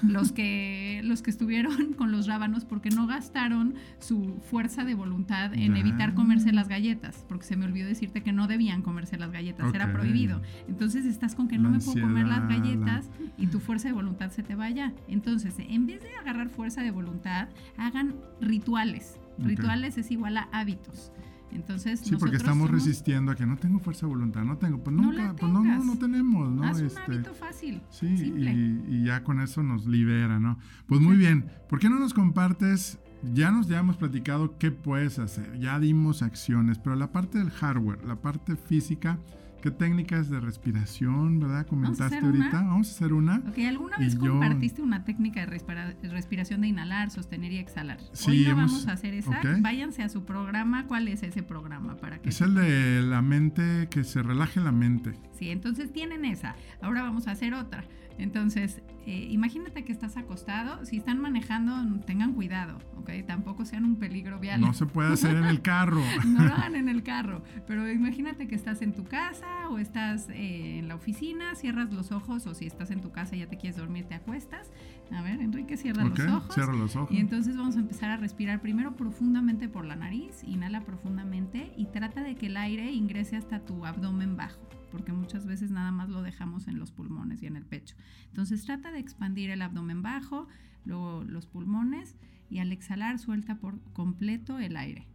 Los 0.02 0.32
que, 0.32 1.02
los 1.04 1.22
que 1.22 1.30
estuvieron 1.30 1.94
con 1.94 2.12
los 2.12 2.28
rábanos 2.28 2.66
porque 2.66 2.90
no 2.90 3.08
gastaron 3.08 3.76
su 4.00 4.42
fuerza 4.50 4.84
de 4.84 4.96
voluntad 4.96 5.54
en 5.54 5.76
evitar 5.78 6.14
comerse 6.14 6.52
las 6.52 6.68
galletas, 6.68 7.26
porque 7.28 7.46
se 7.46 7.56
me 7.56 7.66
olvidó 7.66 7.88
decirte 7.88 8.22
que 8.22 8.32
no 8.32 8.48
debían 8.48 8.82
comerse 8.82 9.18
las 9.18 9.32
galletas, 9.32 9.74
era 9.74 9.92
prohibido. 9.94 10.42
Entonces 10.68 11.06
estás 11.06 11.36
con 11.36 11.48
que 11.48 11.58
no 11.58 11.70
me 11.70 11.80
puedo 11.80 12.02
comer 12.02 12.28
las 12.28 12.48
galletas 12.48 13.10
y 13.38 13.48
tu 13.48 13.60
fuerza 13.60 13.88
de 13.88 13.94
voluntad 13.94 14.32
se 14.32 14.44
te 14.44 14.56
vaya. 14.56 14.94
Entonces, 15.08 15.56
en 15.60 15.86
vez 15.86 16.02
de 16.02 16.16
agarrar 16.16 16.50
fuerza 16.50 16.82
de 16.82 16.92
voluntad, 16.92 17.50
hagan 17.78 18.16
rituales. 18.42 19.20
Rituales 19.38 19.98
es 19.98 20.12
igual 20.12 20.38
a 20.38 20.50
hábitos. 20.52 21.12
Entonces, 21.56 22.02
sí, 22.02 22.16
porque 22.18 22.36
estamos 22.36 22.70
resistiendo 22.70 23.32
a 23.32 23.36
que 23.36 23.46
no 23.46 23.56
tengo 23.58 23.80
fuerza 23.80 24.06
de 24.06 24.12
voluntad, 24.12 24.44
no 24.44 24.58
tengo, 24.58 24.84
pues 24.84 24.96
nunca, 24.96 25.34
pues 25.38 25.52
no, 25.52 25.64
no, 25.64 25.84
no 25.84 25.98
tenemos, 25.98 26.52
¿no? 26.52 26.64
Haz 26.64 26.80
un 26.80 26.88
este, 26.88 27.02
hábito 27.02 27.34
fácil. 27.34 27.82
Sí, 27.90 28.08
y, 28.08 29.06
ya 29.06 29.24
con 29.24 29.40
eso 29.40 29.64
nos 29.64 29.86
libera, 29.86 30.40
¿no? 30.40 30.60
Pues 30.88 31.00
muy 31.00 31.16
bien, 31.16 31.50
¿por 31.70 31.80
qué 31.80 31.90
no 31.90 31.98
nos 31.98 32.14
compartes? 32.14 33.00
Ya 33.34 33.52
nos 33.52 33.68
ya 33.68 33.80
hemos 33.80 33.96
platicado 33.98 34.58
qué 34.58 34.72
puedes 34.72 35.18
hacer, 35.18 35.58
ya 35.60 35.80
dimos 35.80 36.22
acciones, 36.22 36.78
pero 36.78 36.96
la 36.96 37.12
parte 37.12 37.38
del 37.38 37.50
hardware, 37.50 38.04
la 38.06 38.18
parte 38.18 38.56
física, 38.56 39.18
¿Qué 39.66 39.72
técnicas 39.72 40.30
de 40.30 40.40
respiración, 40.40 41.40
verdad? 41.40 41.66
Comentaste 41.66 42.20
ahorita. 42.20 42.52
Vamos 42.52 42.88
a 42.88 42.92
hacer 42.92 43.14
una. 43.14 43.42
Ok, 43.50 43.58
¿alguna 43.68 43.98
vez 43.98 44.16
compartiste 44.16 44.84
una 44.84 45.04
técnica 45.04 45.44
de 45.44 46.08
respiración 46.08 46.62
de 46.62 46.68
inhalar, 46.68 47.10
sostener 47.10 47.52
y 47.52 47.58
exhalar? 47.58 47.98
Sí, 48.14 48.30
Hoy 48.30 48.46
no 48.48 48.58
vamos 48.58 48.88
a 48.88 48.92
hacer 48.92 49.16
esa. 49.16 49.42
Váyanse 49.62 50.04
a 50.04 50.10
su 50.10 50.24
programa. 50.24 50.86
¿Cuál 50.86 51.08
es 51.08 51.24
ese 51.24 51.42
programa? 51.42 51.96
para 51.96 52.20
que 52.20 52.30
Es 52.30 52.42
el 52.42 52.54
de 52.54 53.02
la 53.02 53.24
mente, 53.24 53.88
que 53.90 54.04
se 54.04 54.22
relaje 54.22 54.60
la 54.60 54.72
mente. 54.72 55.14
Sí, 55.32 55.50
entonces 55.50 55.92
tienen 55.92 56.26
esa. 56.26 56.56
Ahora 56.80 57.02
vamos 57.02 57.28
a 57.28 57.32
hacer 57.32 57.56
otra. 57.56 57.86
Entonces, 58.18 58.82
eh, 59.06 59.28
imagínate 59.30 59.84
que 59.84 59.92
estás 59.92 60.18
acostado. 60.18 60.84
Si 60.86 60.98
están 60.98 61.20
manejando, 61.20 61.74
tengan 62.06 62.34
cuidado, 62.34 62.80
¿ok? 62.98 63.12
Tampoco 63.28 63.66
sean 63.66 63.86
un 63.86 63.98
peligro 63.98 64.40
vial. 64.40 64.62
No 64.62 64.74
se 64.74 64.86
puede 64.86 65.14
hacer 65.14 65.36
en 65.36 65.46
el 65.46 65.62
carro. 65.62 66.02
no 66.26 66.44
lo 66.44 66.54
hagan 66.54 66.76
en 66.76 66.90
el 66.90 67.04
carro. 67.04 67.44
Pero 67.68 67.90
imagínate 67.90 68.48
que 68.48 68.56
estás 68.56 68.82
en 68.82 68.94
tu 68.94 69.04
casa 69.04 69.70
o 69.70 69.78
estás 69.78 70.30
eh, 70.30 70.80
en 70.80 70.88
la 70.88 70.96
oficina, 70.96 71.56
cierras 71.56 71.94
los 71.94 72.12
ojos, 72.12 72.48
o 72.48 72.56
si 72.56 72.66
estás 72.66 72.90
en 72.90 73.02
tu 73.02 73.12
casa 73.12 73.36
y 73.36 73.40
ya 73.40 73.48
te 73.48 73.58
quieres 73.58 73.78
dormir, 73.78 74.06
te 74.06 74.16
acuestas. 74.16 74.72
A 75.12 75.22
ver, 75.22 75.40
Enrique, 75.40 75.78
cierra 75.78 76.04
los 76.04 76.20
ojos. 76.20 76.56
Cierra 76.56 76.74
los 76.74 76.96
ojos. 76.96 77.12
Y 77.12 77.20
entonces 77.20 77.58
vamos 77.58 77.76
a 77.76 77.80
empezar 77.80 78.10
a 78.10 78.18
respirar 78.18 78.62
primero 78.62 78.96
profundamente 78.96 79.70
por 79.70 79.86
la 79.86 79.96
nariz. 79.96 80.44
Inhala 80.44 80.82
profundamente 80.82 81.72
y 81.78 81.86
trata 81.86 82.24
de 82.24 82.36
que 82.36 82.48
el 82.48 82.58
aire 82.58 82.92
ingrese 82.92 83.36
hasta 83.36 83.60
tu 83.60 83.86
abdomen 83.86 84.36
bajo 84.36 84.60
porque 84.96 85.12
muchas 85.12 85.46
veces 85.46 85.72
nada 85.72 85.92
más 85.92 86.08
lo 86.08 86.22
dejamos 86.22 86.70
en 86.70 86.80
los 86.80 86.94
pulmones 86.94 87.44
y 87.44 87.48
en 87.48 87.58
el 87.58 87.66
pecho. 87.66 87.98
Entonces 88.30 88.64
trata 88.64 88.94
de 88.94 89.00
expandir 89.00 89.50
el 89.50 89.62
abdomen 89.62 90.02
bajo, 90.02 90.48
luego 90.86 91.26
los 91.26 91.48
pulmones 91.48 92.16
y 92.50 92.60
al 92.60 92.72
exhalar 92.72 93.20
suelta 93.20 93.56
por 93.56 93.78
completo 93.92 94.58
el 94.58 94.78
aire. 94.78 95.06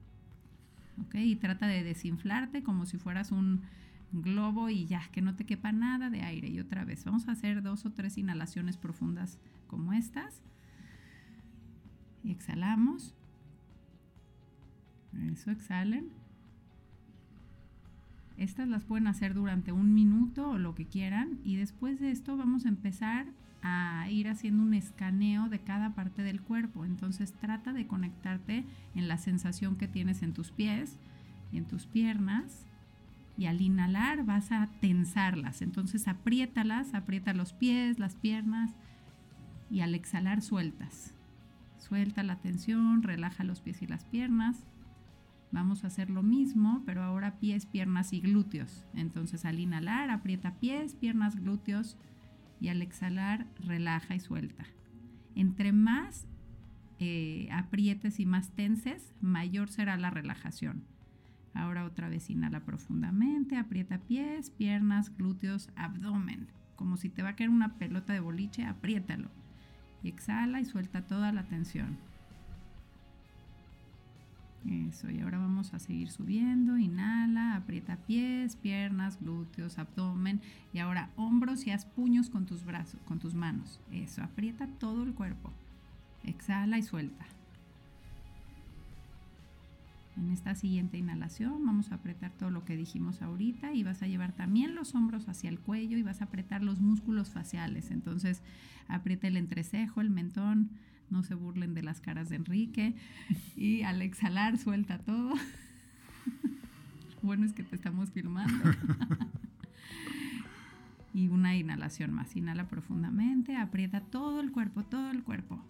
¿Ok? 1.00 1.14
Y 1.14 1.34
trata 1.36 1.66
de 1.66 1.82
desinflarte 1.82 2.62
como 2.62 2.84
si 2.84 2.98
fueras 2.98 3.32
un 3.32 3.62
globo 4.12 4.68
y 4.68 4.84
ya, 4.84 5.08
que 5.12 5.22
no 5.22 5.34
te 5.34 5.46
quepa 5.46 5.72
nada 5.72 6.10
de 6.10 6.20
aire. 6.20 6.48
Y 6.48 6.60
otra 6.60 6.84
vez, 6.84 7.02
vamos 7.06 7.26
a 7.26 7.32
hacer 7.32 7.62
dos 7.62 7.86
o 7.86 7.90
tres 7.90 8.18
inhalaciones 8.18 8.76
profundas 8.76 9.38
como 9.66 9.94
estas. 9.94 10.42
Y 12.22 12.32
exhalamos. 12.32 13.14
Eso, 15.32 15.50
exhalen. 15.50 16.19
Estas 18.40 18.68
las 18.68 18.84
pueden 18.84 19.06
hacer 19.06 19.34
durante 19.34 19.70
un 19.70 19.92
minuto 19.92 20.48
o 20.48 20.58
lo 20.58 20.74
que 20.74 20.86
quieran 20.86 21.38
y 21.44 21.56
después 21.56 22.00
de 22.00 22.10
esto 22.10 22.38
vamos 22.38 22.64
a 22.64 22.70
empezar 22.70 23.26
a 23.62 24.06
ir 24.08 24.28
haciendo 24.28 24.62
un 24.62 24.72
escaneo 24.72 25.50
de 25.50 25.58
cada 25.58 25.94
parte 25.94 26.22
del 26.22 26.40
cuerpo. 26.40 26.86
Entonces 26.86 27.34
trata 27.34 27.74
de 27.74 27.86
conectarte 27.86 28.64
en 28.94 29.08
la 29.08 29.18
sensación 29.18 29.76
que 29.76 29.88
tienes 29.88 30.22
en 30.22 30.32
tus 30.32 30.52
pies 30.52 30.96
y 31.52 31.58
en 31.58 31.66
tus 31.66 31.84
piernas. 31.84 32.64
Y 33.36 33.44
al 33.44 33.60
inhalar 33.60 34.24
vas 34.24 34.52
a 34.52 34.70
tensarlas. 34.80 35.60
Entonces 35.60 36.08
apriétalas, 36.08 36.94
aprieta 36.94 37.34
los 37.34 37.52
pies, 37.52 37.98
las 37.98 38.16
piernas. 38.16 38.70
Y 39.70 39.80
al 39.80 39.94
exhalar 39.94 40.40
sueltas. 40.40 41.12
Suelta 41.76 42.22
la 42.22 42.36
tensión, 42.36 43.02
relaja 43.02 43.44
los 43.44 43.60
pies 43.60 43.82
y 43.82 43.86
las 43.86 44.06
piernas. 44.06 44.64
Vamos 45.52 45.82
a 45.82 45.88
hacer 45.88 46.10
lo 46.10 46.22
mismo, 46.22 46.82
pero 46.86 47.02
ahora 47.02 47.38
pies, 47.40 47.66
piernas 47.66 48.12
y 48.12 48.20
glúteos. 48.20 48.86
Entonces 48.94 49.44
al 49.44 49.58
inhalar 49.58 50.10
aprieta 50.10 50.54
pies, 50.60 50.94
piernas, 50.94 51.36
glúteos 51.36 51.96
y 52.60 52.68
al 52.68 52.82
exhalar 52.82 53.46
relaja 53.58 54.14
y 54.14 54.20
suelta. 54.20 54.64
Entre 55.34 55.72
más 55.72 56.26
eh, 56.98 57.48
aprietes 57.52 58.20
y 58.20 58.26
más 58.26 58.50
tenses, 58.50 59.12
mayor 59.20 59.70
será 59.70 59.96
la 59.96 60.10
relajación. 60.10 60.84
Ahora 61.54 61.84
otra 61.84 62.08
vez 62.08 62.30
inhala 62.30 62.60
profundamente, 62.60 63.56
aprieta 63.56 63.98
pies, 63.98 64.50
piernas, 64.50 65.16
glúteos, 65.16 65.70
abdomen. 65.74 66.48
Como 66.76 66.96
si 66.96 67.08
te 67.08 67.22
va 67.22 67.30
a 67.30 67.36
caer 67.36 67.50
una 67.50 67.74
pelota 67.76 68.12
de 68.12 68.20
boliche, 68.20 68.64
apriétalo. 68.64 69.30
Y 70.02 70.08
exhala 70.08 70.60
y 70.60 70.64
suelta 70.64 71.06
toda 71.06 71.32
la 71.32 71.44
tensión. 71.44 71.98
Eso, 74.66 75.10
y 75.10 75.20
ahora 75.20 75.38
vamos 75.38 75.72
a 75.72 75.78
seguir 75.78 76.10
subiendo. 76.10 76.76
Inhala, 76.76 77.56
aprieta 77.56 77.96
pies, 77.96 78.56
piernas, 78.56 79.18
glúteos, 79.20 79.78
abdomen. 79.78 80.40
Y 80.72 80.78
ahora 80.78 81.10
hombros 81.16 81.66
y 81.66 81.70
haz 81.70 81.86
puños 81.86 82.28
con 82.28 82.44
tus 82.46 82.64
brazos, 82.64 83.00
con 83.04 83.18
tus 83.18 83.34
manos. 83.34 83.80
Eso, 83.90 84.22
aprieta 84.22 84.66
todo 84.66 85.02
el 85.02 85.14
cuerpo. 85.14 85.50
Exhala 86.24 86.78
y 86.78 86.82
suelta. 86.82 87.24
En 90.16 90.30
esta 90.30 90.54
siguiente 90.54 90.98
inhalación 90.98 91.64
vamos 91.64 91.92
a 91.92 91.94
apretar 91.94 92.32
todo 92.32 92.50
lo 92.50 92.64
que 92.64 92.76
dijimos 92.76 93.22
ahorita 93.22 93.72
y 93.72 93.84
vas 93.84 94.02
a 94.02 94.06
llevar 94.06 94.32
también 94.32 94.74
los 94.74 94.94
hombros 94.94 95.28
hacia 95.28 95.48
el 95.48 95.58
cuello 95.58 95.96
y 95.96 96.02
vas 96.02 96.20
a 96.20 96.24
apretar 96.24 96.62
los 96.62 96.80
músculos 96.80 97.30
faciales. 97.30 97.90
Entonces 97.90 98.42
aprieta 98.88 99.28
el 99.28 99.38
entrecejo, 99.38 100.02
el 100.02 100.10
mentón, 100.10 100.68
no 101.10 101.22
se 101.22 101.34
burlen 101.34 101.74
de 101.74 101.82
las 101.82 102.00
caras 102.00 102.28
de 102.28 102.36
Enrique. 102.36 102.94
Y 103.56 103.82
al 103.82 104.02
exhalar, 104.02 104.58
suelta 104.58 104.98
todo. 104.98 105.34
bueno 107.22 107.44
es 107.44 107.52
que 107.52 107.62
te 107.62 107.76
estamos 107.76 108.10
filmando. 108.10 108.54
y 111.14 111.28
una 111.28 111.56
inhalación 111.56 112.12
más. 112.12 112.36
Inhala 112.36 112.68
profundamente, 112.68 113.56
aprieta 113.56 114.00
todo 114.00 114.40
el 114.40 114.52
cuerpo, 114.52 114.84
todo 114.84 115.10
el 115.10 115.22
cuerpo. 115.22 115.60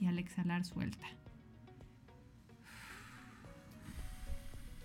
Y 0.00 0.06
al 0.06 0.18
exhalar, 0.18 0.64
suelta. 0.64 1.06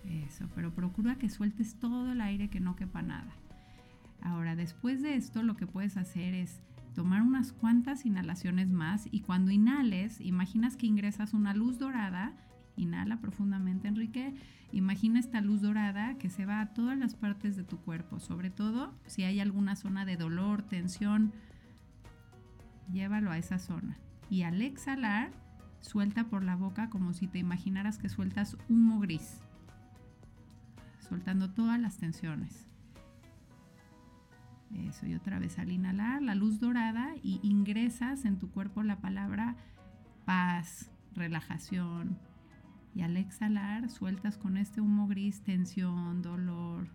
Eso, 0.06 0.48
pero 0.56 0.74
procura 0.74 1.16
que 1.16 1.30
sueltes 1.30 1.76
todo 1.80 2.12
el 2.12 2.22
aire, 2.22 2.50
que 2.50 2.60
no 2.60 2.76
quepa 2.76 3.02
nada. 3.02 3.34
Ahora, 4.22 4.56
después 4.56 5.02
de 5.02 5.16
esto, 5.16 5.44
lo 5.44 5.58
que 5.58 5.68
puedes 5.68 5.98
hacer 5.98 6.34
es 6.34 6.62
tomar 6.98 7.22
unas 7.22 7.54
cuantas 7.54 8.08
inhalaciones 8.08 8.72
más 8.72 9.08
y 9.12 9.20
cuando 9.20 9.52
inhales, 9.52 10.20
imaginas 10.20 10.76
que 10.78 10.88
ingresas 10.88 11.36
una 11.36 11.54
luz 11.54 11.78
dorada, 11.78 12.34
inhala 12.76 13.22
profundamente 13.22 13.88
Enrique, 13.88 14.34
imagina 14.72 15.20
esta 15.20 15.40
luz 15.40 15.62
dorada 15.62 16.18
que 16.18 16.32
se 16.32 16.48
va 16.48 16.60
a 16.60 16.74
todas 16.74 16.98
las 16.98 17.14
partes 17.14 17.56
de 17.56 17.64
tu 17.64 17.78
cuerpo, 17.78 18.20
sobre 18.20 18.50
todo 18.50 18.96
si 19.06 19.22
hay 19.26 19.40
alguna 19.40 19.76
zona 19.76 20.06
de 20.06 20.18
dolor, 20.18 20.64
tensión, 20.64 21.34
llévalo 22.92 23.30
a 23.30 23.38
esa 23.38 23.60
zona. 23.60 24.00
Y 24.32 24.42
al 24.42 24.60
exhalar, 24.64 25.30
suelta 25.82 26.24
por 26.24 26.44
la 26.44 26.56
boca 26.56 26.90
como 26.90 27.14
si 27.14 27.28
te 27.28 27.38
imaginaras 27.38 28.00
que 28.00 28.10
sueltas 28.10 28.58
humo 28.70 29.00
gris, 29.00 29.44
soltando 31.08 31.52
todas 31.52 31.80
las 31.80 31.98
tensiones. 31.98 32.66
Eso, 34.74 35.06
y 35.06 35.16
otra 35.16 35.40
vez 35.40 35.60
al 35.60 35.72
inhalar 35.72 36.22
la 36.22 36.36
luz 36.36 36.60
dorada 36.60 37.16
y 37.24 37.40
ingresas 37.42 38.26
en 38.26 38.38
tu 38.38 38.50
cuerpo 38.50 38.84
la 38.84 39.00
palabra 39.00 39.56
paz, 40.26 40.92
relajación. 41.14 42.18
Y 42.94 43.02
al 43.02 43.16
exhalar 43.16 43.90
sueltas 43.90 44.38
con 44.38 44.58
este 44.58 44.82
humo 44.82 45.08
gris 45.08 45.42
tensión, 45.42 46.22
dolor 46.22 46.88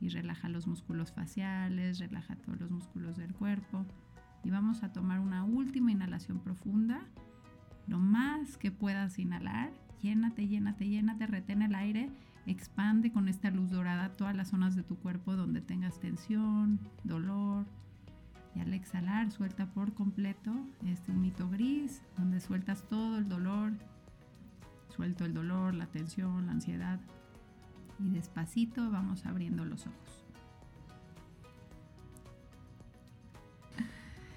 y 0.00 0.08
relaja 0.08 0.48
los 0.48 0.66
músculos 0.66 1.12
faciales, 1.12 1.98
relaja 1.98 2.36
todos 2.36 2.60
los 2.60 2.70
músculos 2.70 3.16
del 3.16 3.34
cuerpo. 3.34 3.84
Y 4.44 4.50
vamos 4.50 4.82
a 4.82 4.92
tomar 4.92 5.20
una 5.20 5.44
última 5.44 5.92
inhalación 5.92 6.40
profunda. 6.40 7.00
Lo 7.86 7.98
más 7.98 8.56
que 8.56 8.72
puedas 8.72 9.18
inhalar, 9.18 9.72
llénate, 10.02 10.48
llénate, 10.48 10.88
llénate, 10.88 11.26
retén 11.26 11.62
el 11.62 11.74
aire 11.74 12.10
Expande 12.46 13.10
con 13.10 13.28
esta 13.28 13.50
luz 13.50 13.70
dorada 13.70 14.12
todas 14.12 14.36
las 14.36 14.48
zonas 14.48 14.76
de 14.76 14.84
tu 14.84 14.96
cuerpo 14.96 15.34
donde 15.34 15.60
tengas 15.60 15.98
tensión, 15.98 16.78
dolor. 17.02 17.66
Y 18.54 18.60
al 18.60 18.72
exhalar, 18.72 19.30
suelta 19.32 19.66
por 19.66 19.92
completo 19.94 20.52
este 20.86 21.10
humito 21.10 21.50
gris, 21.50 22.02
donde 22.16 22.40
sueltas 22.40 22.84
todo 22.88 23.18
el 23.18 23.28
dolor. 23.28 23.72
Suelto 24.94 25.24
el 25.24 25.34
dolor, 25.34 25.74
la 25.74 25.86
tensión, 25.86 26.46
la 26.46 26.52
ansiedad. 26.52 27.00
Y 27.98 28.10
despacito 28.10 28.90
vamos 28.90 29.26
abriendo 29.26 29.64
los 29.64 29.86
ojos. 29.86 30.05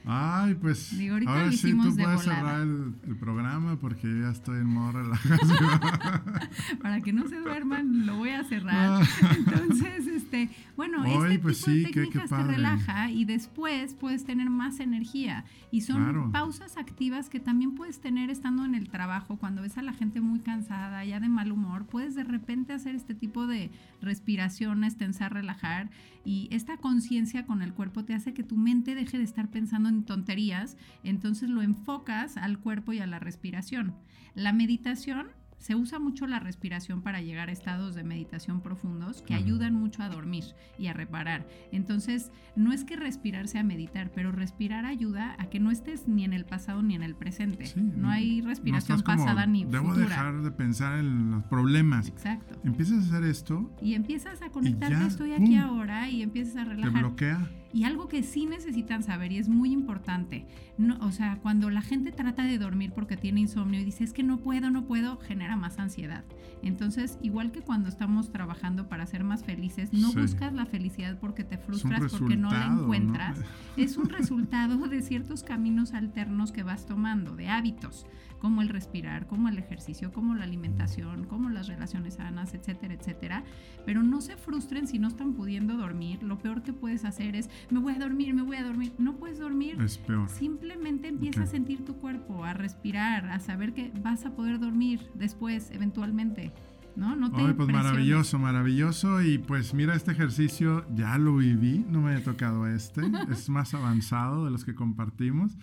Ay, 0.06 0.56
pues 0.56 0.94
ahora 1.28 1.52
sí 1.52 1.74
tú 1.74 1.96
puedes 1.96 2.22
cerrar 2.22 2.62
el, 2.62 2.94
programa 3.20 3.78
porque 3.78 4.08
ya 4.22 4.30
estoy 4.30 4.60
en 4.60 4.68
modo 4.68 4.94
relajación. 4.94 5.80
Para 6.82 7.02
que 7.02 7.14
no 7.14 7.28
se 7.28 7.40
duerman, 7.40 8.06
lo 8.06 8.18
voy 8.18 8.30
a 8.30 8.44
cerrar. 8.44 9.02
Ah. 9.02 9.34
Entonces, 9.36 10.08
este, 10.08 10.50
bueno, 10.76 11.04
este 11.04 11.40
pues 11.40 11.64
tipo 11.64 11.72
de 11.72 11.84
técnicas 11.84 12.30
te 12.30 12.44
relaja 12.44 13.12
y 13.12 13.26
después 13.26 13.94
puedes 13.94 14.26
tener 14.26 14.50
más 14.50 14.80
energía. 14.80 15.46
Y 15.72 15.82
son 15.82 16.32
pausas 16.32 16.78
activas 16.78 17.30
que 17.30 17.40
también 17.40 17.76
puedes 17.76 18.00
tener 18.00 18.30
estando 18.30 18.66
en 18.66 18.76
el 18.76 18.90
trabajo, 18.90 19.38
cuando 19.38 19.62
ves 19.62 19.78
a 19.78 19.82
la 19.82 19.94
gente 19.94 20.22
muy 20.22 20.40
cansada, 20.40 21.04
ya 21.06 21.20
de 21.20 21.30
mal 21.30 21.52
humor, 21.52 21.86
puedes 21.86 22.16
de 22.16 22.24
repente 22.24 22.74
hacer 22.74 22.96
este 22.96 23.14
tipo 23.14 23.48
de 23.48 23.70
respiraciones, 24.02 24.98
tensar, 24.98 25.34
relajar. 25.34 25.90
Y 26.30 26.48
esta 26.52 26.78
conciencia 26.78 27.48
con 27.48 27.64
el 27.64 27.74
cuerpo 27.74 28.06
te 28.06 28.14
hace 28.14 28.36
que 28.36 28.44
tu 28.44 28.56
mente 28.56 28.94
deje 28.94 29.18
de 29.18 29.24
estar 29.24 29.50
pensando 29.50 29.90
en 29.90 30.04
tonterías, 30.04 30.78
entonces 31.04 31.50
lo 31.50 31.64
enfocas 31.64 32.38
al 32.38 32.60
cuerpo 32.60 32.94
y 32.94 33.00
a 33.00 33.08
la 33.08 33.18
respiración. 33.18 33.96
La 34.36 34.54
meditación 34.54 35.30
se 35.60 35.76
usa 35.76 36.00
mucho 36.00 36.26
la 36.26 36.40
respiración 36.40 37.02
para 37.02 37.22
llegar 37.22 37.50
a 37.50 37.52
estados 37.52 37.94
de 37.94 38.04
meditación 38.04 38.62
profundos 38.62 39.22
que 39.22 39.34
ayudan 39.34 39.74
mucho 39.74 40.02
a 40.02 40.10
dormir 40.10 40.46
y 40.78 40.88
a 40.88 40.94
reparar. 40.94 41.48
Entonces, 41.72 42.32
no 42.56 42.74
es 42.74 42.84
que 42.84 42.96
respirar 42.96 43.48
sea 43.48 43.64
meditar, 43.64 44.12
pero 44.14 44.32
respirar 44.32 44.86
ayuda 44.86 45.36
a 45.38 45.50
que 45.50 45.60
no 45.60 45.70
estés 45.72 46.08
ni 46.08 46.24
en 46.24 46.34
el 46.34 46.46
pasado 46.46 46.82
ni 46.82 46.96
en 46.96 47.04
el 47.04 47.16
presente. 47.16 47.72
no 47.76 48.10
hay 48.10 48.42
respiración 48.42 49.02
pasada 49.02 49.46
ni 49.46 49.66
debo 49.66 49.94
dejar 49.94 50.42
de 50.42 50.52
pensar 50.52 50.98
en 51.00 51.32
los 51.32 51.44
problemas. 51.44 52.08
Exacto. 52.08 52.60
Empiezas 52.64 53.06
a 53.06 53.08
hacer 53.08 53.24
esto 53.26 53.70
y 53.82 53.94
empiezas 53.94 54.42
a 54.42 54.50
conectarte, 54.50 55.06
estoy 55.06 55.34
aquí 55.34 55.56
ahora 55.56 56.10
y 56.10 56.22
empiezas 56.22 56.56
a 56.56 56.64
relajar. 56.66 56.94
Te 56.94 57.00
bloquea. 57.00 57.59
Y 57.72 57.84
algo 57.84 58.08
que 58.08 58.24
sí 58.24 58.46
necesitan 58.46 59.04
saber 59.04 59.32
y 59.32 59.38
es 59.38 59.48
muy 59.48 59.72
importante, 59.72 60.46
no, 60.78 60.98
o 61.02 61.12
sea, 61.12 61.40
cuando 61.42 61.70
la 61.70 61.82
gente 61.82 62.12
trata 62.12 62.44
de 62.44 62.58
dormir 62.58 62.92
porque 62.94 63.16
tiene 63.16 63.42
insomnio 63.42 63.80
y 63.80 63.84
dice 63.84 64.04
es 64.04 64.14
que 64.14 64.24
no 64.24 64.40
puedo, 64.40 64.72
no 64.72 64.86
puedo, 64.86 65.18
genera 65.18 65.56
más 65.56 65.78
ansiedad. 65.78 66.24
Entonces, 66.64 67.18
igual 67.22 67.52
que 67.52 67.62
cuando 67.62 67.90
estamos 67.90 68.32
trabajando 68.32 68.90
para 68.90 69.06
ser 69.06 69.24
más 69.24 69.44
felices, 69.44 69.94
no 69.94 70.12
buscas 70.14 70.54
la 70.54 70.66
felicidad 70.66 71.20
porque 71.20 71.44
te 71.44 71.58
frustras 71.58 72.12
porque 72.12 72.36
no 72.36 72.52
la 72.52 72.66
encuentras. 72.66 73.40
Es 73.78 73.96
un 73.96 74.10
resultado 74.10 74.88
de 74.90 75.02
ciertos 75.02 75.44
caminos 75.44 75.94
alternos 75.94 76.52
que 76.52 76.64
vas 76.64 76.86
tomando, 76.86 77.36
de 77.36 77.48
hábitos 77.48 78.06
como 78.40 78.62
el 78.62 78.70
respirar, 78.70 79.28
como 79.28 79.50
el 79.50 79.58
ejercicio, 79.58 80.12
como 80.12 80.34
la 80.34 80.46
alimentación, 80.46 81.26
como 81.26 81.50
las 81.50 81.68
relaciones 81.68 82.16
sanas, 82.16 82.54
etcétera, 82.54 82.94
etcétera. 82.94 83.44
Pero 83.86 84.02
no 84.02 84.22
se 84.22 84.38
frustren 84.38 84.88
si 84.88 84.98
no 84.98 85.08
están 85.08 85.34
pudiendo 85.34 85.78
dormir. 85.78 86.24
Lo 86.24 86.40
peor 86.40 86.64
que 86.64 86.74
puedes 86.74 87.06
hacer 87.06 87.36
es, 87.36 87.50
me 87.70 87.80
voy 87.80 87.94
a 87.94 88.00
dormir, 88.00 88.34
me 88.34 88.42
voy 88.42 88.58
a 88.58 88.64
dormir. 88.64 88.94
No 88.98 89.16
puedes 89.16 89.40
dormir. 89.40 89.80
Es 89.82 89.98
peor. 89.98 90.30
Simplemente 90.30 91.08
empieza 91.08 91.44
a 91.44 91.48
sentir 91.48 91.86
tu 91.86 91.96
cuerpo, 91.96 92.44
a 92.44 92.54
respirar, 92.54 93.30
a 93.30 93.40
saber 93.40 93.74
que 93.74 93.92
vas 94.02 94.26
a 94.26 94.36
poder 94.36 94.60
dormir 94.60 95.02
después, 95.16 95.70
eventualmente. 95.72 96.52
¿no? 96.96 97.16
No 97.16 97.32
te 97.32 97.54
pues 97.54 97.70
maravilloso, 97.70 98.40
maravilloso. 98.40 99.22
Y 99.22 99.38
pues 99.38 99.74
mira, 99.74 99.96
este 99.96 100.12
ejercicio 100.12 100.86
ya 100.96 101.18
lo 101.18 101.38
viví, 101.38 101.86
no 101.90 102.02
me 102.02 102.16
ha 102.16 102.24
tocado 102.24 102.68
este, 102.68 103.02
es 103.32 103.50
más 103.50 103.74
avanzado 103.74 104.46
de 104.46 104.52
los 104.52 104.66
que 104.66 104.76
compartimos. 104.76 105.58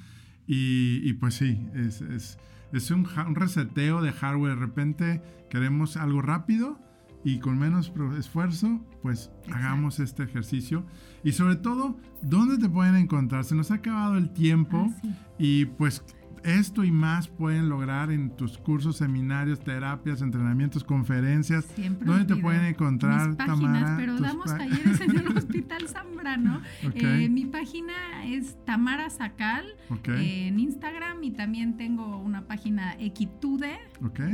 Y, 0.46 1.00
y 1.02 1.12
pues 1.14 1.34
sí, 1.34 1.66
es, 1.74 2.00
es, 2.00 2.38
es 2.72 2.90
un, 2.90 3.06
un, 3.26 3.34
reseteo 3.34 4.00
de 4.00 4.12
hardware. 4.12 4.54
De 4.54 4.60
repente 4.60 5.22
queremos 5.50 5.96
algo 5.96 6.22
rápido 6.22 6.78
y 7.24 7.40
con 7.40 7.58
menos 7.58 7.92
esfuerzo, 8.18 8.80
pues 9.06 9.30
hagamos 9.52 10.00
este 10.00 10.24
ejercicio. 10.24 10.84
Y 11.22 11.30
sobre 11.30 11.54
todo, 11.54 11.96
¿dónde 12.22 12.58
te 12.58 12.68
pueden 12.68 12.96
encontrar? 12.96 13.44
Se 13.44 13.54
nos 13.54 13.70
ha 13.70 13.74
acabado 13.74 14.18
el 14.18 14.30
tiempo 14.30 14.92
ah, 14.92 15.08
y 15.38 15.66
pues 15.66 16.02
esto 16.42 16.82
y 16.82 16.90
más 16.90 17.28
pueden 17.28 17.68
lograr 17.68 18.10
en 18.10 18.30
tus 18.30 18.58
cursos, 18.58 18.96
seminarios, 18.96 19.60
terapias, 19.60 20.22
entrenamientos, 20.22 20.82
conferencias. 20.82 21.66
Siempre 21.76 22.04
¿Dónde 22.04 22.34
te 22.34 22.34
pueden 22.34 22.64
encontrar, 22.64 23.28
mis 23.28 23.36
páginas, 23.36 23.96
Pero 23.96 24.18
damos 24.18 24.46
talleres 24.46 25.00
en 25.00 25.16
el 25.16 25.28
Hospital 25.38 25.86
Zambrano. 25.86 26.62
Eh, 26.92 27.28
mi 27.28 27.44
página 27.44 28.26
es 28.26 28.56
Tamara 28.64 29.08
Sacal 29.08 29.66
eh, 30.08 30.48
en 30.48 30.58
Instagram 30.58 31.22
y 31.22 31.30
también 31.30 31.76
tengo 31.76 32.16
una 32.16 32.48
página 32.48 32.96
Equitude 32.98 33.78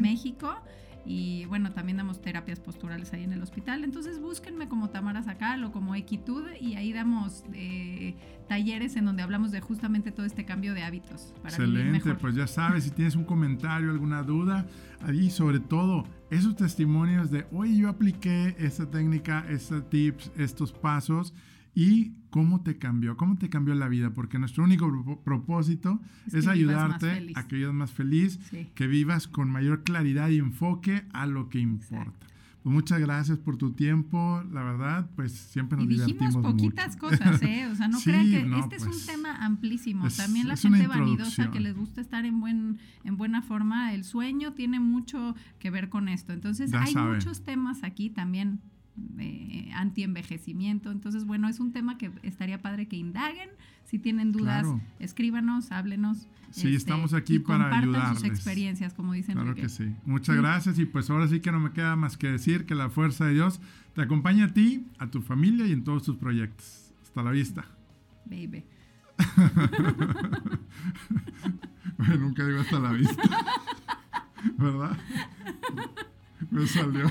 México. 0.00 0.54
Y 1.04 1.46
bueno, 1.46 1.72
también 1.72 1.96
damos 1.96 2.20
terapias 2.20 2.60
posturales 2.60 3.12
ahí 3.12 3.24
en 3.24 3.32
el 3.32 3.42
hospital. 3.42 3.84
Entonces 3.84 4.20
búsquenme 4.20 4.68
como 4.68 4.90
Tamara 4.90 5.22
Sacal 5.22 5.64
o 5.64 5.72
como 5.72 5.94
Equitud 5.94 6.44
y 6.60 6.76
ahí 6.76 6.92
damos 6.92 7.44
eh, 7.54 8.14
talleres 8.48 8.96
en 8.96 9.04
donde 9.04 9.22
hablamos 9.22 9.50
de 9.50 9.60
justamente 9.60 10.12
todo 10.12 10.26
este 10.26 10.44
cambio 10.44 10.74
de 10.74 10.82
hábitos. 10.82 11.34
Para 11.42 11.56
Excelente, 11.56 12.14
pues 12.14 12.34
ya 12.34 12.46
sabes, 12.46 12.84
si 12.84 12.90
tienes 12.90 13.16
un 13.16 13.24
comentario, 13.24 13.90
alguna 13.90 14.22
duda, 14.22 14.66
ahí 15.00 15.30
sobre 15.30 15.60
todo 15.60 16.04
esos 16.30 16.56
testimonios 16.56 17.30
de, 17.30 17.46
oye, 17.52 17.76
yo 17.76 17.88
apliqué 17.88 18.54
esta 18.58 18.90
técnica, 18.90 19.44
estos 19.48 19.88
tips, 19.90 20.30
estos 20.36 20.72
pasos 20.72 21.34
y 21.74 22.12
cómo 22.30 22.62
te 22.62 22.78
cambió, 22.78 23.16
cómo 23.16 23.36
te 23.36 23.48
cambió 23.48 23.74
la 23.74 23.88
vida, 23.88 24.10
porque 24.10 24.38
nuestro 24.38 24.64
único 24.64 25.20
propósito 25.22 26.00
es, 26.32 26.46
ayudarte 26.46 27.32
a 27.34 27.46
que 27.46 27.56
vivas 27.56 27.74
más 27.74 27.90
feliz, 27.90 28.38
que 28.74 28.86
vivas 28.86 29.28
con 29.28 29.50
mayor 29.50 29.82
claridad 29.84 30.30
y 30.30 30.38
enfoque 30.38 31.04
a 31.12 31.26
lo 31.26 31.48
que 31.48 31.58
importa. 31.60 32.26
Pues 32.62 32.72
muchas 32.72 33.00
gracias 33.00 33.38
por 33.38 33.56
tu 33.56 33.72
tiempo, 33.72 34.40
la 34.52 34.62
verdad, 34.62 35.10
pues 35.16 35.32
siempre 35.32 35.76
nos 35.76 35.86
y 35.86 35.88
dijimos 35.88 36.36
poquitas 36.36 36.96
cosas, 36.96 37.42
¿eh? 37.42 37.66
O 37.66 37.74
sea, 37.74 37.88
no 37.88 37.98
crean 38.04 38.30
que 38.30 38.58
este 38.60 38.76
es 38.76 38.84
un 38.84 38.90
pues, 38.90 39.06
tema 39.06 39.44
amplísimo. 39.44 40.06
También 40.16 40.46
la 40.46 40.56
gente 40.56 40.86
vanidosa 40.86 41.50
que 41.50 41.58
les 41.58 41.74
gusta 41.74 42.00
estar 42.00 42.24
en 42.24 42.38
buen 42.38 42.78
en 43.02 43.16
buena 43.16 43.42
forma, 43.42 43.92
el 43.92 44.04
sueño 44.04 44.52
tiene 44.52 44.78
mucho 44.78 45.34
que 45.58 45.70
ver 45.70 45.88
con 45.88 46.08
esto. 46.08 46.32
Entonces, 46.32 46.72
hay 46.72 46.94
muchos 46.94 47.42
temas 47.42 47.82
aquí 47.82 48.10
también 48.10 48.60
eh, 49.18 49.70
anti-envejecimiento. 49.74 50.90
Entonces, 50.90 51.24
bueno, 51.24 51.48
es 51.48 51.60
un 51.60 51.72
tema 51.72 51.98
que 51.98 52.10
estaría 52.22 52.60
padre 52.60 52.88
que 52.88 52.96
indaguen. 52.96 53.50
Si 53.84 53.98
tienen 53.98 54.32
dudas, 54.32 54.66
escríbanos, 54.98 55.72
háblenos. 55.72 56.28
Sí, 56.50 56.68
este, 56.68 56.76
estamos 56.76 57.14
aquí 57.14 57.38
para 57.38 57.78
ayudarles. 57.78 58.20
sus 58.20 58.28
experiencias, 58.28 58.94
como 58.94 59.12
dicen. 59.12 59.34
Claro 59.34 59.54
que 59.54 59.68
sí. 59.68 59.94
Muchas 60.04 60.36
gracias 60.36 60.78
y 60.78 60.84
pues 60.84 61.10
ahora 61.10 61.28
sí 61.28 61.40
que 61.40 61.52
no 61.52 61.60
me 61.60 61.72
queda 61.72 61.96
más 61.96 62.16
que 62.16 62.28
decir 62.28 62.66
que 62.66 62.74
la 62.74 62.90
fuerza 62.90 63.26
de 63.26 63.34
Dios 63.34 63.60
te 63.94 64.02
acompaña 64.02 64.46
a 64.46 64.52
ti, 64.52 64.86
a 64.98 65.10
tu 65.10 65.22
familia 65.22 65.66
y 65.66 65.72
en 65.72 65.84
todos 65.84 66.04
tus 66.04 66.16
proyectos. 66.16 66.92
Hasta 67.02 67.22
la 67.22 67.30
vista. 67.30 67.64
Baby. 68.26 68.64
nunca 72.18 72.46
digo 72.46 72.60
hasta 72.60 72.78
la 72.78 72.92
vista. 72.92 73.22
¿Verdad? 74.58 74.98
Me 76.50 76.66
salió. 76.66 77.10